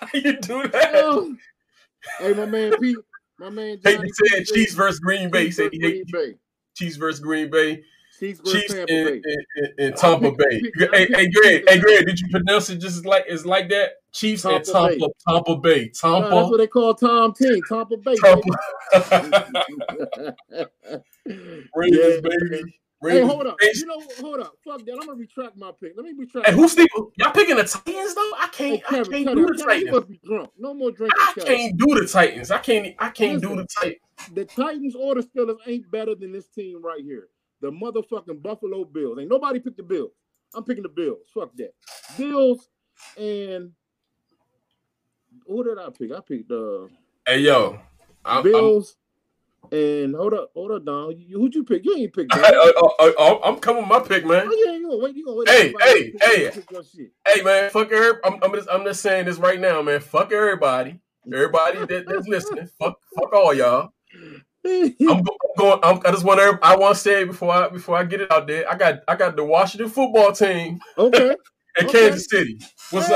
How 0.00 0.08
you 0.14 0.38
do 0.38 0.68
that? 0.68 1.36
hey, 2.20 2.32
my 2.32 2.46
man 2.46 2.72
Pete. 2.80 2.96
My 3.38 3.50
man 3.50 3.78
Johnny 3.84 4.08
said 4.12 4.46
Chiefs 4.46 4.74
versus 4.74 5.00
Green 5.00 5.30
Bay. 5.30 5.46
He 5.46 5.50
said 5.50 5.70
he 5.72 5.80
hate 5.80 6.06
Bay. 6.12 6.34
Chiefs 6.76 6.96
versus 6.96 7.20
Green 7.20 7.50
Bay. 7.50 7.82
Chiefs, 8.20 8.40
Chiefs 8.52 8.74
in, 8.74 8.86
in, 8.88 9.22
in, 9.78 9.92
Tampa 9.94 10.30
Bay. 10.32 10.60
hey, 10.92 11.08
hey, 11.10 11.30
Greg, 11.30 11.64
hey, 11.66 11.78
Greg, 11.78 12.04
did 12.04 12.20
you 12.20 12.28
pronounce 12.28 12.68
it 12.68 12.76
just 12.76 13.06
like 13.06 13.24
it's 13.26 13.46
like 13.46 13.70
that? 13.70 13.92
Chiefs 14.12 14.42
Tampa 14.42 14.56
and 14.56 14.64
Tampa, 14.66 14.88
Bay. 14.88 14.98
Tampa 15.26 15.56
Bay. 15.56 15.88
Tampa. 15.88 16.28
No, 16.28 16.36
that's 16.36 16.50
what 16.50 16.58
they 16.58 16.66
call 16.66 16.94
Tom 16.94 17.32
Team, 17.32 17.62
Tampa 17.66 17.96
Bay. 17.96 18.16
Tampa. 18.16 18.50
Raiders, 21.74 22.20
yeah. 22.22 22.40
baby. 22.50 22.62
Hey, 23.02 23.20
hold 23.22 23.46
up. 23.46 23.56
You 23.62 23.86
know, 23.86 24.02
hold 24.20 24.40
up. 24.40 24.54
Fuck 24.62 24.84
that. 24.84 24.92
I'm 24.92 25.06
gonna 25.06 25.14
retract 25.14 25.56
my 25.56 25.72
pick. 25.80 25.92
Let 25.96 26.04
me 26.04 26.12
retract. 26.16 26.48
Hey, 26.48 26.54
who's 26.54 26.72
Steve? 26.72 26.88
Y'all 27.16 27.32
picking 27.32 27.56
the 27.56 27.64
Titans 27.64 28.14
though? 28.14 28.32
I 28.36 28.48
can't. 28.52 28.74
Hey, 28.74 28.82
Kevin, 28.88 29.14
I 29.14 29.24
can't 29.24 29.36
do 29.36 29.46
the 29.46 29.64
Titans. 29.64 29.82
You 29.84 29.92
must 29.92 30.08
be 30.08 30.20
drunk. 30.22 30.50
No 30.58 30.74
more 30.74 30.90
drinking. 30.90 31.18
I 31.18 31.32
Kevin. 31.34 31.56
can't 31.56 31.78
do 31.78 31.86
the 31.86 32.06
Titans. 32.06 32.50
I 32.50 32.58
can't. 32.58 32.94
I 32.98 33.08
can't 33.08 33.34
Listen, 33.40 33.56
do 33.56 33.62
the 33.62 33.68
Titans. 33.80 34.00
The 34.34 34.44
Titans 34.44 34.94
or 34.94 35.14
the 35.14 35.22
Steelers 35.22 35.56
ain't 35.66 35.90
better 35.90 36.14
than 36.14 36.32
this 36.32 36.48
team 36.48 36.84
right 36.84 37.02
here. 37.02 37.28
The 37.62 37.70
motherfucking 37.70 38.42
Buffalo 38.42 38.84
Bills. 38.84 39.18
Ain't 39.18 39.30
nobody 39.30 39.60
picked 39.60 39.78
the 39.78 39.82
Bills. 39.82 40.12
I'm 40.54 40.64
picking 40.64 40.82
the 40.82 40.90
Bills. 40.90 41.20
Fuck 41.32 41.56
that. 41.56 41.72
Bills 42.18 42.68
and 43.16 43.72
who 45.46 45.64
did 45.64 45.78
I 45.78 45.88
pick? 45.90 46.12
I 46.12 46.20
picked 46.20 46.48
the. 46.48 46.88
Uh, 46.90 46.94
hey 47.26 47.40
yo, 47.40 47.80
I'm, 48.24 48.42
Bills. 48.42 48.96
And 49.72 50.16
hold 50.16 50.34
up, 50.34 50.50
hold 50.54 50.72
up, 50.72 50.84
Don. 50.84 51.14
You, 51.16 51.38
who'd 51.38 51.54
you 51.54 51.64
pick? 51.64 51.84
You 51.84 51.96
ain't 51.96 52.12
picked. 52.12 52.32
I, 52.34 53.40
am 53.44 53.56
coming 53.56 53.82
with 53.82 53.88
my 53.88 54.00
pick, 54.00 54.26
man. 54.26 54.48
Oh, 54.48 54.64
yeah, 54.66 54.72
you 54.72 54.88
gonna 54.88 55.02
wait? 55.02 55.16
You 55.16 55.24
gonna 55.24 55.36
wait? 55.38 55.48
Hey, 55.48 55.72
hey, 55.80 56.12
hey, 56.20 56.50
hey, 57.26 57.42
man. 57.42 57.70
Fuck 57.70 57.92
everybody. 57.92 58.20
I'm, 58.24 58.42
I'm, 58.42 58.54
just, 58.54 58.68
I'm 58.68 58.84
just 58.84 59.00
saying 59.00 59.26
this 59.26 59.36
right 59.36 59.60
now, 59.60 59.80
man. 59.82 60.00
Fuck 60.00 60.32
everybody. 60.32 60.98
Everybody 61.32 61.78
that, 61.86 62.04
that's 62.08 62.26
listening. 62.26 62.68
Fuck, 62.78 62.98
fuck 63.14 63.32
all 63.32 63.54
y'all. 63.54 63.92
I'm 64.64 65.24
going. 65.56 65.80
I'm, 65.82 66.00
i 66.04 66.10
just 66.10 66.24
want 66.24 66.40
to. 66.40 66.58
I 66.62 66.76
want 66.76 66.96
to 66.96 67.00
say 67.00 67.24
before 67.24 67.52
I 67.52 67.68
before 67.68 67.96
I 67.96 68.04
get 68.04 68.20
it 68.20 68.32
out 68.32 68.46
there. 68.46 68.70
I 68.70 68.76
got 68.76 69.00
I 69.06 69.16
got 69.16 69.36
the 69.36 69.44
Washington 69.44 69.88
football 69.88 70.32
team. 70.32 70.80
Okay. 70.98 71.36
in 71.78 71.86
okay. 71.86 72.08
Kansas 72.08 72.26
City. 72.28 72.58
What's 72.90 73.08
hey. 73.08 73.14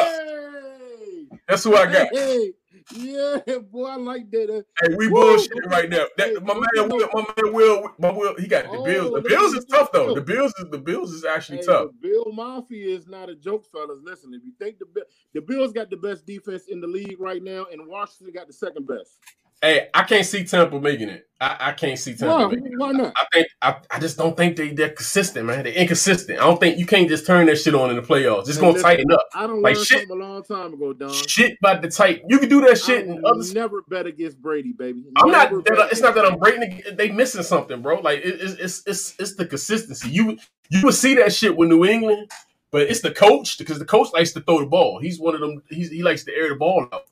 up? 1.33 1.39
That's 1.49 1.65
who 1.65 1.75
I 1.77 1.87
got. 1.87 2.09
Hey. 2.13 2.53
Yeah, 2.93 3.39
boy, 3.71 3.87
I 3.87 3.97
like 3.97 4.31
that. 4.31 4.51
Uh, 4.51 4.63
hey, 4.83 4.95
we 4.97 5.09
bullshit 5.09 5.67
right 5.67 5.89
now. 5.89 6.05
That, 6.19 6.45
my 6.45 6.55
man 6.55 6.89
Will, 6.91 7.09
my 7.13 7.21
man 7.23 7.55
Will, 7.55 7.91
my 7.99 8.11
Will, 8.11 8.35
he 8.37 8.47
got 8.47 8.65
the 8.65 8.79
oh, 8.79 8.85
Bills. 8.85 9.23
The 9.23 9.29
Bills 9.29 9.55
is 9.55 9.65
tough 9.65 9.91
though. 9.91 10.15
The 10.15 10.21
Bills 10.21 10.53
is 10.59 10.67
the 10.71 10.79
Bills 10.79 11.13
is 11.13 11.25
actually 11.25 11.59
hey, 11.59 11.65
tough. 11.65 11.91
Bill 12.03 12.27
Mafia 12.33 12.95
is 12.95 13.07
not 13.07 13.31
a 13.31 13.35
joke, 13.35 13.65
fellas. 13.73 14.01
Listen, 14.03 14.35
if 14.35 14.45
you 14.45 14.53
think 14.59 14.79
the 14.79 14.87
the 15.33 15.41
Bills 15.41 15.73
got 15.73 15.89
the 15.89 15.97
best 15.97 16.27
defense 16.27 16.65
in 16.69 16.81
the 16.81 16.87
league 16.87 17.19
right 17.19 17.43
now, 17.43 17.67
and 17.73 17.87
Washington 17.87 18.35
got 18.35 18.49
the 18.49 18.53
second 18.53 18.87
best. 18.87 19.19
Hey, 19.65 19.89
I 19.95 20.03
can't 20.03 20.27
see 20.27 20.45
Tampa 20.45 20.79
making 20.79 21.09
it. 21.09 21.27
I, 21.41 21.57
I 21.59 21.73
can't 21.73 21.99
see 21.99 22.15
Tampa 22.15 22.35
why, 22.35 22.55
making 22.55 22.67
it. 22.67 22.79
Why 22.79 22.93
not? 22.93 23.15
I 23.17 23.25
think 23.33 23.47
I, 23.63 23.77
I 23.91 23.99
just 23.99 24.19
don't 24.19 24.37
think 24.37 24.57
they 24.57 24.73
they're 24.75 24.91
consistent, 24.91 25.47
man. 25.47 25.65
They're 25.65 25.73
inconsistent. 25.73 26.39
I 26.39 26.43
don't 26.43 26.61
think 26.61 26.77
you 26.79 26.85
can't 26.85 27.09
just 27.09 27.27
turn 27.27 27.47
that 27.47 27.57
shit 27.57 27.75
on 27.75 27.89
in 27.89 27.97
the 27.97 28.03
playoffs. 28.03 28.47
It's 28.47 28.59
gonna 28.59 28.79
tighten 28.79 29.11
up. 29.11 29.27
I 29.35 29.47
don't 29.47 29.63
like 29.63 29.77
shit 29.77 30.11
a 30.11 30.15
long 30.15 30.43
time 30.43 30.75
ago, 30.75 30.93
Don. 30.93 31.11
Shit 31.11 31.57
about 31.63 31.81
the 31.81 31.89
tight. 31.89 32.25
You 32.29 32.39
can 32.41 32.51
do 32.51 32.61
that 32.61 32.79
shit. 32.79 33.09
I 33.09 33.13
other... 33.25 33.55
never 33.55 33.81
bet 33.89 34.05
against 34.05 34.41
Brady, 34.43 34.75
baby. 34.75 35.03
I'm 35.17 35.31
never 35.31 35.57
not. 35.57 35.65
That, 35.65 35.89
it's 35.91 36.03
not 36.03 36.15
that 36.15 36.27
I'm 36.27 36.39
breaking. 36.39 36.83
They 36.97 37.11
missing 37.11 37.43
something, 37.43 37.81
bro. 37.81 38.01
Like 38.01 38.19
it, 38.19 38.43
it's 38.43 38.55
it's 38.55 38.83
it's 38.87 39.15
it's 39.19 39.35
the 39.37 39.47
consistency. 39.47 40.11
You 40.11 40.37
you 40.69 40.83
would 40.83 40.95
see 40.95 41.15
that 41.15 41.33
shit 41.33 41.57
with 41.57 41.71
New 41.71 41.87
England, 41.87 42.31
but 42.71 42.83
it's 42.83 43.01
the 43.01 43.13
coach 43.13 43.57
because 43.57 43.79
the 43.79 43.87
coach 43.87 44.09
likes 44.13 44.33
to 44.33 44.43
throw 44.43 44.61
the 44.61 44.67
ball. 44.67 45.01
He's 45.01 45.19
one 45.19 45.35
of 45.35 45.41
them. 45.41 45.63
He's, 45.71 45.91
he 45.91 46.03
likes 46.03 46.25
to 46.25 46.35
air 46.35 46.51
the 46.51 46.57
ball 46.57 46.87
out, 46.93 47.05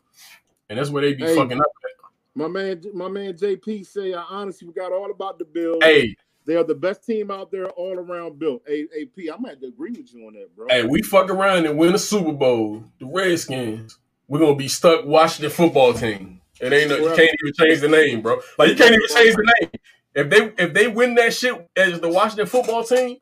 and 0.68 0.78
that's 0.78 0.90
where 0.90 1.00
they 1.00 1.14
be 1.14 1.24
hey, 1.24 1.34
fucking 1.34 1.58
up. 1.58 1.66
At. 1.82 2.01
My 2.34 2.48
man, 2.48 2.82
my 2.94 3.08
man 3.08 3.34
JP 3.34 3.86
say, 3.86 4.14
I 4.14 4.22
honestly 4.22 4.66
forgot 4.66 4.92
all 4.92 5.10
about 5.10 5.38
the 5.38 5.44
Bills. 5.44 5.82
Hey, 5.82 6.16
they 6.44 6.56
are 6.56 6.64
the 6.64 6.74
best 6.74 7.04
team 7.04 7.30
out 7.30 7.50
there, 7.50 7.68
all 7.70 7.98
around 7.98 8.38
built. 8.38 8.62
Hey, 8.66 8.86
hey, 8.92 9.04
P, 9.06 9.30
I 9.30 9.36
might 9.36 9.62
agree 9.62 9.90
with 9.90 10.12
you 10.12 10.26
on 10.26 10.34
that, 10.34 10.54
bro. 10.56 10.66
Hey, 10.68 10.84
we 10.84 11.02
fuck 11.02 11.30
around 11.30 11.66
and 11.66 11.78
win 11.78 11.92
the 11.92 11.98
Super 11.98 12.32
Bowl, 12.32 12.84
the 12.98 13.06
Redskins. 13.06 13.98
We're 14.28 14.40
gonna 14.40 14.56
be 14.56 14.68
stuck 14.68 15.04
watching 15.04 15.44
the 15.44 15.50
football 15.50 15.92
team. 15.92 16.40
It 16.60 16.72
ain't 16.72 16.90
no, 16.90 16.96
you 16.96 17.08
can't 17.14 17.30
even 17.42 17.52
change 17.58 17.80
the 17.80 17.88
name, 17.88 18.22
bro. 18.22 18.40
Like 18.58 18.70
you 18.70 18.76
can't 18.76 18.94
even 18.94 19.08
change 19.08 19.36
the 19.36 19.52
name. 19.60 19.70
If 20.14 20.30
they 20.30 20.64
if 20.64 20.74
they 20.74 20.88
win 20.88 21.14
that 21.16 21.34
shit 21.34 21.68
as 21.76 22.00
the 22.00 22.08
Washington 22.08 22.46
football 22.46 22.84
team, 22.84 23.18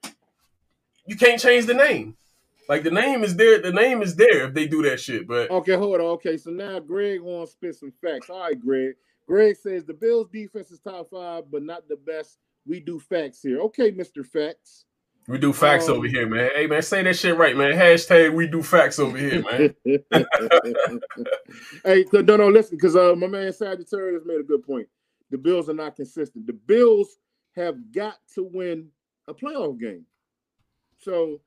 you 1.06 1.16
can't 1.16 1.40
change 1.40 1.66
the 1.66 1.74
name. 1.74 2.16
Like 2.70 2.84
the 2.84 2.90
name 2.92 3.24
is 3.24 3.34
there. 3.34 3.60
The 3.60 3.72
name 3.72 4.00
is 4.00 4.14
there 4.14 4.46
if 4.46 4.54
they 4.54 4.68
do 4.68 4.80
that 4.84 5.00
shit. 5.00 5.26
But 5.26 5.50
okay, 5.50 5.74
hold 5.74 5.96
on. 5.96 6.02
Okay, 6.02 6.36
so 6.36 6.50
now 6.50 6.78
Greg 6.78 7.20
wants 7.20 7.50
to 7.50 7.56
spit 7.56 7.74
some 7.74 7.92
facts. 8.00 8.30
All 8.30 8.38
right, 8.38 8.60
Greg. 8.60 8.94
Greg 9.26 9.56
says 9.56 9.84
the 9.84 9.92
Bills 9.92 10.28
defense 10.32 10.70
is 10.70 10.78
top 10.78 11.10
five, 11.10 11.50
but 11.50 11.64
not 11.64 11.88
the 11.88 11.96
best. 11.96 12.38
We 12.64 12.78
do 12.78 13.00
facts 13.00 13.42
here. 13.42 13.58
Okay, 13.62 13.90
Mr. 13.90 14.24
Facts. 14.24 14.84
We 15.26 15.38
do 15.38 15.52
facts 15.52 15.88
um, 15.88 15.96
over 15.96 16.06
here, 16.06 16.28
man. 16.28 16.50
Hey, 16.54 16.68
man, 16.68 16.82
say 16.82 17.02
that 17.02 17.16
shit 17.16 17.36
right, 17.36 17.56
man. 17.56 17.72
Hashtag 17.72 18.32
we 18.32 18.46
do 18.46 18.62
facts 18.62 19.00
over 19.00 19.18
here, 19.18 19.42
man. 19.42 19.74
hey, 21.84 22.04
no, 22.12 22.36
no, 22.36 22.48
listen, 22.48 22.76
because 22.76 22.94
uh, 22.94 23.16
my 23.16 23.26
man 23.26 23.52
Sagittarius 23.52 24.22
made 24.24 24.38
a 24.38 24.44
good 24.44 24.62
point. 24.62 24.86
The 25.32 25.38
Bills 25.38 25.68
are 25.68 25.74
not 25.74 25.96
consistent. 25.96 26.46
The 26.46 26.52
Bills 26.52 27.18
have 27.56 27.90
got 27.90 28.18
to 28.34 28.44
win 28.44 28.90
a 29.26 29.34
playoff 29.34 29.80
game. 29.80 30.06
So 30.98 31.40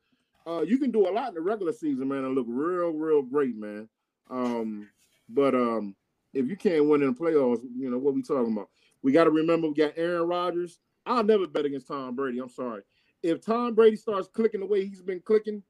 uh, 0.45 0.62
you 0.62 0.77
can 0.77 0.91
do 0.91 1.08
a 1.08 1.12
lot 1.12 1.29
in 1.29 1.36
the 1.36 1.41
regular 1.41 1.73
season, 1.73 2.08
man, 2.08 2.25
and 2.25 2.36
look 2.36 2.45
real, 2.49 2.91
real 2.91 3.21
great, 3.21 3.56
man. 3.56 3.88
Um, 4.29 4.89
but 5.29 5.56
um, 5.56 5.95
if 6.34 6.47
you 6.47 6.56
can't 6.56 6.88
win 6.88 7.01
in 7.01 7.13
the 7.13 7.19
playoffs, 7.19 7.63
you 7.75 7.89
know 7.89 7.97
what 7.97 8.13
we 8.13 8.21
talking 8.21 8.51
about. 8.51 8.69
We 9.01 9.12
got 9.12 9.25
to 9.25 9.32
remember 9.32 9.67
we 9.67 9.73
got 9.73 9.93
Aaron 9.95 10.27
Rodgers. 10.27 10.79
I'll 11.06 11.23
never 11.23 11.47
bet 11.47 11.65
against 11.65 11.88
Tom 11.88 12.15
Brady. 12.15 12.39
I'm 12.39 12.49
sorry. 12.49 12.82
If 13.21 13.41
Tom 13.41 13.73
Brady 13.73 13.95
starts 13.95 14.27
clicking 14.27 14.62
the 14.62 14.65
way 14.65 14.86
he's 14.86 15.01
been 15.01 15.21
clicking, 15.21 15.63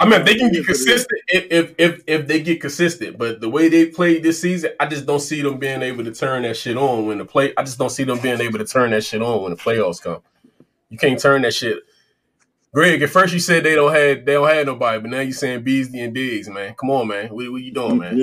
I 0.00 0.04
mean, 0.04 0.20
if 0.20 0.26
they 0.26 0.34
can 0.34 0.50
be 0.50 0.64
consistent, 0.64 1.20
if, 1.28 1.46
if 1.50 1.74
if 1.78 2.02
if 2.08 2.26
they 2.26 2.40
get 2.40 2.60
consistent, 2.60 3.18
but 3.18 3.40
the 3.40 3.48
way 3.48 3.68
they 3.68 3.86
played 3.86 4.24
this 4.24 4.40
season, 4.40 4.72
I 4.80 4.86
just 4.86 5.06
don't 5.06 5.20
see 5.20 5.42
them 5.42 5.58
being 5.58 5.80
able 5.80 6.02
to 6.02 6.12
turn 6.12 6.42
that 6.42 6.56
shit 6.56 6.76
on 6.76 7.06
when 7.06 7.18
the 7.18 7.24
play. 7.24 7.52
I 7.56 7.62
just 7.62 7.78
don't 7.78 7.90
see 7.90 8.02
them 8.02 8.18
being 8.18 8.40
able 8.40 8.58
to 8.58 8.64
turn 8.64 8.90
that 8.90 9.04
shit 9.04 9.22
on 9.22 9.42
when 9.42 9.50
the 9.52 9.56
playoffs 9.56 10.02
come. 10.02 10.20
You 10.90 10.98
can't 10.98 11.20
turn 11.20 11.42
that 11.42 11.54
shit 11.54 11.84
Greg, 12.74 13.02
at 13.02 13.10
first 13.10 13.34
you 13.34 13.40
said 13.40 13.64
they 13.64 13.74
don't 13.74 13.92
have 13.92 14.24
they 14.24 14.32
don't 14.32 14.48
have 14.48 14.66
nobody, 14.66 15.00
but 15.00 15.10
now 15.10 15.20
you're 15.20 15.32
saying 15.32 15.62
Beasley 15.62 16.00
and 16.00 16.14
Diggs, 16.14 16.48
man. 16.48 16.74
Come 16.74 16.90
on, 16.90 17.08
man. 17.08 17.28
What, 17.28 17.52
what 17.52 17.62
you 17.62 17.72
doing, 17.72 17.98
man? 17.98 18.16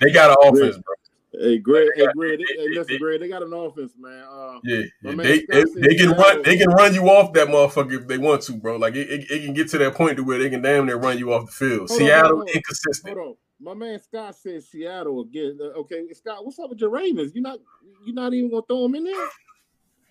they 0.00 0.10
got 0.12 0.30
an 0.30 0.36
offense, 0.42 0.76
bro. 0.78 0.94
Hey, 1.34 1.58
Greg, 1.58 1.88
hey, 1.96 2.06
Greg, 2.14 2.40
they, 2.40 2.62
hey, 2.62 2.68
listen, 2.74 2.98
Greg, 2.98 3.20
they 3.20 3.28
got 3.28 3.42
an 3.42 3.52
offense, 3.54 3.92
man. 3.96 4.24
Uh, 4.30 4.58
yeah, 4.64 4.82
yeah. 5.02 5.14
they 5.14 5.46
they, 5.48 5.64
they 5.76 5.94
can 5.94 6.10
run 6.10 6.42
they 6.42 6.58
can 6.58 6.68
run 6.70 6.92
you 6.92 7.08
off 7.08 7.32
that 7.32 7.48
motherfucker 7.48 8.00
if 8.00 8.06
they 8.06 8.18
want 8.18 8.42
to, 8.42 8.54
bro. 8.54 8.76
Like 8.76 8.96
it, 8.96 9.08
it, 9.08 9.30
it, 9.30 9.44
can 9.44 9.54
get 9.54 9.68
to 9.70 9.78
that 9.78 9.94
point 9.94 10.16
to 10.16 10.24
where 10.24 10.38
they 10.38 10.50
can 10.50 10.60
damn 10.60 10.84
near 10.84 10.98
run 10.98 11.16
you 11.16 11.32
off 11.32 11.46
the 11.46 11.52
field. 11.52 11.88
Hold 11.88 12.00
Seattle 12.00 12.40
on, 12.40 12.48
inconsistent. 12.48 13.16
Hold 13.16 13.28
on. 13.28 13.36
My 13.60 13.74
man 13.74 14.00
Scott 14.02 14.34
says 14.34 14.68
Seattle 14.68 15.20
again. 15.20 15.58
Uh, 15.60 15.78
okay, 15.80 16.12
Scott, 16.12 16.44
what's 16.44 16.58
up 16.58 16.70
with 16.70 16.80
your 16.80 16.90
Ravens? 16.90 17.32
You 17.34 17.40
not 17.40 17.60
you 18.04 18.12
not 18.12 18.34
even 18.34 18.50
gonna 18.50 18.62
throw 18.68 18.82
them 18.82 18.96
in 18.96 19.04
there? 19.04 19.28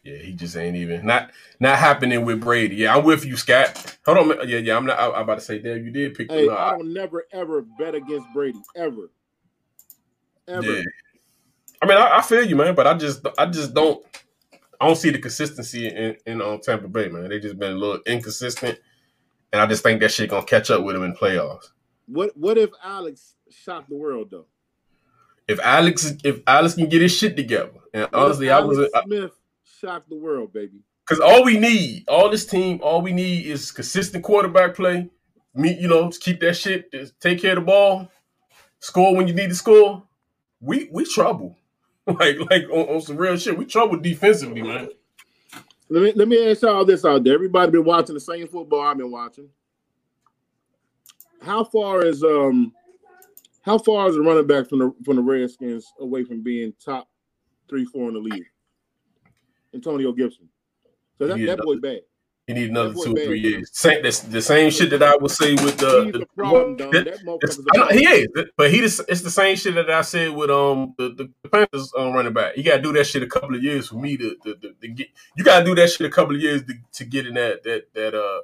Yeah, 0.04 0.18
he 0.18 0.34
just 0.34 0.58
ain't 0.58 0.76
even 0.76 1.06
not 1.06 1.32
not 1.60 1.78
happening 1.78 2.26
with 2.26 2.42
Brady. 2.42 2.78
Yeah, 2.78 2.96
I'm 2.96 3.04
with 3.04 3.24
you, 3.24 3.38
Scott. 3.38 3.98
Hold 4.06 4.18
on, 4.18 4.50
yeah, 4.50 4.58
yeah. 4.58 4.76
I'm 4.76 4.86
not. 4.86 4.98
I, 4.98 5.06
am 5.06 5.24
about 5.24 5.36
to 5.36 5.42
say, 5.42 5.60
damn, 5.60 5.86
you 5.86 5.92
did 5.92 6.16
pick. 6.16 6.32
Hey, 6.32 6.50
I 6.50 6.72
don't 6.72 6.92
never 6.92 7.26
ever 7.32 7.62
bet 7.62 7.94
against 7.94 8.26
Brady 8.34 8.60
ever. 8.76 9.12
Ever. 10.48 10.66
Yeah. 10.66 10.84
I 11.84 11.86
mean, 11.86 11.98
I, 11.98 12.18
I, 12.18 12.22
feel 12.22 12.44
you, 12.44 12.56
man, 12.56 12.76
but 12.76 12.86
I 12.86 12.96
just, 12.96 13.26
I 13.40 13.48
just 13.48 13.74
don't, 13.74 14.06
I 14.80 14.86
don't 14.86 14.96
see 14.96 15.12
the 15.12 15.20
consistency 15.20 15.88
in 15.88 16.16
in 16.26 16.42
um, 16.42 16.60
Tampa 16.62 16.88
Bay, 16.88 17.08
man. 17.08 17.30
They 17.30 17.40
just 17.40 17.60
been 17.60 17.74
a 17.74 17.78
little 17.78 18.02
inconsistent, 18.08 18.80
and 19.54 19.62
I 19.62 19.68
just 19.68 19.84
think 19.84 20.00
that 20.00 20.10
shit 20.10 20.32
gonna 20.32 20.46
catch 20.46 20.72
up 20.72 20.84
with 20.84 20.96
them 20.96 21.04
in 21.04 21.14
playoffs. 21.14 21.70
What 22.08 22.36
What 22.36 22.58
if 22.58 22.72
Alex 22.84 23.36
shocked 23.52 23.90
the 23.90 23.98
world 23.98 24.30
though? 24.32 24.48
If 25.48 25.60
Alex, 25.60 26.12
if 26.24 26.42
Alex 26.48 26.74
can 26.74 26.90
get 26.90 27.04
his 27.04 27.16
shit 27.16 27.36
together, 27.36 27.72
and 27.94 28.04
what 28.04 28.14
honestly, 28.16 28.50
I 28.50 28.62
was 28.62 28.80
Smith 29.06 29.32
shock 29.82 30.04
the 30.10 30.15
world, 30.15 30.54
baby. 30.54 30.80
Because 31.08 31.20
all 31.20 31.44
we 31.44 31.58
need, 31.58 32.06
all 32.08 32.30
this 32.30 32.46
team, 32.46 32.80
all 32.84 33.02
we 33.02 33.12
need 33.12 33.46
is 33.46 33.72
consistent 33.72 34.24
quarterback 34.24 34.76
play. 34.76 35.10
Me, 35.54 35.78
you 35.78 35.88
know, 35.88 36.10
keep 36.10 36.39
that 36.39 36.54
shit, 36.56 36.94
take 37.20 37.41
care 37.41 37.52
of 37.52 37.56
the 37.58 37.65
ball, 37.65 38.10
score 38.80 39.15
when 39.15 39.28
you 39.28 39.34
need 39.34 39.50
to 39.50 39.56
score. 39.56 40.04
We 40.62 40.89
we 40.91 41.04
trouble. 41.04 41.58
like 42.08 42.38
like 42.50 42.63
on, 42.72 42.96
on, 42.96 43.02
some 43.02 43.17
real 43.17 43.36
shit. 43.38 43.58
We 43.58 43.65
trouble 43.65 43.98
defensively, 43.98 44.62
man. 44.62 44.89
Let 45.89 46.04
me 46.04 46.13
let 46.15 46.28
me 46.28 46.50
ask 46.50 46.62
y'all 46.62 46.86
this 46.86 47.04
out 47.04 47.24
there. 47.24 47.34
Everybody 47.34 47.72
been 47.72 47.84
watching 47.84 48.13
the 48.13 48.22
same 48.22 48.48
football 48.48 48.82
I've 48.82 48.98
been 48.98 49.12
watching. 49.12 49.50
How 51.41 51.63
far 51.63 52.06
is 52.06 52.24
um 52.24 52.72
how 53.63 53.78
far 53.78 54.08
is 54.08 54.15
the 54.15 54.22
running 54.22 54.48
back 54.48 54.70
from 54.70 54.80
the 54.80 54.96
from 55.04 55.17
the 55.17 55.22
Redskins 55.22 55.91
away 56.00 56.24
from 56.24 56.41
being 56.41 56.74
top 56.84 57.10
three, 57.67 57.86
four 57.86 58.08
in 58.08 58.13
the 58.13 58.20
league? 58.20 58.46
Antonio 59.74 60.12
Gibson. 60.12 60.50
So 61.18 61.28
that, 61.28 61.38
that 61.38 61.60
boy 61.60 61.78
bad. 61.78 62.02
He 62.48 62.54
need 62.54 62.72
another 62.72 62.94
two 62.94 63.14
or 63.14 63.20
three 63.20 63.40
years. 63.40 63.70
Same, 63.72 64.02
that's 64.02 64.22
the 64.22 64.42
same 64.42 64.72
shit 64.72 64.90
that 64.90 65.04
I 65.04 65.16
would 65.16 65.32
say 65.32 65.54
with 65.54 65.78
the. 65.78 66.10
the, 66.12 66.20
the 66.20 66.26
problem, 66.36 66.76
the 66.76 66.88
that, 66.90 67.72
know, 67.76 67.88
he 67.88 68.06
is, 68.06 68.28
but 68.58 68.72
he 68.72 68.80
just, 68.80 69.02
it's 69.08 69.22
the 69.22 69.30
same 69.30 69.56
shit 69.56 69.76
that 69.76 69.90
I 69.90 70.02
said 70.02 70.32
with 70.32 70.50
um 70.50 70.96
the, 70.98 71.10
the 71.44 71.50
Panthers 71.50 71.94
um, 71.98 72.14
running 72.14 72.34
back. 72.34 72.58
You 72.58 72.64
got 72.64 72.78
to 72.78 72.82
do 72.82 72.94
that 72.94 73.06
shit 73.06 73.24
a 73.24 73.28
couple 73.28 73.56
of 73.56 73.64
years 73.64 73.88
for 73.90 73.96
me 73.96 74.18
to, 74.18 74.36
to, 74.44 74.56
to, 74.56 74.74
to 74.74 74.88
get. 74.88 75.08
You 75.38 75.44
got 75.44 75.60
to 75.60 75.66
do 75.66 75.76
that 75.76 75.92
shit 75.92 76.08
a 76.08 76.10
couple 76.10 76.36
of 76.36 76.42
years 76.42 76.64
to, 76.66 76.74
to 76.94 77.06
get 77.06 77.28
in 77.28 77.36
that 77.36 77.64
that 77.64 77.94
that 77.94 78.16
uh 78.16 78.42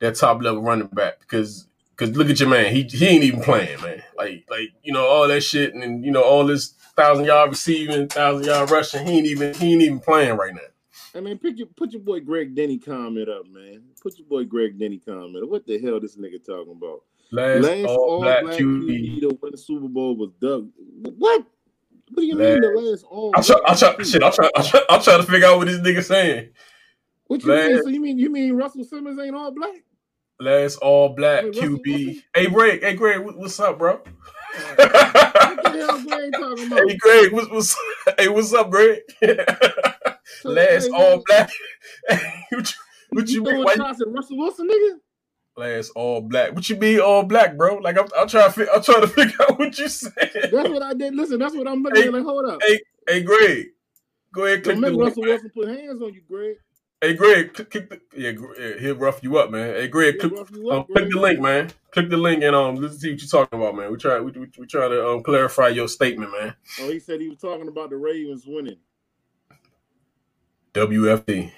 that 0.00 0.16
top 0.16 0.42
level 0.42 0.62
running 0.62 0.88
back 0.88 1.20
because 1.20 1.66
because 1.96 2.16
look 2.16 2.30
at 2.30 2.40
your 2.40 2.48
man, 2.48 2.74
he 2.74 2.82
he 2.82 3.06
ain't 3.06 3.24
even 3.24 3.42
playing, 3.42 3.80
man. 3.80 4.02
Like 4.18 4.44
like 4.50 4.70
you 4.82 4.92
know 4.92 5.06
all 5.06 5.28
that 5.28 5.42
shit 5.42 5.72
and 5.74 6.04
you 6.04 6.10
know 6.10 6.22
all 6.22 6.44
this 6.46 6.74
thousand 6.96 7.24
yard 7.24 7.50
receiving, 7.50 8.08
thousand 8.08 8.46
yard 8.46 8.70
rushing. 8.70 9.06
He 9.06 9.18
ain't 9.18 9.26
even 9.26 9.54
he 9.54 9.72
ain't 9.72 9.82
even 9.82 10.00
playing 10.00 10.36
right 10.36 10.54
now. 10.54 10.60
I 11.14 11.20
mean, 11.20 11.38
put 11.38 11.56
your 11.56 11.66
put 11.76 11.92
your 11.92 12.02
boy 12.02 12.20
Greg 12.20 12.54
Denny 12.54 12.78
comment 12.78 13.28
up, 13.28 13.46
man. 13.46 13.82
Put 14.00 14.18
your 14.18 14.26
boy 14.26 14.44
Greg 14.44 14.78
Denny 14.78 14.98
comment. 14.98 15.48
What 15.48 15.66
the 15.66 15.78
hell 15.80 16.00
this 16.00 16.16
nigga 16.16 16.44
talking 16.44 16.72
about? 16.72 17.02
Last, 17.32 17.62
Last 17.62 17.86
all, 17.86 17.96
all 17.96 18.22
black, 18.22 18.42
black 18.42 18.58
QB 18.58 19.20
to 19.20 19.38
win 19.40 19.52
the 19.52 19.58
Super 19.58 19.88
Bowl 19.88 20.16
was 20.16 20.30
Doug. 20.40 20.68
What? 21.02 21.44
What 22.12 22.22
do 22.22 22.26
you 22.26 22.34
last, 22.34 22.60
mean 22.60 22.60
the 22.60 22.80
last 22.80 23.04
all? 23.04 23.32
I'm 23.36 23.42
trying. 23.44 23.60
I'm 23.66 23.76
trying. 23.76 24.04
Shit. 24.04 24.22
I'm 24.24 24.32
trying. 24.32 24.50
I'm 24.56 24.64
trying. 24.64 24.84
I'm 24.90 25.00
to 25.00 25.22
figure 25.22 25.46
out 25.46 25.58
what 25.58 25.68
this 25.68 25.78
nigga 25.78 26.02
saying. 26.02 26.48
What 27.28 27.44
you 27.44 27.54
last, 27.54 27.68
mean? 27.68 27.82
So 27.84 27.88
you 27.88 28.00
mean 28.00 28.18
you 28.18 28.30
mean 28.30 28.56
Russell 28.56 28.84
Simmons 28.84 29.18
ain't 29.20 29.36
all 29.36 29.52
black? 29.52 29.84
Last 30.40 30.76
all 30.78 31.10
black 31.10 31.44
QB. 31.44 32.06
Russell? 32.06 32.22
Hey 32.34 32.46
Greg. 32.46 32.82
Hey 32.82 32.94
Greg. 32.94 33.20
What's 33.20 33.60
up, 33.60 33.78
bro? 33.78 34.00
What 34.76 35.62
the 35.62 35.86
hell 35.86 36.02
Greg 36.02 36.32
talking 36.32 36.66
about? 36.66 36.88
Hey 36.88 36.96
Greg. 36.96 37.32
What's, 37.32 37.50
what's 37.50 37.76
Hey, 38.18 38.28
what's 38.28 38.52
up, 38.52 38.70
Greg? 38.70 39.00
Last 40.44 40.90
all 40.90 41.22
black. 41.26 41.50
what 42.08 42.50
you, 42.50 42.76
what 43.10 43.28
you, 43.28 43.34
you 43.34 43.42
mean? 43.42 43.64
Why, 43.64 43.74
Russell 43.74 44.36
Wilson, 44.36 44.68
nigga? 44.68 44.98
Last 45.56 45.92
all 45.94 46.20
black. 46.20 46.54
What 46.54 46.68
you 46.68 46.76
mean 46.76 47.00
all 47.00 47.22
black, 47.22 47.56
bro? 47.56 47.76
Like 47.76 47.98
I'm, 47.98 48.08
I'm 48.16 48.28
trying 48.28 48.52
to, 48.52 48.72
I'm 48.72 48.82
trying 48.82 49.00
to 49.02 49.08
figure 49.08 49.36
out 49.42 49.58
what 49.58 49.78
you 49.78 49.88
said. 49.88 50.30
That's 50.52 50.68
what 50.68 50.82
I 50.82 50.94
did. 50.94 51.14
Listen, 51.14 51.38
that's 51.38 51.54
what 51.54 51.68
I'm 51.68 51.82
looking 51.82 52.02
hey, 52.02 52.08
at. 52.08 52.14
Like, 52.14 52.24
hold 52.24 52.48
up. 52.48 52.62
Hey, 52.62 52.80
hey, 53.08 53.22
Greg, 53.22 53.66
go 54.32 54.46
ahead. 54.46 54.64
Click 54.64 54.78
make 54.78 54.96
Russell 54.96 55.22
Wilson 55.22 55.50
put 55.54 55.68
hands 55.68 56.00
on 56.02 56.14
you, 56.14 56.22
Greg. 56.28 56.56
Hey 57.02 57.14
Greg, 57.14 57.54
click, 57.54 57.70
click 57.70 57.88
the, 57.88 58.00
yeah, 58.14 58.32
yeah, 58.58 58.78
he'll 58.78 58.94
rough 58.94 59.22
you 59.22 59.38
up, 59.38 59.50
man. 59.50 59.74
Hey 59.74 59.88
Greg, 59.88 60.18
click, 60.18 60.32
up, 60.34 60.52
um, 60.70 60.84
click 60.84 61.08
the 61.10 61.18
link, 61.18 61.40
man. 61.40 61.70
Click 61.92 62.10
the 62.10 62.16
link 62.18 62.42
and 62.42 62.54
um, 62.54 62.76
let's 62.76 62.98
see 62.98 63.12
what 63.12 63.22
you're 63.22 63.28
talking 63.28 63.58
about, 63.58 63.74
man. 63.74 63.90
We 63.90 63.96
try, 63.96 64.20
we, 64.20 64.32
we, 64.32 64.48
we 64.58 64.66
try 64.66 64.86
to 64.86 65.08
um 65.08 65.22
clarify 65.22 65.68
your 65.68 65.88
statement, 65.88 66.30
man. 66.30 66.54
Oh, 66.78 66.90
he 66.90 66.98
said 66.98 67.22
he 67.22 67.30
was 67.30 67.38
talking 67.38 67.68
about 67.68 67.88
the 67.88 67.96
Ravens 67.96 68.44
winning. 68.46 68.76
WFD. 70.74 71.50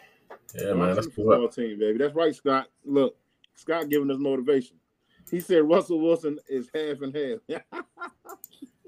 Yeah, 0.61 0.74
man, 0.74 0.94
that's 0.94 1.09
cool. 1.09 1.48
Team, 1.48 1.76
baby. 1.76 1.98
That's 1.98 2.14
right, 2.14 2.35
Scott. 2.35 2.68
Look, 2.85 3.16
Scott 3.57 3.88
giving 3.88 4.12
us 4.12 4.18
motivation. 4.18 4.76
He 5.28 5.40
said 5.40 5.64
Russell 5.64 5.98
Wilson 5.98 6.38
is 6.48 6.70
half 6.72 7.02
and 7.02 7.16
half. 7.16 7.62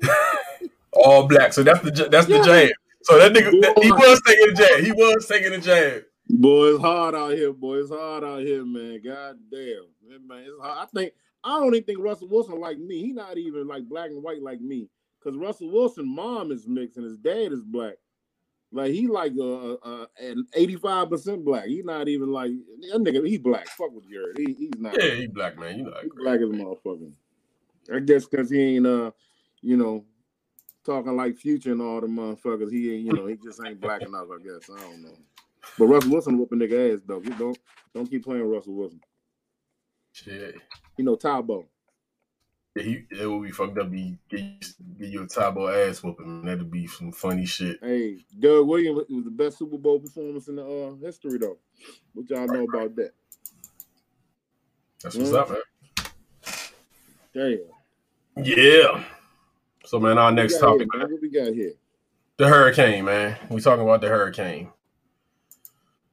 All 0.93 1.27
black. 1.27 1.53
So 1.53 1.65
that's 1.65 1.81
the 1.81 2.09
that's 2.09 2.27
the 2.29 2.45
jab. 2.45 2.71
So 3.03 3.19
that 3.19 3.33
nigga, 3.33 3.61
that, 3.61 3.83
he 3.83 3.91
was 3.91 4.23
taking 4.25 4.47
the 4.47 4.55
jab. 4.55 4.85
He 4.85 4.93
was 4.93 5.27
taking 5.27 5.51
the 5.51 5.59
jab. 5.59 6.05
Boy, 6.37 6.75
it's 6.75 6.81
hard 6.81 7.15
out 7.15 7.33
here, 7.33 7.53
boy. 7.53 7.77
It's 7.77 7.91
hard 7.91 8.25
out 8.25 8.41
here, 8.41 8.65
man. 8.65 9.01
God 9.05 9.39
damn, 9.53 10.27
man. 10.27 10.45
It's 10.45 10.61
hard. 10.61 10.79
I 10.81 10.87
think 10.87 11.13
I 11.45 11.61
don't 11.61 11.73
even 11.77 11.85
think 11.85 12.01
Russell 12.01 12.27
Wilson 12.27 12.59
like 12.59 12.77
me. 12.77 13.01
He 13.03 13.13
not 13.13 13.39
even 13.39 13.69
like 13.69 13.89
black 13.89 14.11
and 14.11 14.21
white 14.21 14.43
like 14.43 14.61
me. 14.61 14.89
Cause 15.23 15.37
Russell 15.37 15.71
Wilson 15.71 16.13
mom 16.13 16.51
is 16.51 16.67
mixed 16.67 16.97
and 16.97 17.07
his 17.07 17.19
dad 17.19 17.53
is 17.53 17.63
black. 17.63 17.95
Like 18.73 18.91
he 18.91 19.07
like 19.07 19.33
uh, 19.39 19.75
uh 19.75 20.07
an 20.19 20.45
eighty 20.55 20.75
five 20.75 21.09
percent 21.09 21.45
black. 21.45 21.67
He 21.67 21.83
not 21.83 22.09
even 22.09 22.33
like 22.33 22.51
that 22.91 22.99
nigga. 22.99 23.27
He 23.27 23.39
black. 23.39 23.69
Fuck 23.69 23.93
with 23.93 24.11
Jared. 24.11 24.37
He, 24.37 24.55
he's 24.55 24.73
not. 24.77 25.01
Yeah, 25.01 25.15
he 25.15 25.27
black 25.29 25.57
man. 25.57 25.79
You 25.79 25.85
know, 25.85 25.95
he's 26.03 26.11
black 26.17 26.41
as 26.41 26.51
a 26.51 26.53
motherfucker. 26.53 27.13
I 27.95 28.01
guess 28.01 28.27
because 28.27 28.51
he 28.51 28.77
ain't 28.77 28.87
uh, 28.87 29.13
you 29.63 29.77
know, 29.77 30.05
talking 30.85 31.17
like 31.17 31.37
Future 31.37 31.71
and 31.71 31.81
all 31.81 32.01
the 32.01 32.09
motherfuckers. 32.09 32.73
He 32.73 32.93
ain't, 32.93 33.07
you 33.07 33.13
know, 33.13 33.27
he 33.27 33.37
just 33.37 33.61
ain't 33.65 33.81
black 33.81 34.03
enough. 34.03 34.27
I 34.35 34.43
guess 34.43 34.69
I 34.69 34.81
don't 34.81 35.03
know. 35.03 35.17
But 35.79 35.87
Russell 35.87 36.11
Wilson 36.11 36.39
whooping 36.39 36.59
nigga 36.59 36.95
ass 36.95 37.01
though. 37.07 37.23
You 37.23 37.35
don't 37.35 37.59
don't 37.95 38.07
keep 38.07 38.25
playing 38.25 38.49
Russell 38.49 38.75
Wilson. 38.75 39.01
Shit. 40.13 40.57
You 40.97 41.05
know, 41.05 41.17
Tabo. 41.17 41.65
Yeah, 42.77 42.83
he, 42.83 43.05
it 43.11 43.27
would 43.27 43.43
be 43.43 43.53
fucked 43.53 43.79
up. 43.79 43.91
Be 43.91 44.19
get, 44.29 44.43
you 44.99 45.23
a 45.23 45.27
Tabo 45.27 45.73
ass 45.73 46.03
whooping. 46.03 46.45
That'd 46.45 46.71
be 46.71 46.87
some 46.87 47.13
funny 47.13 47.47
shit. 47.47 47.79
Hey, 47.81 48.19
Doug 48.39 48.67
Williams 48.67 49.07
was 49.09 49.25
the 49.25 49.31
best 49.31 49.59
Super 49.59 49.79
Bowl 49.79 50.01
performance 50.01 50.49
in 50.49 50.57
the 50.57 50.65
uh, 50.65 50.95
history, 51.05 51.39
though. 51.39 51.57
What 52.15 52.29
y'all 52.31 52.47
know 52.47 52.65
about 52.65 52.97
that? 52.97 53.13
That's 55.03 55.17
what's 55.17 55.31
mm-hmm. 55.31 55.37
up, 55.37 55.51
man. 55.51 55.61
Damn. 58.37 58.45
Yeah. 58.45 59.05
So, 59.85 60.01
man, 60.01 60.19
our 60.19 60.33
next 60.33 60.59
topic, 60.59 60.89
here, 60.93 61.01
man. 61.01 61.13
What 61.13 61.23
we 61.23 61.31
got 61.31 61.53
here? 61.53 61.75
The 62.39 62.49
hurricane, 62.49 63.05
man. 63.05 63.37
We 63.51 63.61
talking 63.61 63.85
about 63.85 64.01
the 64.01 64.09
hurricane. 64.09 64.71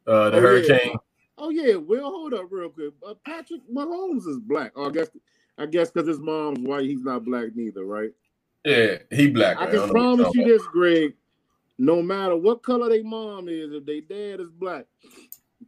Uh, 0.07 0.29
the 0.29 0.37
oh, 0.37 0.41
hurricane. 0.41 0.91
Yeah. 0.91 0.95
Oh 1.37 1.49
yeah, 1.49 1.75
well, 1.75 2.03
hold 2.11 2.33
up 2.33 2.47
real 2.51 2.69
quick. 2.69 2.93
Uh, 3.05 3.15
Patrick 3.25 3.61
Mahomes 3.71 4.27
is 4.27 4.39
black. 4.39 4.73
Oh, 4.75 4.89
I 4.89 4.91
guess 4.91 5.09
I 5.57 5.65
guess 5.65 5.89
because 5.89 6.07
his 6.07 6.19
mom's 6.19 6.59
white, 6.59 6.85
he's 6.85 7.01
not 7.01 7.25
black 7.25 7.55
neither, 7.55 7.83
right? 7.83 8.11
Yeah, 8.63 8.97
he 9.09 9.29
black. 9.29 9.57
I 9.57 9.67
can 9.67 9.89
promise 9.89 10.33
you 10.35 10.45
this, 10.45 10.65
Greg. 10.67 11.13
No 11.77 12.01
matter 12.03 12.35
what 12.35 12.61
color 12.61 12.89
their 12.89 13.03
mom 13.03 13.49
is, 13.49 13.73
if 13.73 13.85
their 13.85 14.01
dad 14.01 14.39
is 14.39 14.51
black, 14.51 14.85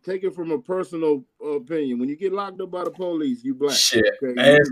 take 0.03 0.23
it 0.23 0.35
from 0.35 0.51
a 0.51 0.59
personal 0.59 1.23
opinion. 1.43 1.99
When 1.99 2.09
you 2.09 2.15
get 2.15 2.33
locked 2.33 2.61
up 2.61 2.71
by 2.71 2.83
the 2.83 2.91
police, 2.91 3.43
you 3.43 3.53
black. 3.53 3.75
Shit. 3.75 4.05
Okay? 4.23 4.57
Ask, 4.57 4.71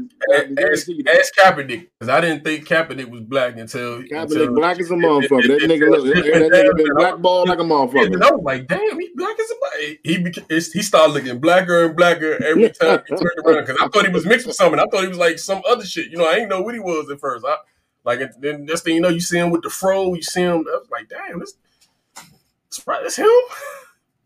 ask, 0.59 0.87
ask, 1.07 1.33
Kaepernick, 1.35 1.87
because 1.99 2.09
I 2.09 2.21
didn't 2.21 2.43
think 2.43 2.67
Kaepernick 2.67 3.09
was 3.09 3.21
black 3.21 3.57
until 3.57 4.01
Kaepernick 4.03 4.21
until, 4.21 4.55
black 4.55 4.79
as 4.79 4.91
a 4.91 4.93
motherfucker. 4.93 5.47
that 5.47 5.61
nigga 5.61 5.89
look, 5.89 6.05
that, 6.05 6.23
nigga 6.23 6.77
been 6.77 6.95
blackballed 6.95 7.49
like 7.49 7.59
a 7.59 7.61
motherfucker. 7.63 8.19
Was 8.19 8.41
like, 8.43 8.67
damn, 8.67 8.99
he 8.99 9.09
black 9.15 9.35
as 9.81 9.89
a 9.89 9.99
he 10.03 10.59
he 10.73 10.81
started 10.81 11.13
looking 11.13 11.39
blacker 11.39 11.85
and 11.85 11.95
blacker 11.95 12.43
every 12.43 12.69
time 12.81 13.01
he 13.07 13.15
turned 13.15 13.45
around 13.45 13.65
because 13.65 13.77
I 13.81 13.87
thought 13.87 14.05
he 14.05 14.11
was 14.11 14.25
mixed 14.25 14.47
with 14.47 14.55
something. 14.55 14.79
I 14.79 14.85
thought 14.85 15.01
he 15.01 15.07
was 15.07 15.17
like 15.17 15.39
some 15.39 15.61
other 15.67 15.85
shit. 15.85 16.11
You 16.11 16.17
know, 16.17 16.27
I 16.27 16.35
didn't 16.35 16.49
know 16.49 16.61
what 16.61 16.73
he 16.73 16.79
was 16.79 17.09
at 17.09 17.19
first. 17.19 17.45
I 17.45 17.57
like 18.03 18.19
then 18.39 18.65
next 18.65 18.81
thing 18.81 18.95
you 18.95 19.01
know, 19.01 19.09
you 19.09 19.19
see 19.19 19.37
him 19.37 19.51
with 19.51 19.63
the 19.63 19.69
fro. 19.69 20.13
You 20.13 20.21
see 20.21 20.41
him. 20.41 20.65
I 20.67 20.77
was 20.77 20.89
like, 20.91 21.09
damn, 21.09 21.39
this, 21.39 21.55
this, 22.69 22.83
this 23.03 23.15
him. 23.17 23.27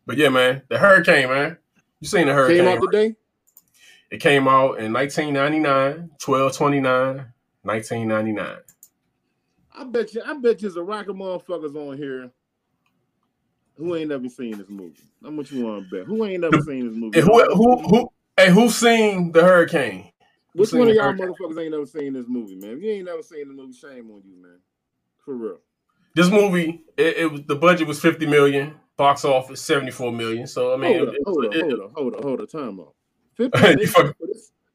But 0.08 0.18
yeah, 0.18 0.30
man, 0.30 0.62
the 0.70 0.78
hurricane, 0.78 1.30
man. 1.30 1.58
You 2.00 2.08
seen 2.08 2.28
the 2.28 2.34
hurricane? 2.34 2.58
Came 2.63 2.68
out 2.68 2.91
today. 2.91 3.15
It 4.12 4.20
came 4.20 4.48
out 4.48 4.80
in 4.80 4.94
1999, 4.94 6.12
1229, 6.24 7.26
1999. 7.63 8.58
I 9.74 9.84
bet 9.86 10.13
you, 10.13 10.22
I 10.24 10.36
bet 10.36 10.62
you 10.62 10.70
there's 10.70 10.76
a 10.76 10.84
rack 10.84 11.08
of 11.08 11.15
motherfuckers 11.15 11.76
on 11.76 11.98
here 11.98 12.32
who 13.77 13.95
ain't 13.95 14.09
never 14.09 14.29
seen 14.29 14.57
this 14.57 14.69
movie. 14.69 15.01
How 15.23 15.31
much 15.31 15.51
you 15.51 15.65
want 15.65 15.89
to 15.89 15.95
bet? 15.97 16.07
Who 16.07 16.23
ain't 16.25 16.41
never 16.41 16.61
seen 16.61 16.88
this 16.88 16.97
movie? 16.97 17.19
And 17.19 17.27
who, 17.27 17.53
who, 17.53 17.77
who, 17.88 18.09
hey, 18.38 18.49
who 18.49 18.69
seen 18.69 19.31
the 19.31 19.43
hurricane? 19.43 20.11
Which 20.53 20.71
one 20.71 20.88
of 20.88 20.95
y'all 20.95 21.13
motherfuckers 21.13 21.61
ain't 21.61 21.71
never 21.71 21.85
seen 21.85 22.13
this 22.13 22.25
movie, 22.27 22.55
man? 22.55 22.77
If 22.77 22.83
you 22.83 22.91
ain't 22.91 23.05
never 23.05 23.21
seen 23.21 23.47
the 23.49 23.53
movie, 23.53 23.73
shame 23.73 24.09
on 24.11 24.21
you, 24.25 24.41
man. 24.41 24.59
For 25.23 25.35
real. 25.35 25.59
This 26.15 26.29
movie, 26.29 26.83
it, 26.95 27.17
it 27.17 27.31
was 27.31 27.41
the 27.45 27.57
budget 27.57 27.88
was 27.88 27.99
50 27.99 28.25
million 28.25 28.75
box 28.95 29.25
office 29.25 29.61
74 29.61 30.13
million. 30.13 30.47
So 30.47 30.73
I 30.73 30.77
mean, 30.77 30.97
hold 30.97 31.09
up, 31.09 31.15
it, 31.15 31.21
hold, 31.25 31.45
up, 31.45 31.53
hold, 31.53 31.73
up, 31.73 31.91
hold 31.95 32.15
up, 32.15 32.23
hold 32.23 32.41
up, 32.41 32.49
time 32.49 32.79
out. 32.79 32.93
it, 33.38 33.79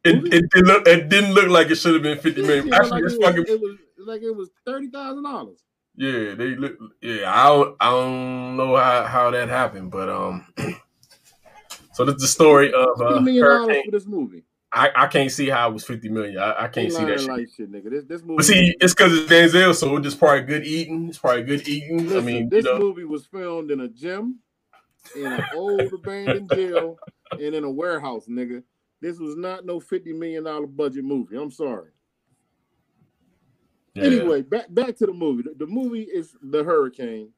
it, 0.04 0.50
didn't 0.50 0.66
look 0.66 0.86
it 0.86 1.08
didn't 1.08 1.32
look 1.32 1.48
like 1.48 1.70
it 1.70 1.76
should 1.76 1.94
have 1.94 2.02
been 2.02 2.18
50 2.18 2.42
million. 2.42 2.74
Actually, 2.74 3.02
like 3.02 3.12
it, 3.12 3.22
fucking, 3.22 3.44
it 3.48 3.58
was 3.58 3.78
like 4.06 4.22
it 4.22 4.36
was 4.36 4.50
thirty 4.66 4.88
thousand 4.88 5.24
dollars. 5.24 5.64
Yeah, 6.00 6.34
they 6.34 6.54
look. 6.56 6.78
Yeah, 7.02 7.30
I 7.30 7.46
don't, 7.48 7.76
I 7.78 7.90
don't 7.90 8.56
know 8.56 8.74
how, 8.74 9.04
how 9.04 9.30
that 9.32 9.50
happened, 9.50 9.90
but 9.90 10.08
um. 10.08 10.46
so 11.92 12.06
this 12.06 12.14
is 12.14 12.22
the 12.22 12.26
story 12.26 12.72
of 12.72 12.98
uh, 13.02 13.20
Hurricane. 13.20 13.84
for 13.84 13.90
this 13.90 14.06
movie. 14.06 14.44
I, 14.72 14.90
I 14.96 15.06
can't 15.08 15.30
see 15.30 15.50
how 15.50 15.68
it 15.68 15.74
was 15.74 15.84
fifty 15.84 16.08
million. 16.08 16.38
I, 16.38 16.64
I 16.64 16.68
can't 16.68 16.90
see 16.90 17.04
that 17.04 17.20
shit. 17.20 17.28
like 17.28 17.48
shit. 17.54 17.70
nigga. 17.70 17.90
This, 17.90 18.04
this 18.04 18.22
movie. 18.22 18.36
But 18.36 18.44
see, 18.46 18.74
it's 18.80 18.94
because 18.94 19.12
it's 19.12 19.30
Denzel, 19.30 19.74
so 19.74 19.94
it's 19.96 20.04
just 20.04 20.18
probably 20.18 20.40
good 20.40 20.64
eating. 20.66 21.10
It's 21.10 21.18
probably 21.18 21.42
good 21.42 21.68
eating. 21.68 22.04
Listen, 22.04 22.16
I 22.16 22.20
mean, 22.22 22.48
this 22.48 22.64
you 22.64 22.72
know. 22.72 22.78
movie 22.78 23.04
was 23.04 23.26
filmed 23.26 23.70
in 23.70 23.80
a 23.80 23.88
gym, 23.88 24.38
in 25.14 25.26
an 25.26 25.44
old 25.54 25.82
abandoned 25.92 26.50
jail, 26.54 26.96
and 27.32 27.54
in 27.54 27.64
a 27.64 27.70
warehouse, 27.70 28.24
nigga. 28.26 28.62
This 29.02 29.18
was 29.18 29.36
not 29.36 29.66
no 29.66 29.78
fifty 29.78 30.14
million 30.14 30.44
dollar 30.44 30.66
budget 30.66 31.04
movie. 31.04 31.36
I'm 31.36 31.50
sorry. 31.50 31.90
Yeah. 33.94 34.04
Anyway, 34.04 34.42
back 34.42 34.66
back 34.70 34.96
to 34.96 35.06
the 35.06 35.12
movie. 35.12 35.42
The, 35.42 35.54
the 35.64 35.66
movie 35.66 36.02
is 36.02 36.36
The 36.42 36.62
Hurricane. 36.62 37.30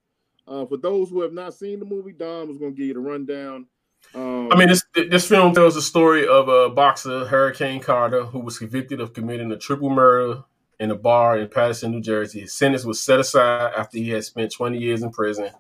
Uh, 0.47 0.67
for 0.67 0.77
those 0.77 1.09
who 1.09 1.23
have 1.23 1.33
not 1.33 1.55
seen 1.55 1.79
the 1.79 1.85
movie, 1.85 2.13
Dom 2.13 2.51
is 2.51 2.59
going 2.59 2.73
to 2.73 2.77
give 2.77 2.89
you 2.89 2.95
the 2.95 3.01
rundown. 3.01 3.67
Um, 4.15 4.53
I 4.53 4.57
mean, 4.57 4.69
this 4.69 4.85
this 4.95 5.27
film 5.27 5.55
tells 5.55 5.75
the 5.75 5.83
story 5.83 6.27
of 6.27 6.49
a 6.49 6.69
boxer, 6.69 7.25
Hurricane 7.25 7.81
Carter, 7.81 8.25
who 8.25 8.41
was 8.41 8.59
convicted 8.59 9.01
of 9.01 9.13
committing 9.13 9.51
a 9.53 9.57
triple 9.57 9.91
murder 9.91 10.45
in 10.81 10.91
a 10.91 10.97
bar 10.97 11.39
in 11.39 11.49
Paterson, 11.49 11.93
New 11.93 12.01
Jersey. 12.01 12.41
His 12.41 12.53
sentence 12.53 12.85
was 12.85 13.01
set 13.01 13.21
aside 13.21 13.73
after 13.77 13.99
he 13.99 14.11
had 14.11 14.25
spent 14.25 14.53
20 14.53 14.79
years 14.79 15.03
in 15.03 15.11
prison. 15.11 15.51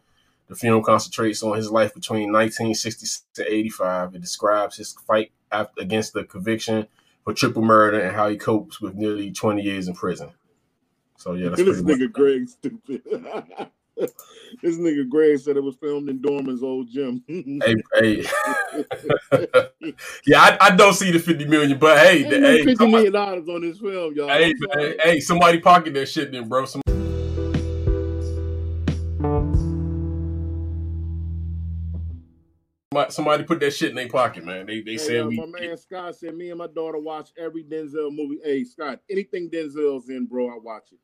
The 0.49 0.57
film 0.57 0.83
concentrates 0.83 1.43
on 1.43 1.57
his 1.57 1.71
life 1.71 1.95
between 1.95 2.33
1966 2.33 3.25
and 3.39 3.47
85. 3.47 4.17
It 4.17 4.21
describes 4.21 4.77
his 4.77 4.93
fight 5.07 5.31
after, 5.51 5.81
against 5.81 6.13
the 6.13 6.25
conviction 6.25 6.89
for 7.25 7.33
triple 7.33 7.63
murder 7.63 8.01
and 8.01 8.15
how 8.15 8.29
he 8.29 8.37
copes 8.37 8.81
with 8.81 8.95
nearly 8.95 9.31
20 9.31 9.63
years 9.63 9.89
in 9.89 9.95
prison. 9.95 10.31
So 11.23 11.35
yeah, 11.35 11.51
that's 11.51 11.63
this 11.63 11.83
nigga 11.83 12.11
Greg 12.11 12.49
stupid. 12.49 13.01
this 13.97 14.77
nigga 14.77 15.09
Greg 15.09 15.39
said 15.39 15.57
it 15.57 15.63
was 15.63 15.77
filmed 15.77 16.09
in 16.09 16.21
Dorman's 16.21 16.65
old 16.65 16.91
gym. 16.91 17.23
hey, 17.29 17.77
hey. 17.95 18.25
yeah, 20.27 20.41
I, 20.41 20.59
I, 20.61 20.75
don't 20.75 20.95
see 20.95 21.13
the 21.13 21.21
50 21.21 21.45
million, 21.45 21.79
but 21.79 21.97
hey, 21.99 22.25
the, 22.25 22.41
hey, 22.41 22.65
50 22.65 22.87
million 22.89 23.13
dollars 23.13 23.49
on 23.49 23.61
this 23.61 23.79
film, 23.79 24.15
y'all. 24.17 24.31
Hey, 24.31 24.53
hey, 24.75 24.97
hey, 25.01 25.21
somebody 25.21 25.61
pocket 25.61 25.95
that 25.95 26.07
shit 26.07 26.33
then, 26.33 26.49
bro. 26.49 26.65
Some- 26.65 26.83
Somebody 33.11 33.45
put 33.45 33.61
that 33.61 33.71
shit 33.73 33.91
in 33.91 33.97
their 33.97 34.09
pocket, 34.09 34.45
man. 34.45 34.67
They 34.67 34.81
they 34.81 34.93
hey, 34.93 34.99
said 34.99 35.21
uh, 35.23 35.27
we. 35.29 35.37
My 35.37 35.47
man 35.47 35.77
Scott 35.79 36.17
said 36.17 36.35
me 36.35 36.51
and 36.51 36.59
my 36.59 36.67
daughter 36.67 36.99
watch 36.99 37.31
every 37.39 37.65
Denzel 37.65 38.15
movie. 38.15 38.39
Hey 38.45 38.65
Scott, 38.65 39.01
anything 39.09 39.49
Denzel's 39.51 40.11
in, 40.11 40.27
bro, 40.27 40.49
I 40.49 40.59
watch 40.59 40.89
it. 40.93 40.99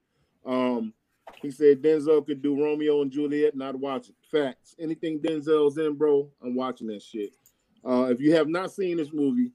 Um, 0.49 0.95
he 1.43 1.51
said 1.51 1.83
Denzel 1.83 2.27
could 2.27 2.41
do 2.43 2.61
Romeo 2.61 3.03
and 3.03 3.11
Juliet, 3.11 3.53
I'd 3.63 3.77
watch 3.77 4.09
it. 4.09 4.15
Facts. 4.31 4.75
Anything 4.79 5.21
Denzel's 5.21 5.77
in, 5.77 5.95
bro, 5.95 6.29
I'm 6.43 6.55
watching 6.55 6.87
that 6.89 7.03
shit. 7.03 7.35
Uh, 7.87 8.09
if 8.11 8.21
you 8.21 8.35
have 8.35 8.49
not 8.49 8.73
seen 8.73 8.97
this 8.97 9.13
movie, 9.13 9.53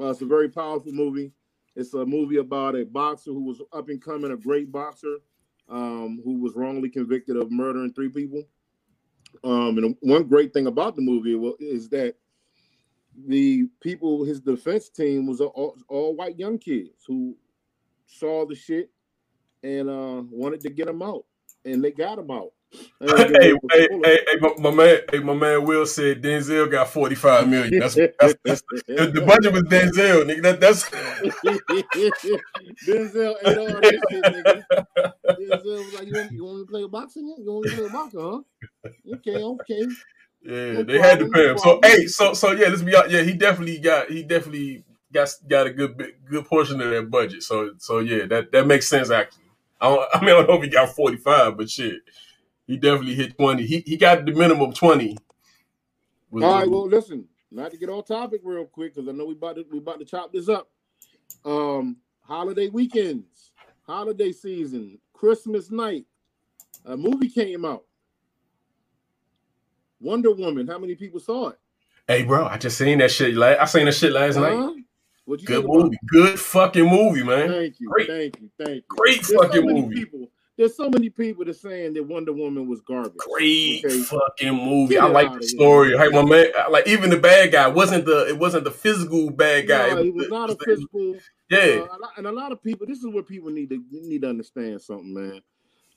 uh, 0.00 0.10
it's 0.10 0.20
a 0.20 0.26
very 0.26 0.48
powerful 0.48 0.92
movie. 0.92 1.32
It's 1.76 1.94
a 1.94 2.04
movie 2.04 2.38
about 2.38 2.74
a 2.74 2.84
boxer 2.84 3.30
who 3.30 3.44
was 3.44 3.62
up 3.72 3.88
and 3.88 4.02
coming, 4.02 4.32
a 4.32 4.36
great 4.36 4.72
boxer, 4.72 5.18
um, 5.68 6.20
who 6.24 6.40
was 6.40 6.54
wrongly 6.56 6.88
convicted 6.88 7.36
of 7.36 7.52
murdering 7.52 7.92
three 7.92 8.08
people. 8.08 8.42
Um, 9.44 9.78
and 9.78 9.96
one 10.00 10.24
great 10.24 10.52
thing 10.52 10.66
about 10.66 10.96
the 10.96 11.02
movie 11.02 11.34
is 11.60 11.88
that 11.90 12.16
the 13.26 13.68
people, 13.80 14.24
his 14.24 14.40
defense 14.40 14.88
team 14.88 15.26
was 15.26 15.40
all, 15.40 15.76
all 15.88 16.16
white 16.16 16.38
young 16.38 16.58
kids 16.58 17.04
who 17.06 17.36
saw 18.06 18.46
the 18.46 18.54
shit 18.54 18.90
and 19.66 19.90
uh, 19.90 20.22
wanted 20.30 20.60
to 20.60 20.70
get 20.70 20.88
him 20.88 21.02
out, 21.02 21.24
and 21.64 21.82
they 21.82 21.90
got 21.90 22.18
him 22.18 22.30
out. 22.30 22.52
Hey, 23.00 23.08
hey, 23.08 23.52
hey, 23.72 23.88
hey, 24.02 24.36
my, 24.58 24.70
man, 24.70 24.98
hey, 25.10 25.20
my 25.20 25.34
man 25.34 25.64
Will 25.64 25.86
said 25.86 26.22
Denzel 26.22 26.70
got 26.70 26.88
forty 26.88 27.14
five 27.14 27.48
million. 27.48 27.78
That's, 27.78 27.94
that's, 27.94 28.34
that's 28.44 28.62
the 28.86 29.22
budget 29.26 29.52
was 29.52 29.62
Denzel, 29.64 30.24
nigga. 30.24 30.42
That, 30.42 30.60
that's 30.60 30.84
Denzel 32.86 33.34
ate 33.44 33.58
all 33.58 33.66
that 33.66 34.00
shit, 34.10 34.24
nigga. 34.24 34.64
Denzel 35.38 35.84
was 35.84 35.94
like, 35.94 36.06
"You 36.06 36.14
want, 36.14 36.32
you 36.32 36.44
want 36.44 36.66
to 36.66 36.70
play 36.70 36.82
a 36.82 36.88
boxing? 36.88 37.34
You 37.38 37.52
want 37.52 37.66
to 37.68 37.76
play 37.76 37.88
boxing, 37.88 38.20
huh? 38.20 38.40
Okay, 39.14 39.42
okay." 39.42 39.86
Yeah, 40.42 40.72
no 40.72 40.82
they 40.82 40.98
problem, 40.98 41.02
had 41.02 41.18
to 41.20 41.28
pay 41.28 41.50
him. 41.50 41.58
So 41.58 41.80
hey, 41.82 42.06
so 42.06 42.34
so 42.34 42.52
yeah, 42.52 42.68
let's 42.68 42.82
be 42.82 42.96
out. 42.96 43.10
Yeah, 43.10 43.22
he 43.22 43.32
definitely 43.32 43.78
got 43.78 44.10
he 44.10 44.22
definitely 44.22 44.84
got 45.12 45.28
got 45.48 45.66
a 45.66 45.70
good 45.70 46.14
good 46.28 46.44
portion 46.44 46.80
of 46.80 46.90
that 46.90 47.10
budget. 47.10 47.42
So 47.42 47.72
so 47.78 48.00
yeah, 48.00 48.26
that 48.26 48.52
that 48.52 48.66
makes 48.66 48.88
sense 48.88 49.10
actually. 49.10 49.45
I, 49.80 49.88
don't, 49.88 50.08
I 50.14 50.20
mean, 50.20 50.30
I 50.30 50.32
don't 50.38 50.48
know 50.48 50.56
if 50.56 50.62
he 50.62 50.68
got 50.68 50.90
45, 50.90 51.56
but 51.56 51.70
shit, 51.70 52.00
he 52.66 52.76
definitely 52.76 53.14
hit 53.14 53.36
20. 53.36 53.64
He 53.66 53.80
he 53.86 53.96
got 53.96 54.24
the 54.24 54.32
minimum 54.32 54.72
20. 54.72 55.16
All 56.32 56.40
right, 56.40 56.68
well, 56.68 56.86
listen, 56.86 57.26
not 57.50 57.70
to 57.70 57.78
get 57.78 57.88
off 57.88 58.06
topic 58.06 58.40
real 58.44 58.64
quick 58.66 58.94
because 58.94 59.08
I 59.08 59.12
know 59.12 59.26
we 59.26 59.34
about 59.34 59.56
to 59.56 59.66
we 59.70 59.78
about 59.78 59.98
to 60.00 60.04
chop 60.04 60.32
this 60.32 60.48
up. 60.48 60.68
Um, 61.44 61.96
holiday 62.20 62.68
weekends, 62.68 63.52
holiday 63.86 64.32
season, 64.32 64.98
Christmas 65.12 65.70
night, 65.70 66.06
a 66.84 66.96
movie 66.96 67.28
came 67.28 67.64
out. 67.64 67.84
Wonder 70.00 70.32
Woman. 70.32 70.66
How 70.66 70.78
many 70.78 70.94
people 70.94 71.20
saw 71.20 71.48
it? 71.48 71.58
Hey, 72.06 72.24
bro, 72.24 72.46
I 72.46 72.58
just 72.58 72.78
seen 72.78 72.98
that 72.98 73.10
shit. 73.10 73.36
I 73.38 73.64
seen 73.64 73.86
that 73.86 73.94
shit 73.94 74.12
last 74.12 74.36
uh-huh. 74.36 74.66
night. 74.66 74.84
Good 75.26 75.66
movie. 75.66 75.98
Good 76.06 76.38
fucking 76.38 76.88
movie, 76.88 77.24
man. 77.24 77.48
Thank 77.48 77.80
you. 77.80 77.88
Great. 77.88 78.08
Thank 78.08 78.40
you. 78.40 78.50
Thank 78.58 78.76
you. 78.76 78.82
Great 78.88 79.22
There's 79.26 79.42
fucking 79.42 79.68
so 79.68 79.74
movie. 79.74 79.94
People, 79.94 80.28
there's 80.56 80.76
so 80.76 80.88
many 80.88 81.10
people 81.10 81.44
that 81.44 81.56
saying 81.56 81.94
that 81.94 82.04
Wonder 82.04 82.32
Woman 82.32 82.68
was 82.68 82.80
garbage. 82.80 83.16
Great 83.16 83.84
okay? 83.84 84.02
fucking 84.02 84.54
movie. 84.54 84.94
Get 84.94 85.02
I 85.02 85.08
like 85.08 85.32
the 85.32 85.46
story. 85.46 85.96
Hey, 85.98 86.08
my 86.08 86.24
man, 86.24 86.46
like 86.70 86.86
even 86.86 87.10
the 87.10 87.18
bad 87.18 87.52
guy 87.52 87.66
wasn't 87.66 88.06
the 88.06 88.28
it 88.28 88.38
wasn't 88.38 88.64
the 88.64 88.70
physical 88.70 89.30
bad 89.30 89.68
guy. 89.68 89.90
No, 89.90 90.02
he 90.02 90.10
was 90.10 90.28
not 90.28 90.50
a 90.50 90.56
physical. 90.64 91.16
Yeah, 91.50 91.86
uh, 91.90 92.08
and 92.16 92.26
a 92.26 92.32
lot 92.32 92.52
of 92.52 92.62
people. 92.62 92.86
This 92.86 92.98
is 92.98 93.06
where 93.06 93.22
people 93.22 93.50
need 93.50 93.70
to 93.70 93.84
need 93.90 94.22
to 94.22 94.28
understand 94.28 94.80
something, 94.80 95.12
man. 95.12 95.40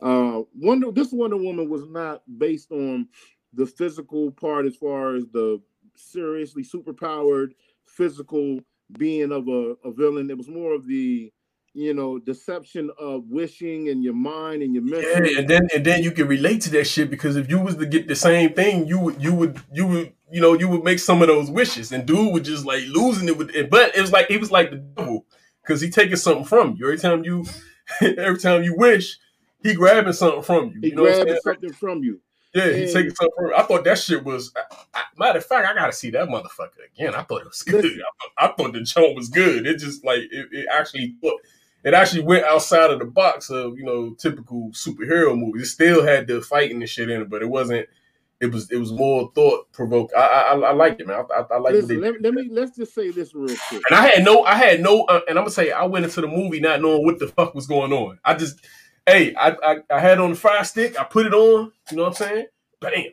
Uh, 0.01 0.41
Wonder 0.55 0.91
this 0.91 1.11
Wonder 1.11 1.37
Woman 1.37 1.69
was 1.69 1.87
not 1.87 2.23
based 2.37 2.71
on 2.71 3.07
the 3.53 3.65
physical 3.65 4.31
part 4.31 4.65
as 4.65 4.75
far 4.75 5.15
as 5.15 5.25
the 5.31 5.61
seriously 5.95 6.63
superpowered 6.63 7.51
physical 7.85 8.59
being 8.97 9.31
of 9.31 9.47
a, 9.47 9.75
a 9.83 9.91
villain. 9.91 10.29
It 10.29 10.37
was 10.37 10.47
more 10.47 10.73
of 10.73 10.87
the 10.87 11.31
you 11.73 11.93
know 11.93 12.19
deception 12.19 12.89
of 12.99 13.25
wishing 13.27 13.89
and 13.89 14.03
your 14.03 14.13
mind 14.13 14.63
and 14.63 14.73
your 14.73 14.83
mental. 14.83 15.25
Yeah, 15.25 15.39
and 15.39 15.47
then 15.47 15.67
and 15.73 15.85
then 15.85 16.03
you 16.03 16.11
can 16.11 16.27
relate 16.27 16.61
to 16.61 16.69
that 16.71 16.85
shit 16.85 17.09
because 17.09 17.35
if 17.35 17.49
you 17.49 17.59
was 17.59 17.75
to 17.77 17.85
get 17.85 18.07
the 18.07 18.15
same 18.15 18.53
thing, 18.53 18.87
you 18.87 18.99
would 18.99 19.21
you 19.21 19.33
would 19.33 19.61
you 19.71 19.87
would 19.87 20.13
you 20.31 20.41
know 20.41 20.53
you 20.53 20.67
would 20.67 20.83
make 20.83 20.99
some 20.99 21.21
of 21.21 21.27
those 21.27 21.49
wishes, 21.49 21.91
and 21.91 22.05
dude 22.05 22.33
would 22.33 22.45
just 22.45 22.65
like 22.65 22.83
losing 22.87 23.27
it 23.27 23.37
with 23.37 23.55
it. 23.55 23.69
But 23.69 23.95
it 23.95 24.01
was 24.01 24.11
like 24.11 24.27
he 24.27 24.37
was 24.37 24.51
like 24.51 24.71
the 24.71 24.77
devil 24.77 25.25
because 25.61 25.81
he 25.81 25.89
taking 25.89 26.15
something 26.15 26.45
from 26.45 26.75
you 26.77 26.85
every 26.85 26.97
time 26.97 27.23
you 27.23 27.45
every 28.01 28.39
time 28.39 28.63
you 28.63 28.75
wish. 28.75 29.17
He 29.61 29.73
grabbing 29.73 30.13
something 30.13 30.41
from 30.41 30.67
you. 30.69 30.79
He 30.81 30.89
you 30.89 30.95
know 30.95 31.03
grabbing 31.03 31.37
something 31.43 31.73
from 31.73 32.01
you. 32.01 32.21
Yeah, 32.53 32.71
he 32.71 32.91
taking 32.91 33.13
something. 33.13 33.51
I 33.55 33.61
thought 33.63 33.83
that 33.83 33.99
shit 33.99 34.23
was. 34.23 34.51
I, 34.55 34.75
I, 34.95 35.03
matter 35.17 35.37
of 35.37 35.45
fact, 35.45 35.67
I 35.67 35.73
gotta 35.73 35.93
see 35.93 36.09
that 36.11 36.29
motherfucker 36.29 36.85
again. 36.93 37.13
I 37.13 37.21
thought 37.21 37.41
it 37.41 37.47
was 37.47 37.61
good. 37.67 37.85
I 37.85 37.89
thought, 37.89 38.31
I 38.37 38.47
thought 38.55 38.73
the 38.73 38.81
joint 38.81 39.15
was 39.15 39.29
good. 39.29 39.67
It 39.67 39.77
just 39.77 40.03
like 40.03 40.21
it, 40.31 40.47
it 40.51 40.65
actually 40.71 41.15
it 41.83 41.93
actually 41.93 42.23
went 42.23 42.45
outside 42.45 42.89
of 42.89 42.99
the 42.99 43.05
box 43.05 43.49
of 43.51 43.77
you 43.77 43.85
know 43.85 44.11
typical 44.11 44.69
superhero 44.71 45.37
movies. 45.37 45.63
It 45.63 45.67
still 45.67 46.03
had 46.03 46.27
the 46.27 46.41
fighting 46.41 46.81
and 46.81 46.89
shit 46.89 47.09
in 47.09 47.21
it, 47.21 47.29
but 47.29 47.41
it 47.41 47.49
wasn't. 47.49 47.87
It 48.41 48.51
was 48.51 48.71
it 48.71 48.77
was 48.77 48.91
more 48.93 49.31
thought 49.35 49.71
provoking. 49.71 50.17
I, 50.17 50.21
I 50.21 50.53
I 50.53 50.71
like 50.73 50.99
it, 50.99 51.05
man. 51.05 51.25
I, 51.29 51.41
I, 51.41 51.45
I 51.51 51.57
like 51.59 51.73
Listen, 51.73 52.01
let, 52.01 52.21
let, 52.21 52.33
me 52.33 52.47
let's 52.49 52.75
just 52.75 52.95
say 52.95 53.11
this 53.11 53.35
real 53.35 53.55
quick. 53.67 53.83
And 53.89 53.99
I 53.99 54.07
had 54.07 54.23
no, 54.23 54.43
I 54.43 54.55
had 54.55 54.81
no, 54.81 55.03
uh, 55.03 55.19
and 55.27 55.37
I'm 55.37 55.43
gonna 55.43 55.51
say 55.51 55.71
I 55.71 55.83
went 55.83 56.05
into 56.05 56.21
the 56.21 56.27
movie 56.27 56.61
not 56.61 56.81
knowing 56.81 57.05
what 57.05 57.19
the 57.19 57.27
fuck 57.27 57.53
was 57.53 57.67
going 57.67 57.91
on. 57.91 58.17
I 58.23 58.35
just, 58.35 58.65
hey, 59.11 59.35
I 59.35 59.55
I, 59.63 59.77
I 59.89 59.99
had 59.99 60.19
on 60.19 60.31
the 60.31 60.35
fire 60.35 60.63
stick. 60.63 60.99
I 60.99 61.03
put 61.03 61.25
it 61.25 61.33
on. 61.33 61.71
You 61.91 61.97
know 61.97 62.03
what 62.03 62.21
I'm 62.21 62.27
saying? 62.27 62.45
Bam. 62.79 63.03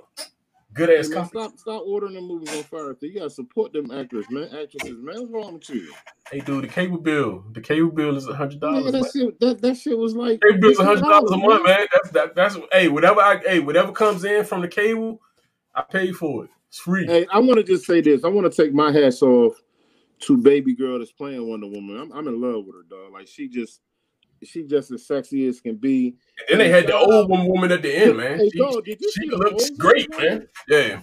Good 0.76 0.90
ass 0.90 1.08
man, 1.08 1.24
Stop, 1.24 1.58
stop 1.58 1.82
ordering 1.86 2.12
them 2.12 2.28
movies 2.28 2.54
on 2.54 2.62
fire. 2.64 2.94
You 3.00 3.14
gotta 3.14 3.30
support 3.30 3.72
them 3.72 3.90
actors, 3.90 4.26
man. 4.28 4.44
Actresses, 4.44 4.98
man. 5.00 5.20
What's 5.20 5.30
wrong 5.30 5.54
with 5.54 5.70
you? 5.70 5.90
Hey, 6.30 6.40
dude, 6.40 6.64
the 6.64 6.68
cable 6.68 6.98
bill. 6.98 7.44
The 7.52 7.62
cable 7.62 7.90
bill 7.90 8.14
is 8.14 8.28
a 8.28 8.34
hundred 8.34 8.60
dollars. 8.60 8.92
that 8.92 9.10
shit, 9.10 9.40
that, 9.40 9.62
that 9.62 9.78
shit 9.78 9.96
was 9.96 10.14
like 10.14 10.42
cable 10.42 10.60
bill's 10.60 10.78
a 10.78 10.84
hundred 10.84 11.04
dollars 11.04 11.30
a 11.30 11.36
month, 11.38 11.64
man. 11.64 11.86
That's 11.90 12.10
that, 12.10 12.34
that's 12.34 12.58
hey, 12.72 12.88
whatever 12.88 13.20
I 13.22 13.38
hey, 13.38 13.60
whatever 13.60 13.90
comes 13.90 14.24
in 14.24 14.44
from 14.44 14.60
the 14.60 14.68
cable, 14.68 15.18
I 15.74 15.80
pay 15.80 16.12
for 16.12 16.44
it. 16.44 16.50
It's 16.68 16.78
free. 16.78 17.06
Hey, 17.06 17.26
I 17.32 17.38
want 17.38 17.56
to 17.56 17.62
just 17.62 17.86
say 17.86 18.02
this. 18.02 18.22
I 18.22 18.28
want 18.28 18.52
to 18.52 18.62
take 18.62 18.74
my 18.74 18.92
hats 18.92 19.22
off 19.22 19.54
to 20.20 20.36
baby 20.36 20.74
girl 20.74 20.98
that's 20.98 21.10
playing 21.12 21.48
Wonder 21.48 21.68
Woman. 21.68 21.98
I'm, 21.98 22.12
I'm 22.12 22.28
in 22.28 22.38
love 22.38 22.66
with 22.66 22.76
her, 22.76 22.82
dog. 22.82 23.14
Like 23.14 23.28
she 23.28 23.48
just 23.48 23.80
she 24.42 24.62
just 24.64 24.90
as 24.90 25.06
sexy 25.06 25.46
as 25.46 25.60
can 25.60 25.76
be. 25.76 26.16
And 26.48 26.58
then 26.58 26.58
they 26.58 26.68
had 26.68 26.86
the 26.86 26.94
old 26.94 27.28
woman 27.30 27.72
at 27.72 27.82
the 27.82 27.94
end, 27.94 28.16
man. 28.16 28.38
Hey, 28.38 28.50
she, 28.50 28.58
dog, 28.58 28.86
she 28.86 29.30
looks 29.30 29.70
great, 29.70 30.10
man. 30.18 30.48
Yeah. 30.68 31.00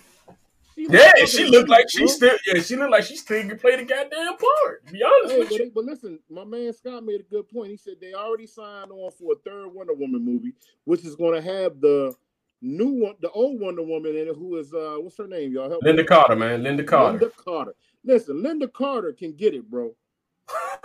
She 0.76 0.88
yeah, 0.90 1.26
she 1.26 1.46
looked 1.46 1.70
like 1.70 1.86
she 1.90 2.08
still 2.08 2.36
yeah, 2.48 2.60
she 2.62 2.76
looked 2.76 2.92
like 2.92 3.04
she 3.04 3.16
still 3.16 3.48
could 3.48 3.62
play 3.62 3.76
the 3.76 3.86
goddamn 3.86 4.38
part. 4.38 4.86
Be 4.92 5.04
honest 5.04 5.32
hey, 5.34 5.40
with 5.40 5.50
but, 5.50 5.60
you. 5.60 5.72
But 5.76 5.86
listen, 5.86 6.20
my 6.32 6.44
man 6.44 6.74
Scott 6.74 7.04
made 7.06 7.20
a 7.20 7.24
good 7.24 7.48
point. 7.48 7.70
He 7.70 7.78
said 7.78 7.96
they 8.02 8.14
already 8.14 8.48
signed 8.48 8.92
on 8.92 9.12
for 9.12 9.34
a 9.34 9.36
third 9.46 9.68
Wonder 9.72 9.94
Woman 9.94 10.26
movie, 10.26 10.54
which 10.86 11.06
is 11.06 11.16
going 11.16 11.36
to 11.36 11.42
have 11.42 11.80
the 11.80 12.16
new 12.62 13.04
one, 13.04 13.14
the 13.22 13.30
old 13.32 13.60
Wonder 13.60 13.84
Woman 13.84 14.16
in 14.16 14.28
it, 14.30 14.36
who 14.36 14.58
is 14.58 14.74
uh, 14.74 14.96
what's 14.98 15.18
her 15.18 15.28
name, 15.28 15.52
y'all? 15.54 15.70
Help 15.70 15.84
Lynda 15.84 15.98
me. 15.98 16.04
Carter, 16.06 16.36
man. 16.36 16.64
Lynda 16.64 16.88
Carter. 16.88 17.20
Lynda 17.20 17.36
Carter. 17.36 17.76
Listen, 18.04 18.42
Lynda 18.42 18.72
Carter 18.72 19.14
can 19.14 19.34
get 19.34 19.54
it, 19.54 19.70
bro. 19.70 19.94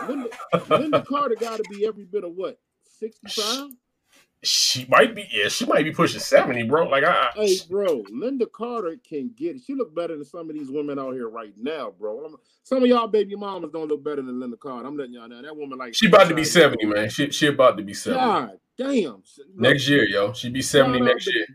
Lynda, 0.01 0.31
Lynda 0.53 1.05
Carter 1.05 1.35
got 1.35 1.57
to 1.57 1.65
be 1.71 1.87
every 1.87 2.05
bit 2.05 2.25
of 2.25 2.33
what 2.33 2.59
65? 2.99 3.71
She 4.45 4.87
might 4.89 5.17
be, 5.17 5.27
yeah, 5.33 5.49
she 5.49 5.67
might 5.67 5.83
be 5.83 5.91
pushing 5.91 6.21
70, 6.21 6.63
bro. 6.65 6.89
Like, 6.89 7.03
I, 7.03 7.31
hey, 7.35 7.57
bro, 7.69 8.05
Lynda 8.05 8.51
Carter 8.51 8.97
can 9.07 9.33
get 9.37 9.57
it. 9.57 9.63
She 9.67 9.75
look 9.75 9.93
better 9.93 10.15
than 10.15 10.25
some 10.25 10.49
of 10.49 10.55
these 10.55 10.71
women 10.71 10.97
out 10.97 11.15
here 11.15 11.29
right 11.29 11.53
now, 11.57 11.93
bro. 11.99 12.39
Some 12.63 12.85
of 12.85 12.89
y'all 12.89 13.09
baby 13.09 13.35
mamas 13.35 13.73
don't 13.73 13.89
look 13.89 14.05
better 14.05 14.23
than 14.23 14.37
Lynda 14.37 14.59
Carter. 14.59 14.87
I'm 14.87 14.97
letting 14.97 15.15
y'all 15.15 15.29
know 15.29 15.43
that 15.43 15.57
woman 15.57 15.77
like 15.77 15.95
she 15.95 16.07
about 16.07 16.29
to 16.29 16.35
be 16.35 16.45
70, 16.45 16.85
man. 16.87 17.11
She 17.11 17.31
she 17.33 17.49
about 17.49 17.77
to 17.79 17.83
be 17.83 17.95
70. 17.95 18.21
God 18.25 18.59
damn. 18.77 19.23
Next 19.57 19.89
year, 19.89 20.05
yo, 20.05 20.33
she 20.33 20.51
be 20.51 20.63
70 20.63 21.01
next 21.01 21.27
year. 21.27 21.47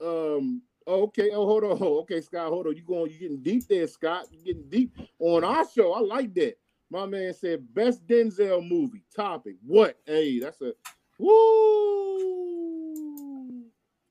Um. 0.00 0.62
Oh, 0.86 1.02
okay. 1.02 1.30
Oh, 1.30 1.46
hold 1.46 1.64
on. 1.64 1.78
Okay, 2.00 2.20
Scott. 2.22 2.48
Hold 2.48 2.68
on. 2.68 2.76
You 2.76 2.82
going? 2.82 3.10
You 3.12 3.18
getting 3.18 3.42
deep 3.42 3.68
there, 3.68 3.86
Scott? 3.86 4.26
You 4.32 4.42
getting 4.42 4.68
deep 4.68 4.96
on 5.18 5.44
our 5.44 5.66
show? 5.68 5.92
I 5.92 6.00
like 6.00 6.32
that. 6.34 6.56
My 6.90 7.06
man 7.06 7.32
said 7.32 7.72
best 7.72 8.04
Denzel 8.04 8.68
movie 8.68 9.04
topic. 9.14 9.54
What? 9.64 9.96
Hey, 10.04 10.40
that's 10.40 10.60
a 10.60 10.72
woo. 11.20 11.36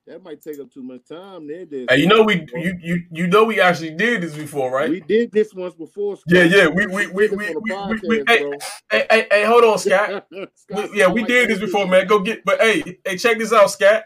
that 0.07 0.23
might 0.23 0.41
take 0.41 0.61
up 0.61 0.71
too 0.73 0.83
much 0.83 1.01
time. 1.05 1.45
There, 1.45 1.65
there. 1.65 1.87
Hey, 1.89 1.97
you 1.97 2.07
know 2.07 2.23
we 2.23 2.47
you 2.55 2.79
you 2.81 3.03
you 3.11 3.27
know 3.27 3.43
we 3.43 3.59
actually 3.59 3.91
did 3.91 4.21
this 4.21 4.33
before, 4.33 4.71
right? 4.71 4.89
We 4.89 5.01
did 5.01 5.29
this 5.33 5.53
once 5.53 5.75
before. 5.75 6.15
Scott. 6.15 6.33
Yeah, 6.33 6.43
yeah. 6.43 6.67
We 6.67 6.87
we 6.87 7.07
we 7.07 7.27
we, 7.27 7.53
we, 7.53 7.55
we, 7.57 7.99
we 8.07 8.23
hey, 8.25 8.49
hey, 8.89 9.07
hey, 9.09 9.27
hey, 9.29 9.45
hold 9.45 9.65
on, 9.65 9.77
Scott. 9.77 10.25
we, 10.31 10.89
yeah, 10.93 11.09
we 11.09 11.23
did 11.23 11.49
this 11.49 11.59
before, 11.59 11.85
man. 11.85 12.07
Go 12.07 12.19
get. 12.19 12.45
But 12.45 12.61
hey, 12.61 12.97
hey, 13.05 13.17
check 13.17 13.37
this 13.39 13.51
out, 13.51 13.71
Scott. 13.71 14.03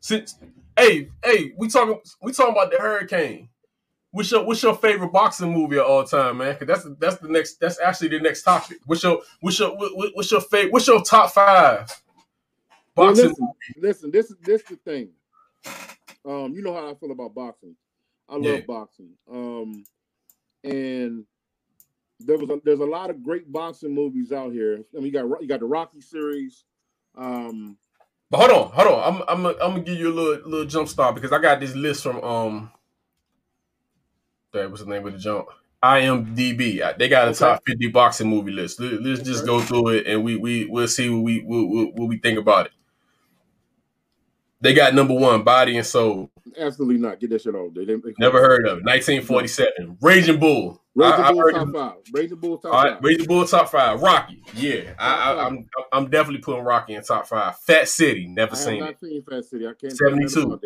Since 0.00 0.36
hey 0.76 1.08
hey, 1.24 1.54
we 1.56 1.68
talking 1.68 1.98
we 2.20 2.32
talking 2.32 2.52
about 2.52 2.70
the 2.70 2.76
hurricane. 2.76 3.48
What's 4.12 4.30
your 4.30 4.44
what's 4.44 4.62
your 4.62 4.76
favorite 4.76 5.10
boxing 5.10 5.52
movie 5.52 5.78
of 5.78 5.86
all 5.86 6.04
time, 6.04 6.38
man? 6.38 6.54
Cause 6.56 6.68
that's 6.68 6.86
that's 6.98 7.16
the 7.16 7.28
next 7.28 7.58
that's 7.58 7.80
actually 7.80 8.08
the 8.08 8.20
next 8.20 8.42
topic. 8.42 8.78
What's 8.84 9.02
your 9.02 9.22
what's 9.40 9.58
your 9.58 9.74
what, 9.74 10.10
what's 10.14 10.30
your 10.30 10.42
favorite 10.42 10.72
what's 10.72 10.86
your 10.86 11.02
top 11.02 11.32
five 11.32 11.86
boxing 12.94 12.94
well, 12.94 13.10
listen, 13.14 13.34
movie? 13.38 13.86
Listen, 13.88 14.10
this 14.10 14.30
is 14.30 14.36
this 14.42 14.62
the 14.64 14.76
thing. 14.76 15.08
Um, 16.26 16.52
you 16.54 16.62
know 16.62 16.74
how 16.74 16.90
I 16.90 16.94
feel 16.94 17.10
about 17.10 17.34
boxing. 17.34 17.74
I 18.28 18.34
love 18.34 18.44
yeah. 18.44 18.60
boxing. 18.60 19.10
Um, 19.30 19.84
and 20.62 21.24
there 22.20 22.38
was 22.38 22.50
a, 22.50 22.60
there's 22.64 22.80
a 22.80 22.84
lot 22.84 23.08
of 23.08 23.22
great 23.22 23.50
boxing 23.50 23.94
movies 23.94 24.30
out 24.30 24.52
here. 24.52 24.80
I 24.94 24.98
mean, 24.98 25.06
you 25.06 25.12
got 25.12 25.40
you 25.40 25.48
got 25.48 25.60
the 25.60 25.66
Rocky 25.66 26.02
series. 26.02 26.64
Um, 27.16 27.78
but 28.30 28.40
hold 28.40 28.50
on, 28.50 28.72
hold 28.72 28.88
on. 28.88 29.22
I'm 29.28 29.46
I'm 29.46 29.46
I'm 29.46 29.70
gonna 29.70 29.80
give 29.80 29.98
you 29.98 30.08
a 30.08 30.14
little 30.14 30.50
little 30.50 30.66
jump 30.66 30.88
start 30.88 31.14
because 31.14 31.32
I 31.32 31.38
got 31.38 31.60
this 31.60 31.74
list 31.74 32.02
from 32.02 32.22
um 32.22 32.70
that 34.52 34.70
was 34.70 34.80
the 34.80 34.86
name 34.86 35.06
of 35.06 35.12
the 35.12 35.18
jump. 35.18 35.48
IMDb. 35.82 36.96
They 36.98 37.08
got 37.08 37.26
a 37.26 37.30
okay. 37.30 37.38
top 37.38 37.62
50 37.66 37.88
boxing 37.88 38.28
movie 38.28 38.52
list. 38.52 38.80
Let, 38.80 38.92
us 38.92 39.20
okay. 39.20 39.22
just 39.24 39.44
go 39.44 39.60
through 39.60 39.88
it 39.88 40.06
and 40.06 40.22
we 40.22 40.36
we 40.36 40.66
we'll 40.66 40.86
see 40.86 41.08
what 41.10 41.22
we 41.22 41.40
what, 41.40 41.94
what 41.94 42.08
we 42.08 42.18
think 42.18 42.38
about 42.38 42.66
it. 42.66 42.72
They 44.60 44.74
got 44.74 44.94
number 44.94 45.14
one, 45.14 45.42
Body 45.42 45.76
and 45.76 45.84
Soul. 45.84 46.30
Absolutely 46.56 46.98
not. 46.98 47.18
Get 47.18 47.30
that 47.30 47.42
shit 47.42 47.54
off. 47.54 47.74
They, 47.74 47.84
Never 48.18 48.40
heard 48.40 48.64
of 48.66 48.78
it. 48.78 48.84
1947. 48.84 49.98
Raging 50.00 50.38
Bull. 50.38 50.80
Raging 50.94 51.24
I, 51.24 51.32
Bull 51.32 51.50
top 51.50 51.72
five. 51.72 51.94
Raging 52.12 52.38
Bull 52.38 52.58
top 52.58 52.72
five. 52.72 52.98
Raging 53.02 53.26
Bull 53.26 53.44
top 53.44 53.68
five. 53.68 54.00
Rocky. 54.00 54.40
Yeah, 54.54 54.94
I, 55.00 55.32
I, 55.32 55.46
am 55.46 55.66
I'm, 55.76 55.84
I'm 55.92 56.10
definitely 56.10 56.42
putting 56.42 56.62
Rocky 56.62 56.94
in 56.94 57.02
top 57.02 57.26
five. 57.26 57.58
Fat 57.58 57.88
City. 57.88 58.28
Never 58.28 58.52
I 58.52 58.58
seen 58.58 58.84
it. 58.84 59.00
Seen 59.00 59.24
Fat 59.28 59.44
City. 59.44 59.66
I 59.66 59.72
can't. 59.72 59.96
72. 59.96 60.60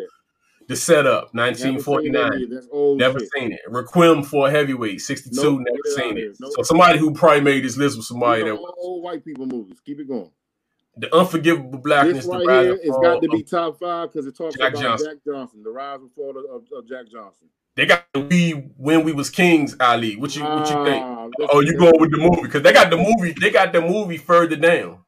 The 0.67 0.75
Setup, 0.75 1.33
1949. 1.33 2.97
Never 2.97 3.19
shit. 3.19 3.29
seen 3.37 3.53
it. 3.53 3.61
Requiem 3.69 4.21
for 4.21 4.47
a 4.47 4.51
Heavyweight, 4.51 4.99
62. 4.99 5.41
Nope, 5.41 5.61
never 5.65 5.95
seen 5.95 6.17
it. 6.17 6.35
Nope. 6.39 6.51
So 6.55 6.63
somebody 6.63 6.99
who 6.99 7.13
probably 7.13 7.41
made 7.41 7.63
this 7.63 7.77
list 7.77 7.95
was 7.95 8.07
somebody 8.07 8.43
that 8.43 8.55
was 8.55 8.73
old 8.77 9.03
white 9.03 9.23
people 9.23 9.45
movies. 9.45 9.79
Keep 9.85 10.01
it 10.01 10.07
going. 10.09 10.29
The 10.97 11.15
Unforgivable 11.15 11.79
Blackness. 11.79 12.25
This 12.25 12.27
right 12.27 12.65
here, 12.65 12.79
it's 12.81 12.97
got 12.97 13.21
to 13.21 13.29
be 13.29 13.43
top 13.43 13.79
five 13.79 14.11
because 14.11 14.27
it 14.27 14.35
talks 14.35 14.57
Jack 14.57 14.73
about 14.73 14.81
Johnson. 14.81 15.07
Jack 15.07 15.23
Johnson, 15.25 15.63
the 15.63 15.69
rise 15.69 16.01
and 16.01 16.11
fall 16.13 16.31
of, 16.31 16.63
of 16.75 16.87
Jack 16.87 17.07
Johnson. 17.09 17.47
They 17.75 17.85
got 17.85 18.05
we 18.15 18.51
when 18.75 19.03
we 19.03 19.13
was 19.13 19.29
kings, 19.29 19.75
Ali. 19.79 20.15
What 20.15 20.35
you 20.35 20.43
what 20.43 20.67
you 20.67 20.83
think? 20.83 21.05
Ah, 21.05 21.29
oh, 21.49 21.59
you 21.61 21.77
going 21.77 21.99
with 21.99 22.09
the 22.09 22.17
movie 22.17 22.41
because 22.41 22.63
they 22.63 22.73
got 22.73 22.89
the 22.89 22.97
movie. 22.97 23.35
They 23.39 23.51
got 23.51 23.71
the 23.71 23.81
movie 23.81 24.17
further 24.17 24.55
down. 24.55 24.99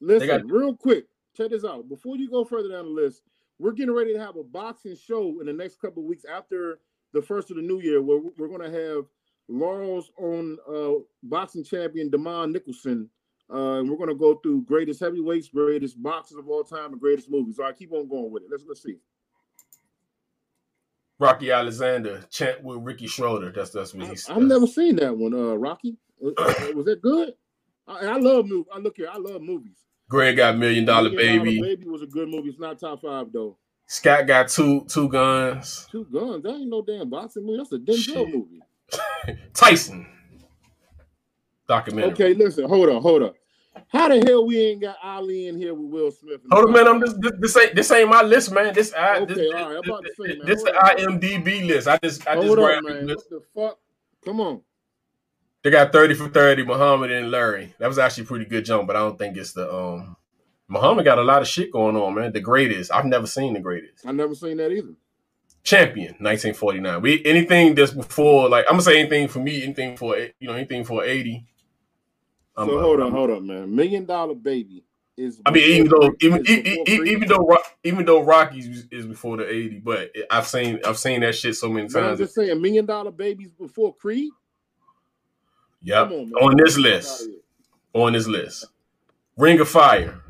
Listen, 0.00 0.28
got, 0.28 0.46
real 0.46 0.76
quick, 0.76 1.06
check 1.36 1.50
this 1.50 1.64
out. 1.64 1.88
Before 1.88 2.16
you 2.16 2.30
go 2.30 2.44
further 2.44 2.68
down 2.68 2.84
the 2.84 2.90
list, 3.02 3.22
we're 3.62 3.72
getting 3.72 3.94
ready 3.94 4.12
to 4.12 4.18
have 4.18 4.36
a 4.36 4.42
boxing 4.42 4.96
show 4.96 5.38
in 5.40 5.46
the 5.46 5.52
next 5.52 5.80
couple 5.80 6.02
of 6.02 6.08
weeks 6.08 6.24
after 6.24 6.80
the 7.12 7.22
first 7.22 7.50
of 7.50 7.56
the 7.56 7.62
new 7.62 7.80
year, 7.80 8.02
where 8.02 8.20
we're 8.36 8.48
going 8.48 8.60
to 8.60 8.86
have 8.86 9.04
Laurel's 9.48 10.10
own 10.18 10.58
uh, 10.68 11.00
boxing 11.22 11.62
champion 11.62 12.10
Demond 12.10 12.50
Nicholson, 12.50 13.08
uh, 13.52 13.78
and 13.78 13.88
we're 13.88 13.96
going 13.96 14.08
to 14.08 14.16
go 14.16 14.34
through 14.36 14.62
greatest 14.62 14.98
heavyweights, 14.98 15.48
greatest 15.48 16.02
boxers 16.02 16.38
of 16.38 16.48
all 16.48 16.64
time, 16.64 16.92
and 16.92 17.00
greatest 17.00 17.30
movies. 17.30 17.56
So 17.56 17.64
I 17.64 17.72
keep 17.72 17.92
on 17.92 18.08
going 18.08 18.32
with 18.32 18.42
it. 18.42 18.48
Let's 18.50 18.64
let's 18.66 18.82
see. 18.82 18.96
Rocky 21.20 21.52
Alexander 21.52 22.24
chant 22.30 22.64
with 22.64 22.78
Ricky 22.78 23.06
Schroder. 23.06 23.52
That's 23.52 23.70
that's 23.70 23.94
what 23.94 24.08
he 24.08 24.16
said. 24.16 24.36
I've 24.36 24.42
never 24.42 24.66
seen 24.66 24.96
that 24.96 25.16
one. 25.16 25.34
Uh, 25.34 25.54
Rocky 25.54 25.96
uh, 26.24 26.30
uh, 26.36 26.72
was 26.74 26.86
that 26.86 27.00
good? 27.00 27.34
I, 27.86 28.06
I 28.06 28.16
love 28.16 28.46
movies. 28.46 28.72
I 28.74 28.78
look 28.78 28.96
here. 28.96 29.08
I 29.12 29.18
love 29.18 29.40
movies. 29.40 29.78
Greg 30.12 30.36
got 30.36 30.58
Million 30.58 30.84
Dollar 30.84 31.08
million 31.08 31.42
Baby. 31.42 31.56
Dollar 31.56 31.74
Baby 31.74 31.88
was 31.88 32.02
a 32.02 32.06
good 32.06 32.28
movie. 32.28 32.50
It's 32.50 32.58
not 32.58 32.78
top 32.78 33.00
five 33.00 33.32
though. 33.32 33.56
Scott 33.86 34.26
got 34.26 34.46
two 34.48 34.84
two 34.86 35.08
guns. 35.08 35.88
Two 35.90 36.04
guns. 36.12 36.42
That 36.42 36.50
ain't 36.50 36.68
no 36.68 36.82
damn 36.82 37.08
boxing 37.08 37.46
movie. 37.46 37.56
That's 37.56 37.72
a 37.72 37.78
Denzel 37.78 37.96
Shit. 37.96 38.28
movie. 38.28 38.60
Tyson. 39.54 40.06
Documentary. 41.66 42.12
Okay, 42.12 42.34
listen. 42.34 42.68
Hold 42.68 42.90
on. 42.90 43.00
Hold 43.00 43.22
on. 43.22 43.32
How 43.88 44.08
the 44.08 44.22
hell 44.26 44.44
we 44.44 44.58
ain't 44.58 44.82
got 44.82 44.96
Ali 45.02 45.46
in 45.46 45.56
here 45.56 45.72
with 45.72 45.90
Will 45.90 46.10
Smith? 46.10 46.42
Hold 46.50 46.66
on, 46.66 46.72
man. 46.74 46.86
I'm 46.86 47.00
just 47.00 47.18
this, 47.18 47.32
this, 47.38 47.56
ain't 47.56 47.74
this 47.74 47.90
ain't 47.90 48.10
my 48.10 48.20
list, 48.20 48.52
man. 48.52 48.74
This 48.74 48.92
I 48.92 49.20
okay, 49.20 49.34
this, 49.34 49.54
all 49.54 49.70
right. 49.70 49.78
I'm 49.82 49.90
about 49.90 50.04
to 50.04 50.12
say, 50.14 50.36
man. 50.36 50.46
This 50.46 50.58
is 50.58 50.64
the 50.64 50.72
IMDb 50.72 51.66
list. 51.66 51.88
I 51.88 51.98
just 52.04 52.28
I 52.28 52.34
Hold 52.34 52.58
just 52.58 52.58
on, 52.58 52.84
man. 52.84 53.06
What 53.06 53.30
the 53.30 53.40
fuck? 53.54 53.78
Come 54.26 54.40
on. 54.40 54.60
They 55.62 55.70
got 55.70 55.92
30 55.92 56.14
for 56.14 56.28
30, 56.28 56.64
Muhammad 56.64 57.12
and 57.12 57.30
Larry. 57.30 57.74
That 57.78 57.86
was 57.86 57.98
actually 57.98 58.24
a 58.24 58.26
pretty 58.26 58.44
good 58.46 58.64
jump, 58.64 58.86
but 58.86 58.96
I 58.96 59.00
don't 59.00 59.18
think 59.18 59.36
it's 59.36 59.52
the 59.52 59.72
um 59.72 60.16
Muhammad 60.68 61.04
got 61.04 61.18
a 61.18 61.22
lot 61.22 61.42
of 61.42 61.48
shit 61.48 61.70
going 61.70 61.96
on, 61.96 62.14
man. 62.14 62.32
The 62.32 62.40
greatest. 62.40 62.92
I've 62.92 63.04
never 63.04 63.26
seen 63.26 63.52
the 63.54 63.60
greatest. 63.60 64.06
I've 64.06 64.14
never 64.14 64.34
seen 64.34 64.56
that 64.56 64.72
either. 64.72 64.94
Champion, 65.62 66.14
1949. 66.18 67.02
We 67.02 67.24
anything 67.24 67.74
that's 67.74 67.92
before, 67.92 68.48
like 68.48 68.64
I'm 68.68 68.72
gonna 68.72 68.82
say 68.82 68.98
anything 68.98 69.28
for 69.28 69.38
me, 69.38 69.62
anything 69.62 69.96
for 69.96 70.16
you 70.16 70.48
know, 70.48 70.54
anything 70.54 70.84
for 70.84 71.04
80. 71.04 71.46
Um, 72.56 72.68
so 72.68 72.80
hold 72.80 73.00
on, 73.00 73.12
hold 73.12 73.30
on, 73.30 73.46
man. 73.46 73.74
Million 73.74 74.04
Dollar 74.04 74.34
Baby 74.34 74.84
is. 75.16 75.40
I 75.46 75.52
mean, 75.52 75.62
even 75.70 75.88
though 75.88 76.12
even 76.20 76.44
even, 76.48 77.06
even 77.06 77.28
though 77.28 77.58
even 77.84 78.04
though 78.04 78.22
Rockies 78.24 78.86
is 78.90 79.06
before 79.06 79.36
the 79.36 79.48
80, 79.48 79.78
but 79.80 80.10
I've 80.30 80.46
seen 80.46 80.80
I've 80.84 80.98
seen 80.98 81.20
that 81.20 81.36
shit 81.36 81.54
so 81.54 81.68
many 81.68 81.88
times. 81.88 81.96
I'm 81.96 82.16
just 82.16 82.34
saying, 82.34 82.60
Million 82.60 82.86
Dollar 82.86 83.12
Babies 83.12 83.52
before 83.52 83.94
Creed. 83.94 84.32
Yep. 85.82 86.10
On, 86.10 86.32
on, 86.32 86.56
this 86.56 86.76
list. 86.76 87.28
On 87.92 88.12
this 88.12 88.26
list. 88.26 88.66
Ring 89.36 89.60
of 89.60 89.68
Fire. 89.68 90.20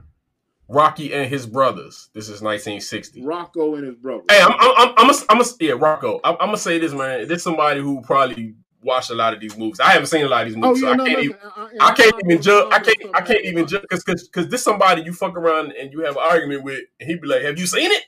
Rocky 0.68 1.12
and 1.12 1.28
his 1.28 1.46
brothers. 1.46 2.08
This 2.14 2.24
is 2.24 2.40
1960. 2.40 3.22
Rocco 3.22 3.74
and 3.74 3.84
his 3.84 3.96
brothers. 3.96 4.24
Hey, 4.30 4.40
I'm, 4.40 4.52
I'm, 4.58 4.94
I'm, 4.96 5.10
a, 5.10 5.14
I'm 5.28 5.40
a, 5.40 5.44
yeah, 5.60 5.74
Rocco. 5.76 6.20
I'm, 6.24 6.34
I'm, 6.40 6.48
gonna 6.48 6.56
say 6.56 6.78
this, 6.78 6.94
man. 6.94 7.28
There's 7.28 7.42
somebody 7.42 7.80
who 7.80 8.00
probably 8.00 8.54
watched 8.82 9.10
a 9.10 9.14
lot 9.14 9.34
of 9.34 9.40
these 9.40 9.56
movies. 9.56 9.80
I 9.80 9.90
haven't 9.90 10.06
seen 10.06 10.24
a 10.24 10.28
lot 10.28 10.42
of 10.42 10.48
these 10.48 10.56
movies, 10.56 10.82
oh, 10.82 10.88
yeah, 10.88 10.96
so 10.96 11.02
I, 11.02 11.06
can't 11.06 11.24
even, 11.24 11.36
I, 11.44 11.68
I, 11.80 11.86
I 11.88 11.94
can't 11.94 12.14
even 12.24 12.42
judge. 12.42 12.72
I 12.72 12.78
can't, 12.78 13.16
I 13.16 13.20
can't 13.20 13.44
even 13.44 13.66
judge 13.66 13.82
because, 13.82 14.02
because, 14.02 14.28
because 14.28 14.48
this 14.48 14.62
somebody 14.62 15.02
you 15.02 15.12
fuck 15.12 15.36
around 15.36 15.72
and 15.72 15.92
you 15.92 16.00
have 16.00 16.16
an 16.16 16.22
argument 16.24 16.64
with, 16.64 16.80
and 16.98 17.08
he'd 17.08 17.20
be 17.20 17.28
like, 17.28 17.42
"Have 17.42 17.58
you 17.58 17.66
seen 17.66 17.90
it?" 17.90 18.04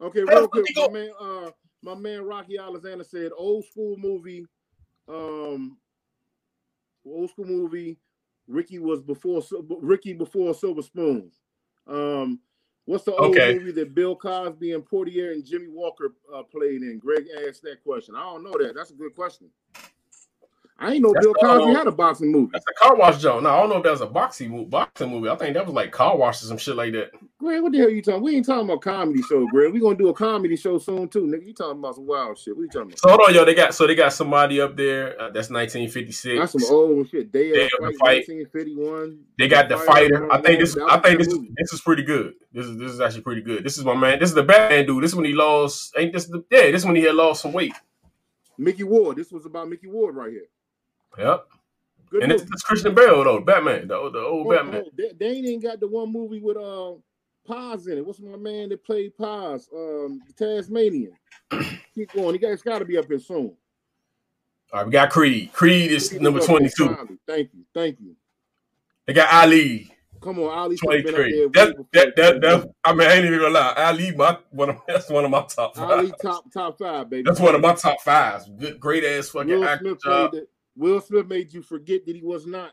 Okay, 0.00 0.22
real 0.22 0.48
quick, 0.48 0.66
my 0.76 0.88
man, 0.88 1.10
uh, 1.20 1.50
my 1.82 1.94
man 1.94 2.24
Rocky 2.24 2.58
Alexander 2.58 3.04
said, 3.04 3.32
"Old 3.36 3.64
school 3.64 3.96
movie, 3.98 4.46
um, 5.08 5.78
old 7.10 7.30
school 7.30 7.44
movie. 7.44 7.98
Ricky 8.48 8.78
was 8.78 9.02
before 9.02 9.42
Ricky 9.80 10.12
before 10.12 10.54
Silver 10.54 10.82
Spoons. 10.82 11.40
Um, 11.86 12.40
what's 12.84 13.04
the 13.04 13.14
old 13.14 13.36
okay. 13.36 13.54
movie 13.54 13.72
that 13.72 13.94
Bill 13.94 14.14
Cosby 14.14 14.72
and 14.72 14.84
Poitier 14.84 15.32
and 15.32 15.44
Jimmie 15.44 15.68
Walker 15.68 16.14
uh, 16.32 16.42
played 16.44 16.82
in? 16.82 16.98
Greg 16.98 17.26
asked 17.48 17.62
that 17.62 17.82
question. 17.82 18.14
I 18.14 18.20
don't 18.20 18.44
know 18.44 18.54
that. 18.58 18.74
That's 18.76 18.90
a 18.90 18.94
good 18.94 19.14
question. 19.14 19.48
I 20.78 20.92
ain't 20.92 21.02
know 21.02 21.12
that's 21.14 21.24
Bill 21.24 21.34
Cosby 21.34 21.72
had 21.72 21.86
a 21.86 21.92
boxing 21.92 22.30
movie. 22.30 22.50
That's 22.52 22.64
a 22.68 22.84
car 22.84 22.96
wash 22.96 23.22
joke. 23.22 23.42
No, 23.42 23.48
I 23.48 23.60
don't 23.60 23.70
know 23.70 23.78
if 23.78 23.84
that 23.84 23.92
was 23.92 24.02
a 24.02 24.06
boxing 24.06 24.50
movie. 24.50 24.66
Boxing 24.66 25.10
movie. 25.10 25.30
I 25.30 25.36
think 25.36 25.54
that 25.54 25.64
was 25.64 25.74
like 25.74 25.90
car 25.90 26.16
wash 26.18 26.42
or 26.42 26.46
some 26.46 26.58
shit 26.58 26.76
like 26.76 26.92
that. 26.92 27.12
Greg, 27.38 27.62
what 27.62 27.72
the 27.72 27.78
hell 27.78 27.86
are 27.86 27.90
you 27.90 28.02
talking? 28.02 28.22
We 28.22 28.36
ain't 28.36 28.44
talking 28.44 28.68
about 28.68 28.82
comedy 28.82 29.22
show, 29.22 29.46
Greg. 29.46 29.72
We 29.72 29.80
gonna 29.80 29.96
do 29.96 30.08
a 30.08 30.14
comedy 30.14 30.54
show 30.54 30.78
soon 30.78 31.08
too, 31.08 31.22
nigga. 31.22 31.46
You 31.46 31.54
talking 31.54 31.78
about 31.78 31.94
some 31.94 32.06
wild 32.06 32.36
shit? 32.36 32.56
You 32.58 32.66
talking 32.66 32.88
about? 32.88 32.98
So 32.98 33.08
hold 33.08 33.22
on, 33.26 33.34
yo. 33.34 33.46
They 33.46 33.54
got 33.54 33.74
so 33.74 33.86
they 33.86 33.94
got 33.94 34.12
somebody 34.12 34.60
up 34.60 34.76
there. 34.76 35.18
Uh, 35.18 35.30
that's 35.30 35.48
1956. 35.48 36.38
That's 36.38 36.52
some 36.52 36.74
old 36.74 37.08
shit. 37.08 37.32
Day, 37.32 37.52
Day 37.52 37.64
of 37.64 37.70
the 37.70 37.96
fight, 37.98 38.28
1951. 38.28 39.18
They 39.38 39.48
got 39.48 39.70
the, 39.70 39.78
the 39.78 39.84
fighter. 39.84 40.30
I 40.30 40.42
think 40.42 40.60
this. 40.60 40.76
I 40.76 40.98
think 40.98 41.18
this. 41.18 41.28
This 41.28 41.72
is 41.72 41.80
pretty 41.80 42.02
good. 42.02 42.34
This 42.52 42.66
is 42.66 42.76
this 42.76 42.92
is 42.92 43.00
actually 43.00 43.22
pretty 43.22 43.40
good. 43.40 43.64
This 43.64 43.78
is 43.78 43.84
my 43.84 43.94
man. 43.94 44.18
This 44.18 44.28
is 44.28 44.34
the 44.34 44.42
Batman 44.42 44.84
dude. 44.84 45.02
This 45.02 45.12
is 45.12 45.16
when 45.16 45.24
he 45.24 45.32
lost. 45.32 45.94
Ain't 45.96 46.12
this 46.12 46.26
the 46.26 46.44
yeah? 46.50 46.70
This 46.70 46.82
is 46.82 46.86
when 46.86 46.96
he 46.96 47.02
had 47.02 47.14
lost 47.14 47.40
some 47.40 47.54
weight. 47.54 47.72
Mickey 48.58 48.84
Ward. 48.84 49.16
This 49.16 49.32
was 49.32 49.46
about 49.46 49.70
Mickey 49.70 49.86
Ward 49.86 50.16
right 50.16 50.30
here. 50.30 50.48
Yep. 51.18 51.46
Good 52.10 52.22
and 52.22 52.32
it's, 52.32 52.44
it's, 52.44 52.62
Christian 52.62 52.94
Bale 52.94 53.24
though, 53.24 53.40
Batman, 53.40 53.88
the, 53.88 54.10
the 54.10 54.20
old 54.20 54.46
oh, 54.46 54.50
Batman. 54.50 54.84
Oh, 54.86 54.90
they, 54.96 55.12
they, 55.18 55.48
ain't 55.48 55.62
got 55.62 55.80
the 55.80 55.88
one 55.88 56.12
movie 56.12 56.40
with 56.40 56.56
uh 56.56 56.92
Paz 57.46 57.86
in 57.86 57.98
it. 57.98 58.06
What's 58.06 58.20
my 58.20 58.36
man 58.36 58.68
that 58.70 58.84
played 58.84 59.16
Paz? 59.16 59.68
Um, 59.74 60.20
the 60.26 60.32
Tasmanian. 60.36 61.12
Keep 61.94 62.12
going. 62.12 62.34
He 62.34 62.38
got, 62.38 62.52
it's 62.52 62.62
got 62.62 62.80
to 62.80 62.84
be 62.84 62.98
up 62.98 63.06
here 63.06 63.18
soon. 63.18 63.56
All 64.72 64.80
right, 64.80 64.86
we 64.86 64.92
got 64.92 65.10
Creed. 65.10 65.52
Creed 65.52 65.92
is 65.92 66.12
number 66.12 66.40
twenty-two. 66.40 67.18
Thank 67.26 67.50
you, 67.54 67.64
thank 67.72 68.00
you. 68.00 68.16
They 69.06 69.12
got 69.12 69.32
Ali. 69.32 69.90
Come 70.20 70.40
on, 70.40 70.58
Ali. 70.58 70.76
Twenty-three. 70.76 71.50
That, 71.52 71.76
that, 71.92 72.16
that, 72.16 72.40
that, 72.40 72.68
I 72.84 72.92
mean, 72.92 73.08
I 73.08 73.12
ain't 73.14 73.26
even 73.26 73.38
gonna 73.38 73.54
lie. 73.54 73.74
Ali, 73.76 74.10
my 74.12 74.36
one 74.50 74.70
of 74.70 74.80
that's 74.88 75.08
one 75.08 75.24
of 75.24 75.30
my 75.30 75.42
top 75.42 75.76
five. 75.76 75.90
Ali, 75.90 76.12
top 76.20 76.52
top 76.52 76.78
five, 76.78 77.08
baby. 77.08 77.22
That's 77.24 77.38
one 77.38 77.54
of 77.54 77.60
my 77.60 77.74
top 77.74 78.00
fives. 78.00 78.50
Good, 78.58 78.80
great 78.80 79.04
ass 79.04 79.28
fucking 79.28 79.48
Will 79.48 79.64
actor 79.64 79.84
Smith 79.84 80.02
job. 80.02 80.34
Will 80.76 81.00
Smith 81.00 81.26
made 81.26 81.52
you 81.52 81.62
forget 81.62 82.04
that 82.06 82.14
he 82.14 82.22
was 82.22 82.46
not. 82.46 82.72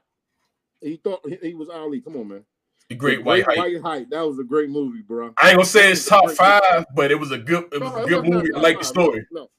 He 0.82 0.98
thought 0.98 1.26
he 1.42 1.54
was 1.54 1.70
Ali. 1.70 2.02
Come 2.02 2.18
on, 2.18 2.28
man. 2.28 2.46
The 2.90 2.96
Great, 2.96 3.20
the 3.20 3.24
White, 3.24 3.48
White 3.48 3.82
Hype. 3.82 4.10
That 4.10 4.28
was 4.28 4.40
a 4.40 4.44
great 4.44 4.70
movie, 4.70 5.02
bro. 5.02 5.34
I 5.42 5.50
ain't 5.50 5.58
gonna 5.58 5.66
say 5.66 5.92
it's 5.92 6.06
top 6.06 6.30
five, 6.32 6.86
but 6.94 7.12
it 7.12 7.16
was 7.16 7.32
a 7.32 7.38
good, 7.38 7.66
it 7.72 7.82
was 7.82 7.94
no, 7.94 8.04
a 8.04 8.08
good 8.08 8.26
movie. 8.28 8.54
I 8.54 8.60
like 8.60 8.80
the 8.80 8.86
story. 8.86 9.26
No, 9.32 9.42
no. 9.42 9.50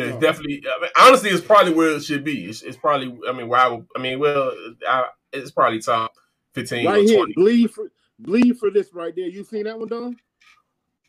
It's 0.00 0.18
definitely. 0.18 0.64
I 0.66 0.80
mean, 0.80 0.90
honestly, 0.98 1.30
it's 1.30 1.44
probably 1.44 1.72
where 1.72 1.90
it 1.90 2.02
should 2.02 2.24
be. 2.24 2.46
It's, 2.46 2.62
it's 2.62 2.76
probably. 2.76 3.16
I 3.28 3.32
mean, 3.32 3.46
where 3.46 3.60
I, 3.60 3.80
I 3.94 4.00
mean, 4.00 4.18
well, 4.18 4.52
I, 4.88 5.04
it's 5.32 5.52
probably 5.52 5.78
top 5.78 6.14
fifteen. 6.52 6.84
Right 6.86 7.08
here, 7.08 7.24
bleed 7.36 7.70
for 7.70 7.92
bleed 8.18 8.58
for 8.58 8.70
this 8.72 8.92
right 8.92 9.14
there. 9.14 9.28
You 9.28 9.44
seen 9.44 9.64
that 9.64 9.78
one, 9.78 9.88
Don? 9.88 10.16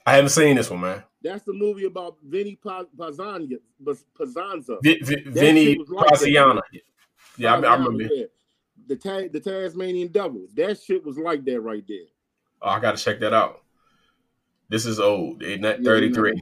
I 0.06 0.16
haven't 0.18 0.30
seen 0.30 0.56
this 0.56 0.70
one, 0.70 0.82
man. 0.82 1.04
That's 1.26 1.44
the 1.44 1.54
movie 1.54 1.86
about 1.86 2.18
Vinny 2.24 2.56
Pazania, 2.64 3.58
Pazanza. 3.84 4.80
V- 4.84 5.00
v- 5.02 5.24
Vinny 5.26 5.76
Paziana. 5.80 6.62
yeah, 7.36 7.56
I, 7.56 7.60
I 7.62 7.76
remember. 7.78 8.08
The 8.88 8.96
ta- 8.96 9.28
the 9.34 9.40
Tasmanian 9.40 10.10
Devil. 10.10 10.46
That 10.56 10.80
shit 10.80 11.04
was 11.04 11.18
like 11.18 11.44
that 11.46 11.60
right 11.62 11.84
there. 11.88 12.06
Oh, 12.62 12.70
I 12.70 12.80
gotta 12.80 12.98
check 12.98 13.20
that 13.22 13.34
out. 13.34 13.64
This 14.70 14.86
is 14.86 15.00
old. 15.00 15.42
Yeah, 15.42 15.78
33. 15.84 16.40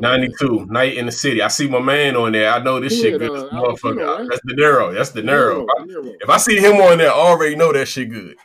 92. 0.00 0.66
Night 0.66 0.96
in 0.96 1.04
the 1.04 1.12
City. 1.12 1.42
I 1.42 1.48
see 1.48 1.68
my 1.68 1.80
man 1.80 2.16
on 2.16 2.32
there. 2.32 2.50
I 2.50 2.62
know 2.62 2.80
this 2.80 2.98
shit 2.98 3.18
good. 3.18 3.30
Uh, 3.30 3.50
motherfucker. 3.50 4.18
right? 4.18 4.28
That's 4.30 4.40
De 4.46 4.54
Niro. 4.54 4.94
That's 4.94 5.10
De 5.10 5.22
Niro. 5.22 5.66
Niro. 5.80 6.14
If 6.22 6.30
I 6.30 6.38
see 6.38 6.56
him 6.58 6.76
on 6.80 6.96
there, 6.96 7.10
I 7.10 7.14
already 7.14 7.54
know 7.54 7.70
that 7.74 7.86
shit 7.86 8.08
good. 8.10 8.36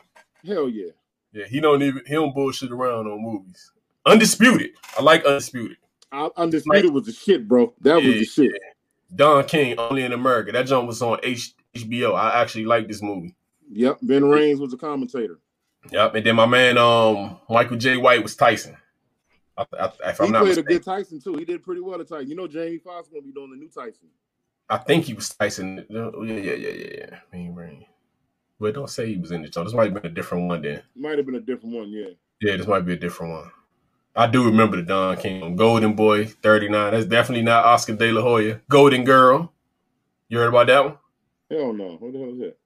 Hell 0.46 0.68
yeah. 0.68 0.90
Yeah, 1.32 1.46
he 1.46 1.60
don't 1.60 1.82
even 1.82 2.02
he 2.06 2.12
don't 2.12 2.34
bullshit 2.34 2.72
around 2.72 3.06
on 3.06 3.22
movies. 3.22 3.72
Undisputed. 4.08 4.70
I 4.98 5.02
like 5.02 5.24
Undisputed. 5.24 5.76
I, 6.10 6.30
Undisputed 6.36 6.86
like, 6.86 6.94
was 6.94 7.06
the 7.06 7.12
shit, 7.12 7.46
bro. 7.46 7.74
That 7.80 8.02
yeah, 8.02 8.08
was 8.08 8.18
the 8.18 8.24
shit. 8.24 8.62
Don 9.14 9.44
King, 9.44 9.78
Only 9.78 10.04
in 10.04 10.12
America. 10.12 10.52
That 10.52 10.66
jump 10.66 10.86
was 10.86 11.02
on 11.02 11.18
H- 11.22 11.54
HBO. 11.74 12.14
I 12.14 12.40
actually 12.40 12.66
like 12.66 12.88
this 12.88 13.02
movie. 13.02 13.34
Yep. 13.70 13.98
Ving 14.02 14.22
Rhames 14.22 14.58
was 14.58 14.72
a 14.72 14.76
commentator. 14.76 15.38
Yep. 15.90 16.14
And 16.14 16.26
then 16.26 16.36
my 16.36 16.46
man, 16.46 16.78
um, 16.78 17.38
Michael 17.48 17.76
Jai 17.76 17.96
White 17.96 18.22
was 18.22 18.36
Tyson. 18.36 18.76
I, 19.56 19.64
I, 19.78 19.92
if 20.10 20.18
he 20.18 20.30
played 20.30 20.58
a 20.58 20.62
good 20.62 20.84
Tyson 20.84 21.20
too. 21.20 21.34
He 21.34 21.44
did 21.44 21.62
pretty 21.62 21.80
well 21.80 22.00
at 22.00 22.08
Tyson. 22.08 22.28
You 22.28 22.36
know, 22.36 22.46
Jamie 22.46 22.78
Foxx 22.78 23.08
gonna 23.08 23.22
be 23.22 23.32
doing 23.32 23.50
the 23.50 23.56
new 23.56 23.68
Tyson. 23.68 24.08
I 24.70 24.78
think 24.78 25.04
he 25.04 25.14
was 25.14 25.30
Tyson. 25.30 25.84
Yeah, 25.88 26.10
yeah, 26.22 26.34
yeah, 26.34 26.54
yeah, 26.54 26.86
yeah. 26.98 27.18
Mean 27.32 27.54
Rain. 27.54 27.84
But 28.60 28.74
don't 28.74 28.90
say 28.90 29.06
he 29.06 29.16
was 29.16 29.32
in 29.32 29.42
the 29.42 29.50
show. 29.50 29.64
This 29.64 29.72
might 29.72 29.92
have 29.92 29.94
been 29.94 30.10
a 30.10 30.14
different 30.14 30.48
one 30.48 30.62
then. 30.62 30.82
Might 30.94 31.16
have 31.16 31.26
been 31.26 31.36
a 31.36 31.40
different 31.40 31.74
one, 31.74 31.88
yeah. 31.90 32.08
Yeah, 32.40 32.56
this 32.56 32.66
might 32.66 32.80
be 32.80 32.92
a 32.92 32.96
different 32.96 33.32
one. 33.32 33.50
I 34.16 34.26
do 34.26 34.44
remember 34.44 34.76
the 34.76 34.82
Don 34.82 35.16
King 35.16 35.56
Golden 35.56 35.94
Boy 35.94 36.26
39. 36.26 36.92
That's 36.92 37.06
definitely 37.06 37.44
not 37.44 37.64
Oscar 37.64 37.94
De 37.94 38.10
La 38.10 38.20
Hoya. 38.20 38.60
Golden 38.68 39.04
Girl. 39.04 39.52
You 40.28 40.38
heard 40.38 40.48
about 40.48 40.66
that 40.66 40.84
one? 40.84 40.98
Hell 41.50 41.72
no. 41.72 41.96
What 41.98 42.12
the 42.12 42.18
hell 42.18 42.32
is 42.32 42.38
that? 42.40 42.56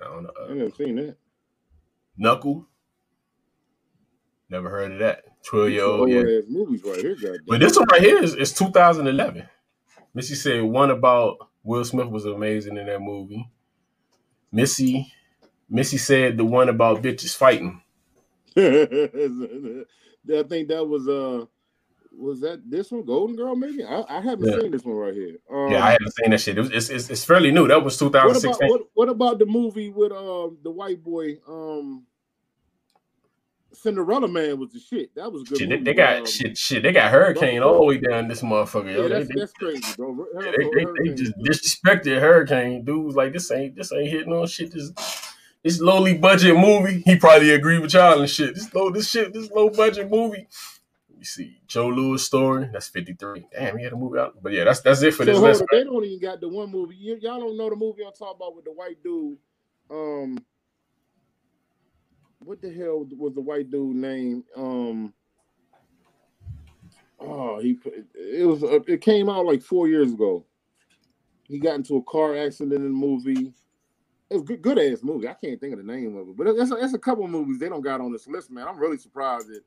I 0.00 0.04
don't 0.04 0.22
know. 0.24 0.32
I 0.48 0.52
never 0.54 0.70
seen 0.70 0.96
that. 0.96 1.16
Knuckle. 2.16 2.66
Never 4.50 4.68
heard 4.68 4.92
of 4.92 4.98
that. 4.98 5.24
12 5.46 5.70
year 5.70 5.84
old. 5.84 6.10
Yeah. 6.10 6.22
Movies 6.48 6.82
right 6.84 6.98
here, 6.98 7.16
But 7.46 7.60
this 7.60 7.76
one 7.76 7.86
right 7.90 8.00
here 8.00 8.22
is, 8.22 8.34
is 8.34 8.52
2011. 8.52 9.48
Missy 10.14 10.34
said 10.34 10.62
one 10.62 10.90
about 10.90 11.38
Will 11.64 11.84
Smith 11.84 12.08
was 12.08 12.26
amazing 12.26 12.76
in 12.76 12.86
that 12.86 13.00
movie. 13.00 13.48
Missy 14.52 15.10
Missy 15.70 15.96
said 15.96 16.36
the 16.36 16.44
one 16.44 16.68
about 16.68 17.02
bitches 17.02 17.34
fighting. 17.34 17.82
I 20.28 20.42
think 20.44 20.68
that 20.68 20.84
was 20.84 21.08
uh 21.08 21.46
was 22.14 22.40
that 22.40 22.62
this 22.70 22.90
one 22.90 23.04
Golden 23.04 23.36
Girl 23.36 23.56
maybe? 23.56 23.84
I, 23.84 24.04
I 24.08 24.20
haven't 24.20 24.48
yeah. 24.48 24.60
seen 24.60 24.70
this 24.70 24.84
one 24.84 24.96
right 24.96 25.14
here. 25.14 25.36
Um, 25.50 25.72
yeah, 25.72 25.84
I 25.84 25.92
haven't 25.92 26.14
seen 26.14 26.30
that 26.30 26.40
shit. 26.40 26.58
It 26.58 26.60
was, 26.60 26.70
it's, 26.70 26.90
it's, 26.90 27.08
it's 27.08 27.24
fairly 27.24 27.50
new. 27.50 27.66
That 27.68 27.82
was 27.82 27.96
2016. 27.96 28.50
What 28.50 28.58
about, 28.58 28.70
what, 28.70 28.88
what 28.94 29.08
about 29.08 29.38
the 29.38 29.46
movie 29.46 29.88
with 29.88 30.12
um 30.12 30.58
the 30.62 30.70
white 30.70 31.02
boy 31.02 31.38
um 31.48 32.04
Cinderella 33.74 34.28
Man 34.28 34.58
was 34.58 34.70
the 34.70 34.78
shit. 34.78 35.14
That 35.14 35.32
was 35.32 35.42
good. 35.44 35.58
Shit, 35.58 35.68
they, 35.70 35.78
they, 35.78 35.94
got 35.94 36.18
um, 36.18 36.26
shit. 36.26 36.56
Shit, 36.56 36.82
they 36.82 36.92
got 36.92 37.10
Hurricane 37.10 37.62
all 37.62 37.80
the 37.80 37.84
way 37.84 37.98
down 37.98 38.28
this 38.28 38.42
motherfucker. 38.42 38.94
Yeah, 38.94 39.08
that's, 39.08 39.28
they, 39.28 39.34
that's 39.34 39.52
crazy, 39.52 39.82
bro. 39.96 40.26
Yeah, 40.40 40.52
they, 40.56 40.84
they, 40.84 41.08
they, 41.08 41.14
just 41.14 41.38
disrespected 41.38 42.20
Hurricane. 42.20 42.84
Dudes 42.84 43.16
like 43.16 43.32
this 43.32 43.50
ain't 43.50 43.74
this 43.74 43.92
ain't 43.92 44.10
hitting 44.10 44.32
on 44.32 44.46
shit. 44.46 44.72
This 44.72 44.92
this 45.62 45.80
lowly 45.80 46.14
budget 46.14 46.56
movie. 46.56 47.02
He 47.04 47.16
probably 47.16 47.50
agree 47.50 47.78
with 47.78 47.94
y'all 47.94 48.20
and 48.20 48.28
shit. 48.30 48.54
This 48.54 48.72
low 48.74 48.90
this 48.90 49.08
shit. 49.08 49.32
This 49.32 49.50
low 49.50 49.70
budget 49.70 50.10
movie. 50.10 50.48
You 51.16 51.24
see, 51.24 51.60
Joe 51.68 51.86
Louis 51.88 52.24
story. 52.24 52.68
That's 52.72 52.88
fifty 52.88 53.12
three. 53.14 53.46
Damn, 53.52 53.78
he 53.78 53.84
had 53.84 53.92
a 53.92 53.96
movie 53.96 54.18
out. 54.18 54.42
But 54.42 54.52
yeah, 54.52 54.64
that's 54.64 54.80
that's 54.80 55.02
it 55.02 55.14
for 55.14 55.24
so 55.24 55.32
this 55.32 55.40
list. 55.40 55.64
They 55.70 55.84
don't 55.84 56.04
even 56.04 56.18
got 56.20 56.40
the 56.40 56.48
one 56.48 56.70
movie. 56.70 56.96
Y- 57.00 57.18
y'all 57.20 57.38
don't 57.38 57.56
know 57.56 57.70
the 57.70 57.76
movie 57.76 58.02
I'm 58.04 58.12
talking 58.12 58.36
about 58.36 58.56
with 58.56 58.64
the 58.64 58.72
white 58.72 59.00
dude. 59.04 59.38
Um, 59.88 60.38
what 62.40 62.60
the 62.60 62.72
hell 62.72 63.06
was 63.16 63.34
the 63.34 63.40
white 63.40 63.70
dude 63.70 63.94
name? 63.94 64.42
Um, 64.56 65.14
oh, 67.20 67.60
he 67.60 67.78
it 68.14 68.44
was 68.44 68.64
it 68.88 69.00
came 69.00 69.28
out 69.28 69.46
like 69.46 69.62
four 69.62 69.86
years 69.86 70.12
ago. 70.12 70.44
He 71.44 71.58
got 71.60 71.76
into 71.76 71.96
a 71.96 72.02
car 72.02 72.36
accident 72.36 72.74
in 72.74 72.82
the 72.82 72.88
movie. 72.88 73.52
It 74.32 74.36
was 74.36 74.44
good, 74.44 74.62
good 74.62 74.78
ass 74.78 75.02
movie. 75.02 75.28
I 75.28 75.34
can't 75.34 75.60
think 75.60 75.74
of 75.74 75.84
the 75.84 75.92
name 75.92 76.16
of 76.16 76.28
it, 76.28 76.36
but 76.36 76.56
that's 76.56 76.70
a, 76.70 76.76
that's 76.76 76.94
a 76.94 76.98
couple 76.98 77.28
movies 77.28 77.58
they 77.58 77.68
don't 77.68 77.82
got 77.82 78.00
on 78.00 78.12
this 78.12 78.26
list, 78.26 78.50
man. 78.50 78.66
I'm 78.66 78.78
really 78.78 78.96
surprised 78.96 79.48
that 79.48 79.62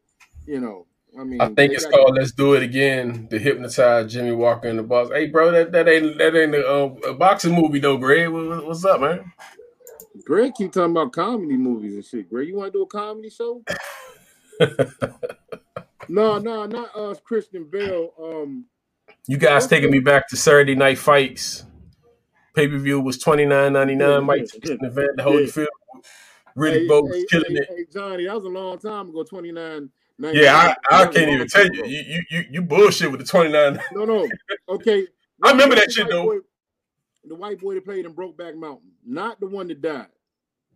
you 0.47 0.59
know. 0.59 0.87
I 1.17 1.23
mean, 1.23 1.39
I 1.39 1.49
think 1.49 1.71
it's 1.71 1.85
called 1.85 2.15
"Let's 2.17 2.31
Do 2.31 2.55
It 2.55 2.63
Again." 2.63 3.27
The 3.29 3.37
hypnotized 3.37 4.09
Jimmie 4.09 4.31
Walker 4.31 4.67
and 4.67 4.79
the 4.79 4.83
boss. 4.83 5.09
Hey, 5.11 5.27
bro, 5.27 5.51
that, 5.51 5.71
that 5.71 5.87
ain't 5.87 6.17
that 6.17 6.35
ain't 6.35 6.55
a, 6.55 6.67
uh, 6.67 6.85
a 7.09 7.13
boxing 7.13 7.53
movie 7.53 7.79
though, 7.79 7.97
Greg. 7.97 8.27
What, 8.29 8.65
what's 8.65 8.83
up, 8.83 8.99
man? 8.99 9.31
Greg 10.25 10.53
keep 10.55 10.71
talking 10.71 10.91
about 10.91 11.13
comedy 11.13 11.57
movies 11.57 11.93
and 11.93 12.05
shit. 12.05 12.29
Greg, 12.29 12.47
you 12.47 12.55
want 12.55 12.73
to 12.73 12.79
do 12.79 12.83
a 12.83 12.87
comedy 12.87 13.29
show? 13.29 13.61
no, 16.09 16.39
no, 16.39 16.65
not 16.65 16.95
us, 16.95 17.19
Christian 17.23 17.65
Bale. 17.69 18.11
Um, 18.21 18.65
you 19.27 19.37
guys 19.37 19.67
taking 19.67 19.91
me 19.91 19.99
back 19.99 20.27
to 20.29 20.37
Saturday 20.37 20.75
Night 20.75 20.97
Fights. 20.97 21.65
Pay 22.55 22.67
per 22.69 22.77
view 22.77 23.01
was 23.01 23.17
twenty 23.17 23.45
nine 23.45 23.73
ninety 23.73 23.95
nine. 23.95 24.23
Mike 24.23 24.47
yeah, 24.63 24.75
yeah, 24.81 24.87
event, 24.87 25.17
the 25.17 25.23
Holyfield. 25.23 25.67
Really, 26.55 26.81
hey, 26.81 26.87
both 26.87 27.13
hey, 27.13 27.25
killing 27.29 27.51
hey, 27.51 27.57
it. 27.57 27.69
Hey, 27.69 27.85
Johnny, 27.91 28.25
that 28.25 28.35
was 28.35 28.45
a 28.45 28.49
long 28.49 28.79
time 28.79 29.09
ago. 29.09 29.23
Twenty 29.23 29.51
nine. 29.51 29.89
Yeah, 30.17 30.73
I, 30.89 31.01
I 31.01 31.07
can't 31.07 31.29
even 31.29 31.47
tell 31.47 31.67
you. 31.67 31.85
you. 31.85 32.23
You 32.29 32.43
you 32.49 32.61
bullshit 32.61 33.11
with 33.11 33.19
the 33.19 33.25
twenty 33.25 33.51
nine. 33.51 33.79
No, 33.91 34.05
no. 34.05 34.27
Okay. 34.69 35.05
I 35.43 35.51
remember 35.51 35.75
that 35.75 35.91
shit 35.91 36.07
though. 36.09 36.23
Boy, 36.23 36.37
the 37.25 37.35
white 37.35 37.59
boy 37.59 37.73
that 37.73 37.83
played 37.83 38.05
in 38.05 38.13
Brokeback 38.13 38.55
Mountain, 38.55 38.91
not 39.05 39.39
the 39.39 39.47
one 39.47 39.67
that 39.67 39.81
died. 39.81 40.07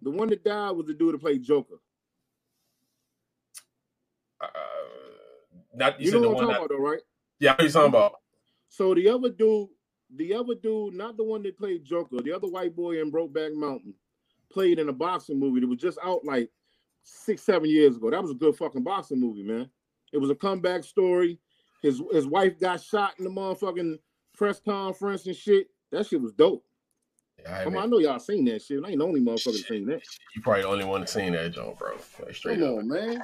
The 0.02 0.12
one 0.12 0.30
that 0.30 0.44
died 0.44 0.72
was 0.72 0.86
the 0.88 0.94
dude 0.94 1.14
that 1.14 1.22
played 1.22 1.44
Joker. 1.44 1.80
Uh, 4.42 4.48
not 5.76 6.00
you, 6.00 6.12
you 6.12 6.20
know 6.20 6.30
what 6.30 6.44
I'm 6.44 6.48
talking 6.48 6.56
about, 6.56 6.70
though, 6.70 6.78
right? 6.78 7.00
Yeah, 7.40 7.52
I 7.52 7.54
know 7.54 7.56
what 7.58 7.64
you 7.64 7.72
talking 7.72 7.90
about? 7.90 8.14
So 8.70 8.94
the 8.94 9.10
other 9.10 9.30
dude, 9.30 9.70
the 10.16 10.34
other 10.34 10.56
dude, 10.56 10.96
not 10.96 11.18
the 11.18 11.24
one 11.24 11.44
that 11.44 11.58
played 11.58 11.86
Joker, 11.86 12.22
the 12.22 12.34
other 12.36 12.48
white 12.48 12.76
boy 12.76 13.02
in 13.02 13.12
Brokeback 13.12 13.54
Mountain, 13.56 13.94
played 14.52 14.80
in 14.80 14.90
a 14.90 14.94
boxing 14.94 15.40
movie 15.40 15.60
that 15.62 15.68
was 15.68 15.80
just 15.80 16.00
out 16.04 16.26
like 16.26 16.50
six, 17.04 17.44
seven 17.44 17.70
years 17.70 17.96
ago. 17.98 18.10
That 18.10 18.22
was 18.22 18.32
a 18.32 18.36
good 18.36 18.56
fucking 18.56 18.84
boxing 18.84 19.20
movie, 19.20 19.44
man. 19.44 19.70
It 20.12 20.18
was 20.18 20.30
a 20.30 20.36
comeback 20.36 20.84
story. 20.84 21.40
His 21.82 22.02
his 22.12 22.28
wife 22.28 22.60
got 22.60 22.82
shot 22.82 23.14
in 23.20 23.24
the 23.26 23.30
motherfucking 23.30 24.00
press 24.36 24.60
conference 24.60 25.26
and 25.28 25.36
shit. 25.36 25.68
That 25.92 26.06
shit 26.08 26.22
was 26.22 26.34
dope. 26.34 26.64
Yeah, 27.42 27.64
Come 27.64 27.78
on, 27.78 27.84
I 27.84 27.86
know 27.86 28.00
y'all 28.00 28.20
seen 28.20 28.46
that 28.46 28.62
shit. 28.62 28.84
I 28.84 28.90
ain't 28.90 29.00
the 29.00 29.06
only 29.06 29.22
motherfucker 29.22 29.66
seen 29.66 29.86
that. 29.88 30.02
You 30.36 30.42
probably 30.42 30.64
the 30.64 30.68
only 30.68 30.86
one 30.86 31.02
that 31.02 31.10
seen 31.10 31.32
that, 31.34 31.54
John, 31.54 31.74
bro. 31.78 31.96
Like, 32.26 32.36
straight 32.36 32.60
Come 32.60 32.68
up. 32.68 32.78
on, 32.80 33.22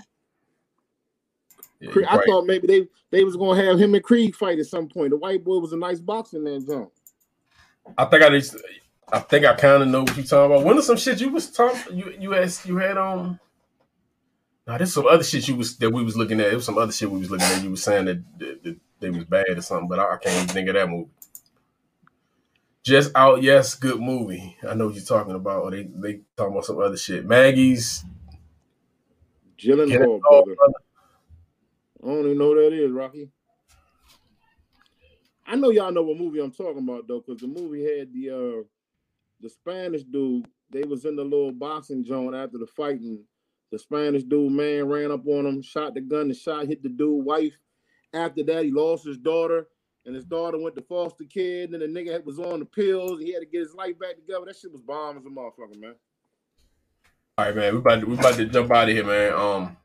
man. 1.86 2.04
Yeah, 2.04 2.16
I 2.16 2.26
thought 2.26 2.46
maybe 2.46 2.68
they 2.68 2.88
they 3.12 3.24
was 3.24 3.36
gonna 3.36 3.62
have 3.64 3.80
him 3.80 3.96
and 3.96 4.04
Creed 4.04 4.36
fight 4.36 4.60
at 4.60 4.66
some 4.66 4.88
point. 4.88 5.12
The 5.12 5.18
white 5.18 5.44
boy 5.44 5.60
was 5.60 5.74
a 5.74 5.78
nice 5.78 6.00
boxing 6.00 6.44
man, 6.44 6.66
John. 6.66 6.90
I 7.98 8.06
think 8.06 8.24
I 8.24 8.42
I 9.12 9.20
think 9.20 9.46
I 9.46 9.54
kind 9.54 9.84
of 9.84 9.90
know 9.90 10.02
what 10.02 10.18
you're 10.18 10.26
talking 10.26 10.52
about. 10.52 10.66
When 10.66 10.76
was 10.76 10.88
some 10.88 10.98
shit 10.98 11.22
you 11.22 11.30
was 11.30 11.52
talking? 11.52 11.98
You 11.98 12.14
you 12.20 12.32
had 12.32 12.52
you 12.66 12.78
had 12.78 12.98
um. 12.98 13.40
Now 14.68 14.78
there's 14.78 14.94
some 14.94 15.06
other 15.06 15.24
shit 15.24 15.48
you 15.48 15.56
was 15.56 15.78
that 15.78 15.92
we 15.92 16.04
was 16.04 16.18
looking 16.18 16.40
at. 16.40 16.52
It 16.52 16.56
was 16.56 16.66
some 16.66 16.78
other 16.78 16.92
shit 16.92 17.12
we 17.12 17.20
was 17.20 17.30
looking 17.30 17.46
at. 17.46 17.64
You 17.64 17.70
was 17.70 17.84
saying 17.84 18.06
that, 18.06 18.40
that, 18.40 18.64
that 18.64 18.78
they 19.00 19.12
was 19.12 19.26
bad 19.26 19.58
or 19.58 19.62
something, 19.62 19.88
but 19.88 20.00
I, 20.00 20.16
I 20.16 20.18
can't 20.18 20.36
even 20.36 20.48
think 20.48 20.70
of 20.70 20.74
that 20.74 20.90
movie. 20.90 21.12
Just 22.84 23.12
out, 23.16 23.44
yes, 23.44 23.76
good 23.76 24.00
movie. 24.00 24.58
I 24.68 24.74
know 24.74 24.88
what 24.88 24.96
you're 24.96 25.04
talking 25.04 25.36
about. 25.36 25.64
Or 25.64 25.72
they 25.72 25.84
they 25.84 26.22
talking 26.36 26.54
about 26.54 26.66
some 26.66 26.80
other 26.80 26.98
shit. 26.98 27.26
Maggie's 27.26 28.04
Gyllenhaal, 29.58 30.20
brother. 30.22 30.56
brother. 30.56 30.74
I 32.06 32.10
don't 32.10 32.26
even 32.26 32.38
know 32.38 32.50
what 32.50 32.58
that 32.58 32.74
is, 32.74 32.92
Rocky. 32.92 33.30
I 35.48 35.56
know 35.56 35.72
y'all 35.72 35.92
know 35.92 36.04
what 36.04 36.18
movie 36.18 36.40
I'm 36.40 36.52
talking 36.52 36.84
about 36.84 37.08
though, 37.08 37.24
because 37.26 37.42
the 37.42 37.48
movie 37.48 37.84
had 37.84 38.14
the 38.14 38.30
uh 38.30 38.64
the 39.42 39.50
Spanish 39.50 40.04
dude. 40.04 40.48
They 40.70 40.84
was 40.84 41.06
in 41.06 41.16
the 41.16 41.24
little 41.24 41.52
boxing 41.52 42.04
joint 42.04 42.36
after 42.36 42.60
the 42.60 42.68
fighting. 42.68 43.24
The 43.72 43.80
Spanish 43.80 44.24
dude 44.24 44.52
man 44.52 44.88
ran 44.88 45.12
up 45.12 45.28
on 45.28 45.46
him, 45.46 45.62
shot 45.62 45.96
the 45.96 46.02
gun, 46.02 46.28
the 46.28 46.36
shot 46.36 46.68
hit 46.68 46.84
the 46.84 46.90
dude 46.90 47.26
wife. 47.26 47.58
After 48.14 48.44
that, 48.44 48.66
he 48.66 48.72
lost 48.72 49.06
his 49.06 49.18
daughter 49.18 49.68
and 50.06 50.16
his 50.16 50.26
daughter 50.26 50.60
went 50.60 50.76
to 50.76 50.84
foster 50.84 51.24
kid, 51.24 51.72
and 51.72 51.82
then 51.82 51.92
the 51.92 52.00
nigga 52.00 52.24
was 52.24 52.38
on 52.38 52.60
the 52.60 52.66
pills. 52.66 53.20
He 53.20 53.34
had 53.34 53.40
to 53.40 53.48
get 53.48 53.62
his 53.62 53.74
life 53.74 53.98
back 54.00 54.16
together. 54.16 54.46
That 54.46 54.56
shit 54.56 54.72
was 54.72 54.82
bomb 54.82 55.18
as 55.18 55.26
a 55.26 55.30
motherfucker, 55.30 55.80
man. 55.80 55.96
All 57.38 57.46
right, 57.46 57.56
man. 57.56 57.74
We 57.74 57.80
about 57.80 58.00
to, 58.02 58.06
we 58.06 58.14
about 58.14 58.36
to 58.36 58.46
jump 58.46 58.72
out 58.72 58.88
of 58.88 58.96
here, 58.96 59.04
man. 59.04 59.34
Um, 59.34 59.78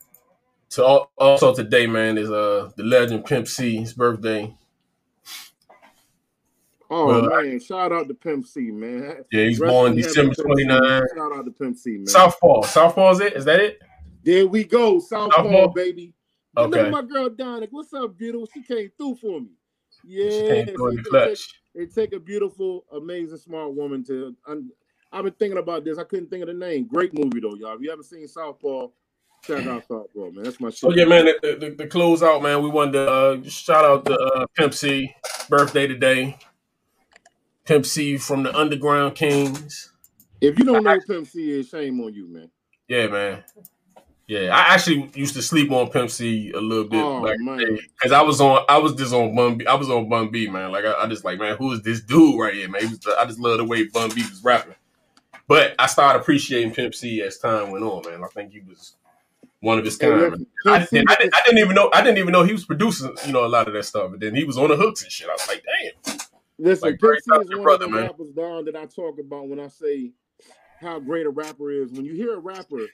so 0.71 1.11
also 1.19 1.55
today, 1.55 1.87
man, 1.87 2.17
is 2.17 2.31
uh 2.31 2.71
the 2.77 2.85
legend 2.85 3.27
Pimp 3.27 3.49
C's 3.49 3.93
birthday. 3.93 4.57
Oh 6.89 7.07
well, 7.07 7.43
man, 7.43 7.61
shout 7.61 7.93
out 7.93 8.09
to 8.09 8.15
Pimp 8.15 8.47
C, 8.47 8.71
man. 8.71 9.25
Yeah, 9.31 9.45
he's 9.45 9.61
Rest 9.61 9.71
born 9.71 9.95
December 9.95 10.35
29. 10.35 11.03
Shout 11.17 11.33
out 11.33 11.45
to 11.45 11.51
Pimp 11.51 11.77
C, 11.77 11.91
man. 11.91 12.07
Southpaw. 12.07 12.63
Southpaw 12.63 13.11
is 13.13 13.21
it? 13.21 13.33
Is 13.35 13.45
that 13.45 13.61
it? 13.61 13.81
There 14.23 14.47
we 14.47 14.65
go. 14.65 14.99
Southpaw, 14.99 15.43
Southpaw? 15.43 15.69
baby. 15.69 16.15
Okay. 16.57 16.91
My 16.91 17.03
girl 17.03 17.29
Donna. 17.29 17.67
What's 17.71 17.93
up, 17.93 18.17
beautiful? 18.17 18.49
She 18.53 18.63
came 18.63 18.91
through 18.97 19.17
for 19.17 19.41
me. 19.41 19.51
Yeah, 20.05 20.31
it, 20.31 20.77
take, 21.13 21.39
it 21.75 21.95
take 21.95 22.13
a 22.13 22.19
beautiful, 22.19 22.85
amazing, 22.93 23.39
smart 23.39 23.75
woman 23.75 24.05
to. 24.05 24.35
Un, 24.47 24.71
I've 25.13 25.25
been 25.25 25.33
thinking 25.35 25.59
about 25.59 25.85
this. 25.85 25.99
I 25.99 26.05
couldn't 26.05 26.31
think 26.31 26.43
of 26.43 26.49
the 26.49 26.55
name. 26.55 26.87
Great 26.87 27.13
movie 27.13 27.41
though, 27.41 27.55
y'all. 27.55 27.75
If 27.75 27.83
you 27.83 27.91
haven't 27.91 28.05
seen 28.05 28.27
Southpaw, 28.27 28.89
check 29.43 29.67
out 29.67 29.87
Southpaw, 29.87 30.31
man. 30.31 30.45
That's 30.45 30.61
my. 30.61 30.71
Shit. 30.71 30.85
Oh 30.85 30.93
yeah, 30.95 31.05
man. 31.05 31.27
The, 31.27 31.57
the, 31.59 31.71
the, 31.71 31.87
close 31.87 32.23
out, 32.23 32.43
man. 32.43 32.63
We 32.63 32.69
wanted 32.69 32.93
to 32.93 33.11
uh, 33.11 33.43
shout 33.49 33.85
out 33.85 34.05
to 34.07 34.19
uh, 34.19 34.47
Pimp 34.57 34.75
C 34.75 35.15
birthday 35.49 35.87
today. 35.87 36.39
Pimp 37.65 37.87
C 37.87 38.17
from 38.17 38.43
the 38.43 38.57
Underground 38.57 39.15
Kings. 39.15 39.93
If 40.41 40.59
you 40.59 40.65
don't 40.65 40.83
know 40.83 40.95
who 40.95 41.01
Pimp 41.01 41.27
C 41.27 41.51
is, 41.51 41.69
shame 41.69 42.01
on 42.01 42.15
you, 42.15 42.27
man. 42.27 42.51
Yeah, 42.89 43.07
man. 43.09 43.45
Yeah, 44.27 44.57
I 44.57 44.75
actually 44.75 45.11
used 45.17 45.35
to 45.35 45.43
sleep 45.43 45.73
on 45.73 45.91
Pimp 45.91 46.09
C 46.09 46.53
a 46.53 46.61
little 46.61 46.85
bit 46.85 47.03
oh, 47.03 47.27
because 47.99 48.13
I 48.13 48.23
was 48.23 48.41
on, 48.41 48.65
I 48.69 48.79
was 48.79 48.95
just 48.95 49.13
on 49.13 49.35
Bun 49.35 49.59
B, 49.59 49.67
I 49.67 49.75
was 49.75 49.91
on 49.91 50.09
Bun 50.09 50.31
B, 50.31 50.49
man. 50.49 50.71
Like 50.71 50.85
I, 50.85 51.03
I 51.03 51.09
just 51.09 51.25
like, 51.25 51.41
man, 51.41 51.57
who 51.57 51.73
is 51.73 51.83
this 51.83 52.01
dude 52.01 52.39
right 52.39 52.55
here, 52.55 52.69
man? 52.69 52.83
I 53.19 53.25
just 53.25 53.41
love 53.41 53.59
the 53.59 53.65
way 53.65 53.89
Bun 53.89 54.11
B 54.15 54.23
was 54.23 54.41
rapping. 54.45 54.77
But 55.49 55.75
I 55.81 55.87
started 55.87 56.21
appreciating 56.21 56.73
Pimp 56.73 56.95
C 56.95 57.23
as 57.23 57.39
time 57.39 57.73
went 57.73 57.83
on, 57.83 58.09
man. 58.09 58.23
I 58.23 58.29
think 58.29 58.53
he 58.53 58.61
was 58.61 58.95
one 59.61 59.79
of 59.79 59.85
his 59.85 59.97
kind. 59.97 60.15
I, 60.15 60.27
I, 60.27 60.29
didn't, 60.29 60.49
I, 60.67 61.15
didn't, 61.17 61.35
I, 61.35 61.43
didn't, 61.45 61.59
even 61.59 61.75
know, 61.75 61.91
I 61.93 62.03
didn't 62.03 62.19
even 62.19 62.33
know 62.33 62.43
he 62.43 62.53
was 62.53 62.65
producing, 62.65 63.15
you 63.27 63.33
know, 63.33 63.45
a 63.45 63.49
lot 63.49 63.69
of 63.69 63.75
that 63.75 63.85
stuff. 63.85 64.13
And 64.13 64.21
then 64.21 64.35
he 64.35 64.45
was 64.45 64.59
on 64.59 64.69
the 64.69 64.77
hooks 64.77 65.03
and 65.03 65.13
shit. 65.13 65.29
I 65.29 65.33
was 65.33 65.49
like, 65.49 65.65
damn. 65.65 66.19
Listen, 66.59 66.91
like, 66.91 67.01
C 67.01 67.31
is 67.41 67.51
one 67.51 67.63
brother, 67.63 67.85
of 67.87 67.91
the 67.91 67.97
man. 67.97 68.07
rappers, 68.07 68.31
Don, 68.37 68.65
that 68.67 68.77
I 68.77 68.85
talk 68.87 69.19
about 69.19 69.49
when 69.49 69.61
I 69.61 69.69
say 69.69 70.13
how 70.81 70.99
great 70.99 71.27
a 71.27 71.31
rapper 71.31 71.71
is. 71.71 71.93
When 71.93 72.05
you 72.05 72.15
hear 72.15 72.35
a 72.35 72.39
rapper 72.39 72.87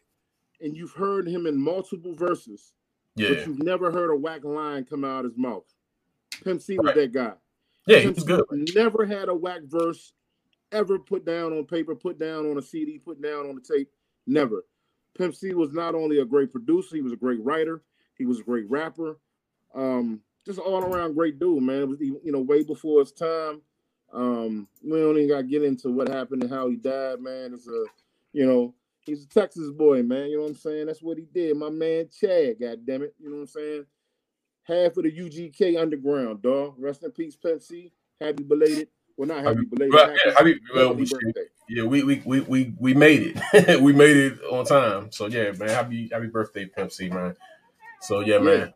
and 0.61 0.77
you've 0.77 0.93
heard 0.93 1.27
him 1.27 1.47
in 1.47 1.61
multiple 1.61 2.15
verses, 2.15 2.73
yeah. 3.17 3.31
but 3.31 3.47
you've 3.47 3.63
never 3.63 3.91
heard 3.91 4.11
a 4.11 4.17
whack 4.17 4.45
line 4.45 4.85
come 4.85 5.05
out 5.05 5.25
of 5.25 5.33
his 5.33 5.39
mouth. 5.39 5.65
Pimp 6.45 6.63
C 6.63 6.79
was 6.79 6.87
right. 6.87 6.95
that 6.97 7.13
guy. 7.13 7.33
Yeah, 7.87 8.03
Pimp 8.03 8.17
he 8.17 8.23
was 8.23 8.25
good. 8.25 8.45
Never 8.75 9.05
had 9.05 9.29
a 9.29 9.35
whack 9.35 9.63
verse 9.65 10.13
ever 10.73 10.99
put 10.99 11.25
down 11.25 11.53
on 11.53 11.65
paper, 11.65 11.95
put 11.95 12.19
down 12.19 12.51
on 12.51 12.59
a 12.59 12.63
CD, 12.63 12.99
put 12.99 13.23
down 13.23 13.49
on 13.49 13.55
the 13.55 13.61
tape. 13.61 13.91
Never. 14.27 14.65
Pimp 15.17 15.35
C 15.35 15.55
was 15.55 15.73
not 15.73 15.95
only 15.95 16.19
a 16.21 16.25
great 16.25 16.51
producer, 16.53 16.97
he 16.97 17.03
was 17.03 17.13
a 17.13 17.17
great 17.17 17.43
writer, 17.43 17.83
he 18.17 18.27
was 18.27 18.41
a 18.41 18.45
great 18.45 18.69
rapper. 18.71 19.19
Um, 19.75 20.21
just 20.45 20.59
all 20.59 20.85
around 20.85 21.15
great 21.15 21.39
dude, 21.39 21.63
man. 21.63 21.83
It 21.83 21.89
was 21.89 22.01
you 22.01 22.21
know 22.25 22.41
way 22.41 22.63
before 22.63 23.01
his 23.01 23.13
time. 23.13 23.61
Um, 24.13 24.69
we 24.83 24.99
don't 25.01 25.17
even 25.17 25.29
got 25.29 25.39
to 25.39 25.43
get 25.43 25.65
into 25.65 25.91
what 25.91 26.09
happened 26.09 26.43
and 26.43 26.53
how 26.53 26.69
he 26.69 26.77
died, 26.77 27.21
man. 27.21 27.53
It's 27.53 27.67
a 27.67 27.85
you 28.33 28.47
know 28.47 28.75
he's 29.01 29.25
a 29.25 29.29
Texas 29.29 29.71
boy, 29.71 30.03
man. 30.03 30.29
You 30.29 30.37
know 30.37 30.43
what 30.45 30.51
I'm 30.51 30.57
saying? 30.57 30.87
That's 30.87 31.03
what 31.03 31.19
he 31.19 31.27
did. 31.35 31.57
My 31.57 31.71
man 31.71 32.09
Chad, 32.09 32.57
god 32.61 32.87
damn 32.87 33.03
it. 33.03 33.15
You 33.19 33.29
know 33.29 33.37
what 33.37 33.43
I'm 33.43 33.47
saying? 33.49 33.87
Half 34.63 34.97
of 34.97 35.05
the 35.05 35.13
UGK 35.13 35.81
underground, 35.81 36.43
dog. 36.43 36.75
Rest 36.79 37.03
in 37.03 37.11
peace, 37.11 37.37
Pimp 37.37 37.63
C. 37.63 37.93
Happy 38.21 38.43
belated. 38.43 38.89
Well, 39.17 39.29
not 39.29 39.45
happy 39.45 39.65
belated. 39.65 39.95
Well, 39.95 40.07
happy, 40.09 40.19
yeah, 40.27 40.33
happy, 40.33 40.61
well, 40.75 40.95
we, 40.95 41.07
yeah, 41.69 41.85
we, 41.85 42.03
we 42.03 42.23
we 42.25 42.41
we 42.41 42.75
we 42.79 42.95
made 42.95 43.35
it. 43.53 43.81
we 43.81 43.93
made 43.93 44.17
it 44.17 44.39
on 44.51 44.67
time. 44.67 45.11
So 45.11 45.27
yeah, 45.27 45.53
man. 45.53 45.69
Happy 45.69 46.09
happy 46.13 46.27
birthday, 46.27 46.67
Pimp 46.67 46.93
C, 46.93 47.09
man. 47.09 47.35
So 48.03 48.21
yeah, 48.21 48.37
yeah. 48.37 48.41
man. 48.41 48.75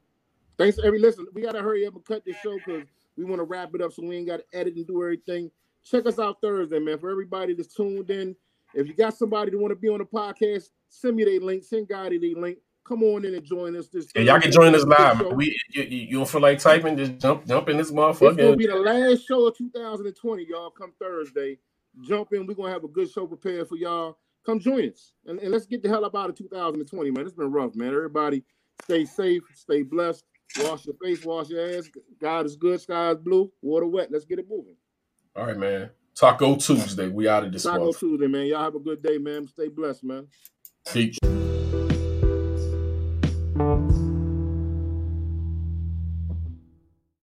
Thanks 0.57 0.79
every 0.83 0.99
listen. 0.99 1.27
We 1.35 1.43
gotta 1.43 1.61
hurry 1.61 1.87
up 1.87 1.95
and 1.95 2.05
cut 2.05 2.25
this 2.25 2.37
show 2.43 2.57
because 2.57 2.85
we 3.17 3.25
want 3.25 3.41
to 3.41 3.45
wrap 3.45 3.75
it 3.75 3.83
up 3.83 3.93
so 3.93 4.03
we 4.03 4.17
ain't 4.17 4.27
got 4.27 4.39
to 4.39 4.59
edit 4.59 4.77
and 4.77 4.87
do 4.87 5.03
everything. 5.03 5.51
Check 5.85 6.07
us 6.07 6.19
out 6.19 6.41
Thursday, 6.41 6.79
man. 6.79 6.99
For 6.99 7.11
everybody 7.11 7.55
that's 7.55 7.75
tuned 7.75 8.11
in, 8.11 8.35
if 8.75 8.87
you 8.87 8.95
got 8.95 9.17
somebody 9.17 9.51
that 9.51 9.59
want 9.59 9.73
to 9.73 9.77
be 9.77 9.89
on 9.89 9.99
the 9.99 10.05
podcast, 10.05 10.71
send 10.89 11.17
me 11.17 11.25
their 11.25 11.41
link. 11.41 11.65
Send 11.65 11.89
Gotti 11.89 12.21
their 12.21 12.41
link. 12.41 12.59
Come 12.85 13.03
on 13.03 13.25
in 13.25 13.35
and 13.35 13.45
join 13.45 13.77
us. 13.77 13.89
This 13.89 14.09
yeah, 14.15 14.23
y'all 14.23 14.41
can 14.41 14.51
join 14.51 14.75
us 14.75 14.85
live. 14.85 15.21
We 15.33 15.57
you, 15.73 15.83
you, 15.83 16.17
don't 16.19 16.29
feel 16.29 16.41
like 16.41 16.59
typing? 16.59 16.97
Just 16.97 17.19
jump 17.19 17.47
jump 17.47 17.69
in 17.69 17.77
this 17.77 17.91
motherfucker. 17.93 18.31
It's 18.31 18.37
gonna 18.39 18.57
be 18.57 18.67
the 18.67 18.77
last 18.77 19.27
show 19.27 19.47
of 19.47 19.57
2020, 19.57 20.47
y'all. 20.49 20.71
Come 20.71 20.93
Thursday, 20.99 21.59
jump 22.03 22.33
in. 22.33 22.47
We're 22.47 22.55
gonna 22.55 22.73
have 22.73 22.85
a 22.85 22.89
good 22.89 23.11
show 23.11 23.27
prepared 23.27 23.69
for 23.69 23.77
y'all. 23.77 24.19
Come 24.45 24.59
join 24.59 24.89
us 24.91 25.13
and, 25.27 25.39
and 25.39 25.53
let's 25.53 25.67
get 25.67 25.83
the 25.83 25.89
hell 25.89 26.05
up 26.05 26.17
out 26.17 26.31
of 26.31 26.37
2020, 26.37 27.11
man. 27.11 27.27
It's 27.27 27.35
been 27.35 27.53
rough, 27.53 27.77
man. 27.77 27.89
Everybody, 27.89 28.43
stay 28.83 29.05
safe, 29.05 29.43
stay 29.55 29.83
blessed. 29.83 30.25
Wash 30.59 30.87
your 30.87 30.97
face, 31.03 31.25
wash 31.25 31.49
your 31.49 31.79
ass. 31.79 31.89
God 32.21 32.47
is 32.47 32.57
good, 32.57 32.81
sky 32.81 33.11
is 33.11 33.19
blue, 33.19 33.53
water 33.63 33.87
wet. 33.87 34.11
Let's 34.11 34.25
get 34.25 34.39
it 34.39 34.47
moving. 34.49 34.75
All 35.37 35.47
right, 35.47 35.57
man. 35.57 35.91
Taco 36.15 36.57
Tuesday. 36.57 37.09
We 37.09 37.29
out 37.29 37.45
of 37.45 37.53
this. 37.53 37.63
Taco 37.63 37.93
Tuesday, 37.93 38.27
man. 38.27 38.47
Y'all 38.47 38.65
have 38.65 38.75
a 38.75 38.81
good 38.81 39.03
day, 39.03 39.19
man. 39.19 39.47
Stay 39.47 39.69
blessed, 39.69 40.05
man. 40.05 40.27
Peace. 40.93 41.19